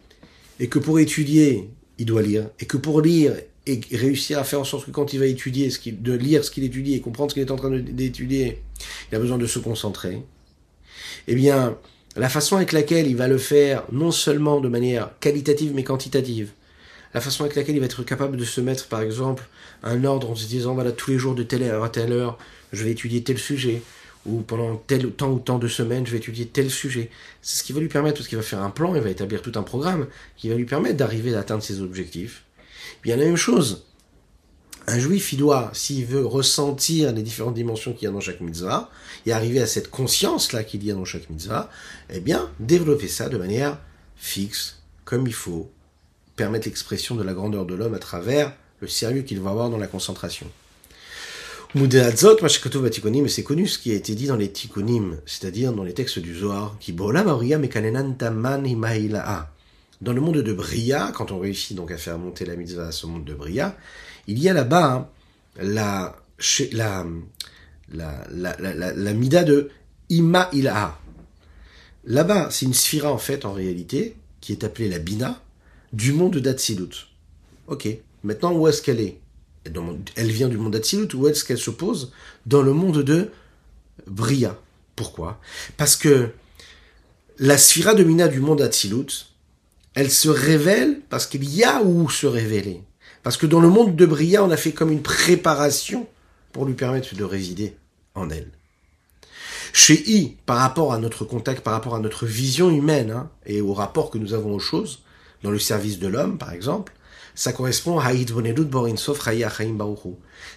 et 0.60 0.68
que 0.68 0.80
pour 0.80 1.00
étudier, 1.00 1.70
il 1.98 2.06
doit 2.06 2.22
lire, 2.22 2.50
et 2.60 2.66
que 2.66 2.78
pour 2.78 3.02
lire 3.02 3.34
et 3.66 3.80
réussir 3.92 4.40
à 4.40 4.44
faire 4.44 4.60
en 4.60 4.64
sorte 4.64 4.86
que 4.88 4.92
quand 4.92 5.14
il 5.14 5.20
va 5.20 5.26
étudier, 5.26 5.70
de 5.86 6.14
lire 6.14 6.44
ce 6.44 6.52
qu'il 6.52 6.64
étudie 6.64 6.96
et 6.96 7.02
comprendre 7.02 7.32
ce 7.32 7.36
qu'il 7.36 7.44
est 7.44 7.52
en 7.52 7.56
train 7.56 7.70
d'étudier, 7.70 8.62
il 9.12 9.16
a 9.16 9.20
besoin 9.20 9.38
de 9.38 9.46
se 9.46 9.60
concentrer. 9.60 10.24
Eh 11.28 11.36
bien, 11.36 11.78
la 12.16 12.30
façon 12.30 12.56
avec 12.56 12.72
laquelle 12.72 13.08
il 13.08 13.16
va 13.16 13.28
le 13.28 13.38
faire, 13.38 13.84
non 13.92 14.12
seulement 14.12 14.60
de 14.60 14.68
manière 14.68 15.12
qualitative 15.20 15.74
mais 15.76 15.84
quantitative, 15.84 16.52
la 17.14 17.22
façon 17.22 17.44
avec 17.44 17.56
laquelle 17.56 17.76
il 17.76 17.80
va 17.80 17.86
être 17.86 18.04
capable 18.04 18.38
de 18.38 18.46
se 18.46 18.62
mettre, 18.62 18.88
par 18.88 19.02
exemple, 19.02 19.48
un 19.84 20.04
ordre 20.04 20.30
en 20.30 20.36
se 20.36 20.48
disant, 20.48 20.74
voilà, 20.74 20.92
tous 20.92 21.12
les 21.12 21.18
jours 21.18 21.36
de 21.36 21.44
telle 21.44 21.64
heure 21.64 21.84
à 21.84 21.90
telle 21.90 22.12
heure, 22.12 22.38
je 22.72 22.84
vais 22.84 22.92
étudier 22.92 23.24
tel 23.24 23.38
sujet, 23.38 23.82
ou 24.26 24.42
pendant 24.42 24.76
tel 24.76 25.10
temps 25.12 25.32
ou 25.32 25.40
tant 25.40 25.58
de 25.58 25.68
semaines, 25.68 26.06
je 26.06 26.12
vais 26.12 26.18
étudier 26.18 26.46
tel 26.46 26.70
sujet. 26.70 27.10
C'est 27.42 27.60
ce 27.60 27.64
qui 27.64 27.74
va 27.74 27.80
lui 27.80 27.88
permettre, 27.88 28.18
tout 28.18 28.24
ce 28.24 28.30
qui 28.30 28.36
va 28.36 28.42
faire 28.42 28.62
un 28.62 28.70
plan, 28.70 28.94
il 28.96 29.02
va 29.02 29.10
établir 29.10 29.42
tout 29.42 29.54
un 29.56 29.64
programme 29.64 30.08
qui 30.38 30.50
va 30.50 30.56
lui 30.56 30.66
permettre 30.66 30.98
d'arriver 30.98 31.34
à 31.36 31.40
atteindre 31.40 31.64
ses 31.64 31.82
objectifs. 31.82 32.44
Bien 33.02 33.16
la 33.16 33.26
même 33.26 33.38
chose. 33.38 33.86
Un 34.88 35.00
juif, 35.00 35.34
il 35.34 35.38
doit, 35.38 35.70
s'il 35.74 36.06
veut 36.06 36.26
ressentir 36.26 37.14
les 37.14 37.22
différentes 37.22 37.54
dimensions 37.54 37.94
qu'il 37.94 38.06
y 38.06 38.08
a 38.08 38.12
dans 38.12 38.20
chaque 38.20 38.42
mitzvah, 38.42 38.90
et 39.26 39.32
arriver 39.32 39.62
à 39.62 39.68
cette 39.68 39.90
conscience-là 39.90 40.64
qu'il 40.64 40.84
y 40.84 40.92
a 40.92 40.96
dans 40.96 41.06
chaque 41.06 41.30
mitzvah, 41.30 41.70
eh 42.10 42.20
bien, 42.20 42.50
développer 42.60 43.08
ça 43.08 43.30
de 43.30 43.38
manière 43.38 43.80
fixe, 44.16 44.82
comme 45.06 45.28
il 45.28 45.34
faut, 45.34 45.72
permettre 46.40 46.66
l'expression 46.68 47.16
de 47.16 47.24
la 47.24 47.34
grandeur 47.34 47.66
de 47.66 47.76
l'homme 47.76 47.94
à 47.94 48.00
travers 48.00 48.54
le 48.80 48.88
sérieux 48.88 49.24
qu'il 49.24 49.42
va 49.42 49.50
avoir 49.50 49.70
dans 49.70 49.78
la 49.78 49.88
concentration. 49.88 50.48
mais 51.76 51.90
c'est 53.28 53.44
connu 53.44 53.68
ce 53.68 53.78
qui 53.78 53.92
a 53.92 53.96
été 53.96 54.16
dit 54.16 54.28
dans 54.28 54.38
les 54.38 54.50
tikkunim, 54.50 55.18
c'est-à-dire 55.26 55.74
dans 55.74 55.84
les 55.84 55.94
textes 55.94 56.20
du 56.20 56.34
Zohar, 56.34 56.78
qui 56.80 56.94
Dans 56.94 57.12
le 60.14 60.22
monde 60.22 60.38
de 60.38 60.54
Bria, 60.54 61.12
quand 61.14 61.34
on 61.34 61.40
réussit 61.40 61.76
donc 61.76 61.92
à 61.92 61.98
faire 61.98 62.18
monter 62.18 62.46
la 62.46 62.56
mitzvah 62.56 62.88
à 62.88 62.94
ce 62.94 63.06
monde 63.06 63.26
de 63.26 63.34
Bria, 63.34 63.76
il 64.28 64.40
y 64.40 64.48
a 64.48 64.54
là-bas 64.54 64.94
hein, 64.94 65.10
la, 65.62 66.16
la, 66.72 67.06
la, 67.92 68.26
la, 68.60 68.94
la, 68.94 69.14
mida 69.14 69.44
de 69.44 69.72
Ima. 70.10 70.50
Là-bas, 72.06 72.48
c'est 72.50 72.66
une 72.66 72.74
sphira 72.74 73.12
en 73.12 73.18
fait, 73.18 73.44
en 73.44 73.52
réalité, 73.52 74.16
qui 74.40 74.54
est 74.54 74.64
appelée 74.64 74.88
la 74.88 75.00
Bina, 75.00 75.42
du 75.94 76.14
monde 76.14 76.38
d'Atsilut. 76.38 77.08
Ok, 77.68 77.88
maintenant 78.24 78.54
où 78.54 78.68
est-ce 78.68 78.82
qu'elle 78.82 79.00
est, 79.00 79.20
Elle 80.16 80.32
vient 80.32 80.48
du 80.48 80.58
monde 80.58 80.74
d'Atsilut, 80.74 81.14
où 81.14 81.28
est-ce 81.28 81.44
qu'elle 81.44 81.58
se 81.58 81.72
pose? 81.72 82.12
Dans 82.46 82.62
le 82.62 82.74
monde 82.74 83.04
de 83.04 83.30
Bria. 84.08 84.58
Pourquoi? 84.96 85.40
Parce 85.78 85.96
que 85.96 86.30
la 87.38 87.58
sphira 87.58 87.94
de 87.94 88.04
Mina 88.04 88.28
du 88.28 88.40
monde 88.40 88.60
d'Atsilut, 88.60 89.28
elle 89.94 90.12
se 90.12 90.30
révèle 90.30 91.02
parce 91.10 91.26
qu'il 91.26 91.50
y 91.50 91.64
a 91.64 91.82
où 91.82 92.10
se 92.10 92.28
révéler. 92.28 92.84
Parce 93.24 93.38
que 93.38 93.46
dans 93.46 93.60
le 93.60 93.70
monde 93.70 93.96
de 93.96 94.06
Bria, 94.06 94.44
on 94.44 94.52
a 94.52 94.58
fait 94.58 94.72
comme 94.72 94.92
une 94.92 95.02
préparation 95.02 96.08
pour 96.52 96.66
lui 96.66 96.74
permettre 96.74 97.16
de 97.16 97.24
résider 97.24 97.76
en 98.16 98.30
elle. 98.30 98.50
Chez 99.72 100.10
I, 100.10 100.38
par 100.46 100.58
rapport 100.58 100.94
à 100.94 100.98
notre 100.98 101.26
contact, 101.26 101.64
par 101.64 101.74
rapport 101.74 101.96
à 101.96 102.00
notre 102.00 102.26
vision 102.26 102.70
humaine 102.72 103.12
hein, 103.12 103.30
et 103.46 103.62
au 103.62 103.74
rapport 103.74 104.10
que 104.10 104.18
nous 104.18 104.34
avons 104.34 104.56
aux 104.56 104.60
choses, 104.60 105.04
dans 105.44 105.52
le 105.52 105.60
service 105.60 106.00
de 106.00 106.08
l'homme, 106.08 106.38
par 106.38 106.54
exemple, 106.54 106.94
ça 107.36 107.54
correspond 107.54 108.00
à 108.00 108.12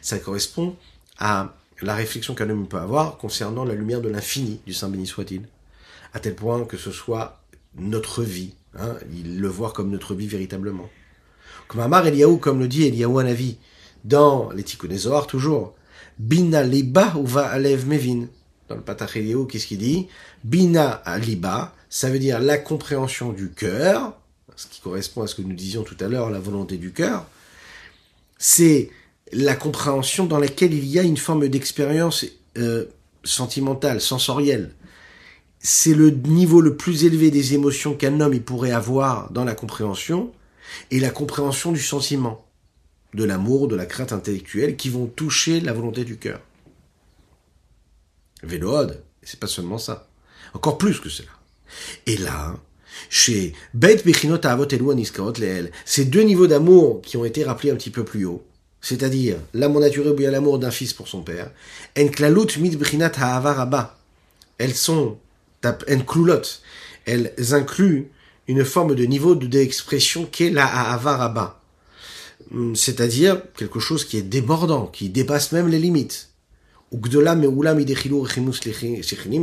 Ça 0.01 0.18
correspond 0.18 0.76
à 1.18 1.55
la 1.80 1.95
réflexion 1.95 2.35
qu'un 2.35 2.51
homme 2.51 2.68
peut 2.68 2.78
avoir 2.78 3.18
concernant 3.18 3.64
la 3.64 3.74
lumière 3.74 4.01
de 4.01 4.09
l'infini 4.09 4.61
du 4.66 4.72
Saint 4.72 4.89
béni 4.89 5.07
soit-il. 5.07 5.43
À 6.14 6.20
tel 6.20 6.35
point 6.35 6.64
que 6.64 6.76
ce 6.76 6.91
soit 6.91 7.41
notre 7.76 8.22
vie, 8.22 8.55
hein, 8.78 8.97
il 9.12 9.41
le 9.41 9.49
voir 9.49 9.72
comme 9.72 9.91
notre 9.91 10.14
vie 10.14 10.26
véritablement. 10.26 10.89
Comme 11.68 11.80
Amar 11.80 12.07
Eliaou, 12.07 12.39
comme 12.39 12.59
le 12.59 12.68
dit 12.68 12.85
Eliaou 12.85 13.18
Anavi, 13.18 13.59
dans 14.05 14.51
les 14.51 14.62
Tikkunézoar 14.62 15.26
toujours, 15.26 15.74
Bina 16.18 16.62
liba 16.62 17.14
ou 17.16 17.26
va 17.26 17.47
alev 17.49 17.87
mevin. 17.87 18.26
Dans 18.68 18.76
le 18.76 18.83
Patach 18.83 19.12
qu'est-ce 19.49 19.66
qu'il 19.66 19.78
dit 19.78 20.09
Bina 20.45 21.03
liba, 21.18 21.74
ça 21.89 22.11
veut 22.11 22.18
dire 22.18 22.41
la 22.41 22.59
compréhension 22.59 23.33
du 23.33 23.51
cœur, 23.51 24.18
ce 24.57 24.66
qui 24.66 24.80
correspond 24.80 25.22
à 25.22 25.26
ce 25.26 25.34
que 25.34 25.42
nous 25.42 25.55
disions 25.55 25.82
tout 25.82 25.96
à 26.00 26.09
l'heure, 26.09 26.30
la 26.30 26.40
volonté 26.40 26.76
du 26.76 26.92
cœur, 26.92 27.26
c'est 28.38 28.90
la 29.32 29.55
compréhension 29.55 30.26
dans 30.26 30.38
laquelle 30.38 30.74
il 30.74 30.86
y 30.86 30.98
a 30.98 31.03
une 31.03 31.16
forme 31.16 31.48
d'expérience 31.48 32.24
euh, 32.59 32.86
sentimentale, 33.24 34.00
sensorielle. 34.00 34.74
C'est 35.59 35.94
le 35.94 36.11
niveau 36.11 36.61
le 36.61 36.76
plus 36.76 37.05
élevé 37.05 37.30
des 37.30 37.55
émotions 37.55 37.94
qu'un 37.94 38.20
homme 38.20 38.38
pourrait 38.40 38.72
avoir 38.72 39.30
dans 39.30 39.44
la 39.44 39.55
compréhension, 39.55 40.32
et 40.90 41.00
la 41.00 41.11
compréhension 41.11 41.72
du 41.72 41.80
sentiment, 41.80 42.46
de 43.14 43.24
l'amour, 43.24 43.68
de 43.68 43.76
la 43.76 43.86
crainte 43.86 44.12
intellectuelle, 44.12 44.76
qui 44.76 44.88
vont 44.88 45.07
toucher 45.07 45.61
la 45.61 45.72
volonté 45.72 46.05
du 46.05 46.16
cœur. 46.16 46.40
Véloode, 48.42 49.03
c'est 49.22 49.38
pas 49.38 49.46
seulement 49.46 49.78
ça. 49.78 50.09
Encore 50.55 50.78
plus 50.78 51.00
que 51.00 51.09
cela. 51.09 51.28
Et 52.07 52.16
là, 52.16 52.57
chez 53.11 53.55
ces 55.84 56.05
deux 56.05 56.22
niveaux 56.22 56.46
d'amour 56.46 57.03
qui 57.03 57.16
ont 57.16 57.24
été 57.24 57.44
rappelés 57.44 57.70
un 57.70 57.76
petit 57.76 57.90
peu 57.90 58.05
plus 58.05 58.24
haut, 58.24 58.42
c'est-à-dire 58.80 59.36
l'amour 59.55 59.80
naturel 59.80 60.12
ou 60.12 60.16
bien 60.16 60.30
l'amour 60.30 60.59
d'un 60.59 60.70
fils 60.70 60.92
pour 60.92 61.09
son 61.09 61.22
père, 61.22 61.50
Enklalut 61.98 62.59
Mit 62.59 62.76
Bechinat 62.76 63.12
Haavaraba, 63.16 63.98
elles 64.59 64.74
sont 64.74 65.18
Enklulot, 65.64 66.42
elles 67.05 67.32
incluent 67.53 68.11
une 68.48 68.64
forme 68.64 68.94
de 68.94 69.05
niveau 69.05 69.34
d'expression 69.34 70.26
qu'est 70.26 70.50
la 70.50 70.98
hum, 72.53 72.74
c'est-à-dire 72.74 73.40
quelque 73.57 73.80
chose 73.80 74.05
qui 74.05 74.18
est 74.18 74.22
débordant, 74.22 74.86
qui 74.86 75.09
dépasse 75.09 75.53
même 75.53 75.68
les 75.68 75.78
limites 75.78 76.32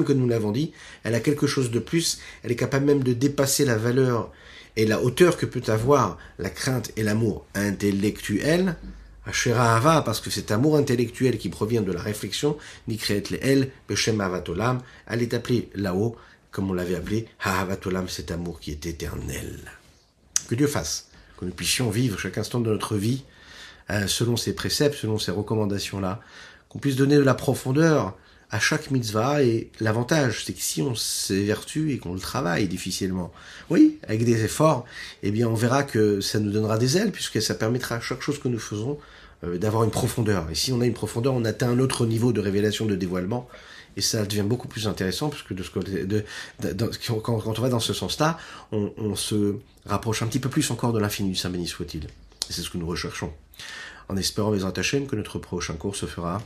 que 0.04 0.14
nous 0.14 0.28
l'avons 0.28 0.52
dit, 0.52 0.72
elle 1.04 1.16
a 1.16 1.20
quelque 1.20 1.48
chose 1.48 1.72
de 1.72 1.80
plus, 1.80 2.20
elle 2.44 2.52
est 2.52 2.56
capable 2.56 2.86
même 2.86 3.04
de 3.04 3.14
dépasser 3.14 3.66
la 3.66 3.78
valeur 3.78 4.32
et 4.76 4.86
la 4.86 5.02
hauteur 5.02 5.38
que 5.38 5.46
peut 5.46 5.64
avoir 5.68 6.18
la 6.38 6.50
crainte 6.50 6.92
et 6.96 7.04
l'amour 7.04 7.46
intellectuel, 7.56 8.76
parce 9.26 10.22
que 10.22 10.30
cet 10.30 10.52
amour 10.52 10.78
intellectuel 10.78 11.38
qui 11.38 11.50
provient 11.50 11.82
de 11.82 11.92
la 11.92 12.02
réflexion, 12.02 12.58
El, 12.88 13.72
elle 15.08 15.22
est 15.22 15.34
appelée 15.34 15.70
là-haut, 15.76 16.16
comme 16.52 16.70
on 16.70 16.74
l'avait 16.74 16.96
appelé, 16.96 17.28
cet 18.08 18.32
amour 18.32 18.60
qui 18.60 18.72
est 18.72 18.86
éternel. 18.86 19.60
Que 20.48 20.56
Dieu 20.56 20.68
fasse, 20.68 21.10
que 21.38 21.46
nous 21.46 21.52
puissions 21.52 21.90
vivre 21.90 22.20
chaque 22.20 22.38
instant 22.38 22.60
de 22.60 22.72
notre 22.72 22.96
vie 22.96 23.24
euh, 23.92 24.08
selon 24.08 24.38
ses 24.38 24.54
préceptes, 24.54 24.96
selon 24.96 25.18
ses 25.20 25.32
recommandations-là, 25.32 26.22
qu'on 26.70 26.80
puisse 26.80 26.96
donner 26.96 27.16
de 27.16 27.22
la 27.22 27.34
profondeur 27.34 28.16
à 28.52 28.60
chaque 28.60 28.90
mitzvah 28.90 29.44
et 29.44 29.70
l'avantage, 29.80 30.44
c'est 30.46 30.54
que 30.54 30.62
si 30.62 30.82
on 30.82 30.96
s'évertue 30.96 31.92
et 31.92 32.00
qu'on 32.00 32.14
le 32.14 32.20
travaille 32.20 32.68
difficilement, 32.68 33.32
oui, 33.70 34.00
avec 34.08 34.24
des 34.24 34.44
efforts, 34.44 34.86
eh 35.22 35.32
bien 35.32 35.48
on 35.48 35.54
verra 35.54 35.84
que 35.84 36.20
ça 36.20 36.40
nous 36.40 36.52
donnera 36.52 36.78
des 36.78 36.98
ailes 36.98 37.12
puisque 37.12 37.42
ça 37.42 37.54
permettra 37.54 37.96
à 37.96 38.00
chaque 38.00 38.22
chose 38.22 38.40
que 38.40 38.48
nous 38.48 38.60
faisons 38.60 38.98
euh, 39.44 39.58
d'avoir 39.58 39.84
une 39.84 39.92
profondeur. 39.92 40.50
Et 40.50 40.56
si 40.56 40.72
on 40.72 40.82
a 40.82 40.86
une 40.86 40.94
profondeur, 40.94 41.34
on 41.34 41.46
atteint 41.46 41.70
un 41.70 41.80
autre 41.80 42.08
niveau 42.08 42.34
de 42.34 42.42
révélation, 42.42 42.86
de 42.86 42.96
dévoilement. 42.96 43.48
Et 43.98 44.02
ça 44.02 44.26
devient 44.26 44.44
beaucoup 44.44 44.68
plus 44.68 44.88
intéressant 44.88 45.30
parce 45.30 45.44
que 45.44 45.54
de 45.54 45.62
ce 45.62 45.72
côté, 45.72 46.06
de, 46.06 46.24
quand, 47.08 47.20
quand, 47.20 47.60
on 47.60 47.62
va 47.62 47.70
dans 47.70 47.80
ce 47.80 47.94
sens-là, 47.94 48.38
on, 48.72 48.94
on, 48.98 49.16
se 49.16 49.56
rapproche 49.86 50.22
un 50.22 50.28
petit 50.28 50.40
peu 50.40 50.50
plus 50.50 50.70
encore 50.72 50.94
de 50.94 51.00
l'infini 51.00 51.30
du 51.30 51.36
Saint 51.36 51.50
béni 51.50 51.68
soit-il. 51.68 52.06
Et 52.06 52.54
c'est 52.54 52.62
ce 52.62 52.70
que 52.70 52.78
nous 52.78 52.88
recherchons 52.88 53.32
en 54.10 54.18
espérant, 54.18 54.52
mes 54.52 54.66
attachés, 54.66 55.04
que 55.06 55.16
notre 55.16 55.38
prochain 55.38 55.76
cours 55.76 55.96
se 55.96 56.08
fera 56.08 56.42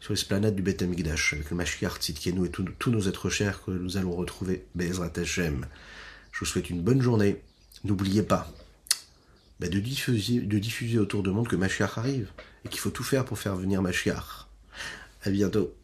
sur 0.00 0.12
l'esplanade 0.12 0.54
du 0.54 0.60
Beth 0.60 0.82
Amikdash, 0.82 1.32
avec 1.32 1.50
le 1.50 1.56
Mashiach 1.56 1.98
Tzidkenu 1.98 2.46
et 2.46 2.50
tous 2.50 2.90
nos 2.90 3.08
êtres 3.08 3.30
chers 3.30 3.64
que 3.64 3.70
nous 3.70 3.96
allons 3.96 4.14
retrouver, 4.14 4.66
Bezrat 4.74 5.12
Hashem. 5.16 5.66
Je 6.30 6.40
vous 6.40 6.44
souhaite 6.44 6.68
une 6.68 6.82
bonne 6.82 7.00
journée. 7.00 7.40
N'oubliez 7.84 8.22
pas 8.22 8.52
bah, 9.60 9.68
de, 9.68 9.80
diffuser, 9.80 10.40
de 10.40 10.98
autour 10.98 11.22
du 11.22 11.30
monde 11.30 11.48
que 11.48 11.56
Mashiach 11.56 11.96
arrive, 11.96 12.30
et 12.66 12.68
qu'il 12.68 12.80
faut 12.80 12.90
tout 12.90 13.04
faire 13.04 13.24
pour 13.24 13.38
faire 13.38 13.56
venir 13.56 13.80
Mashiach. 13.80 14.46
À 15.22 15.30
bientôt. 15.30 15.74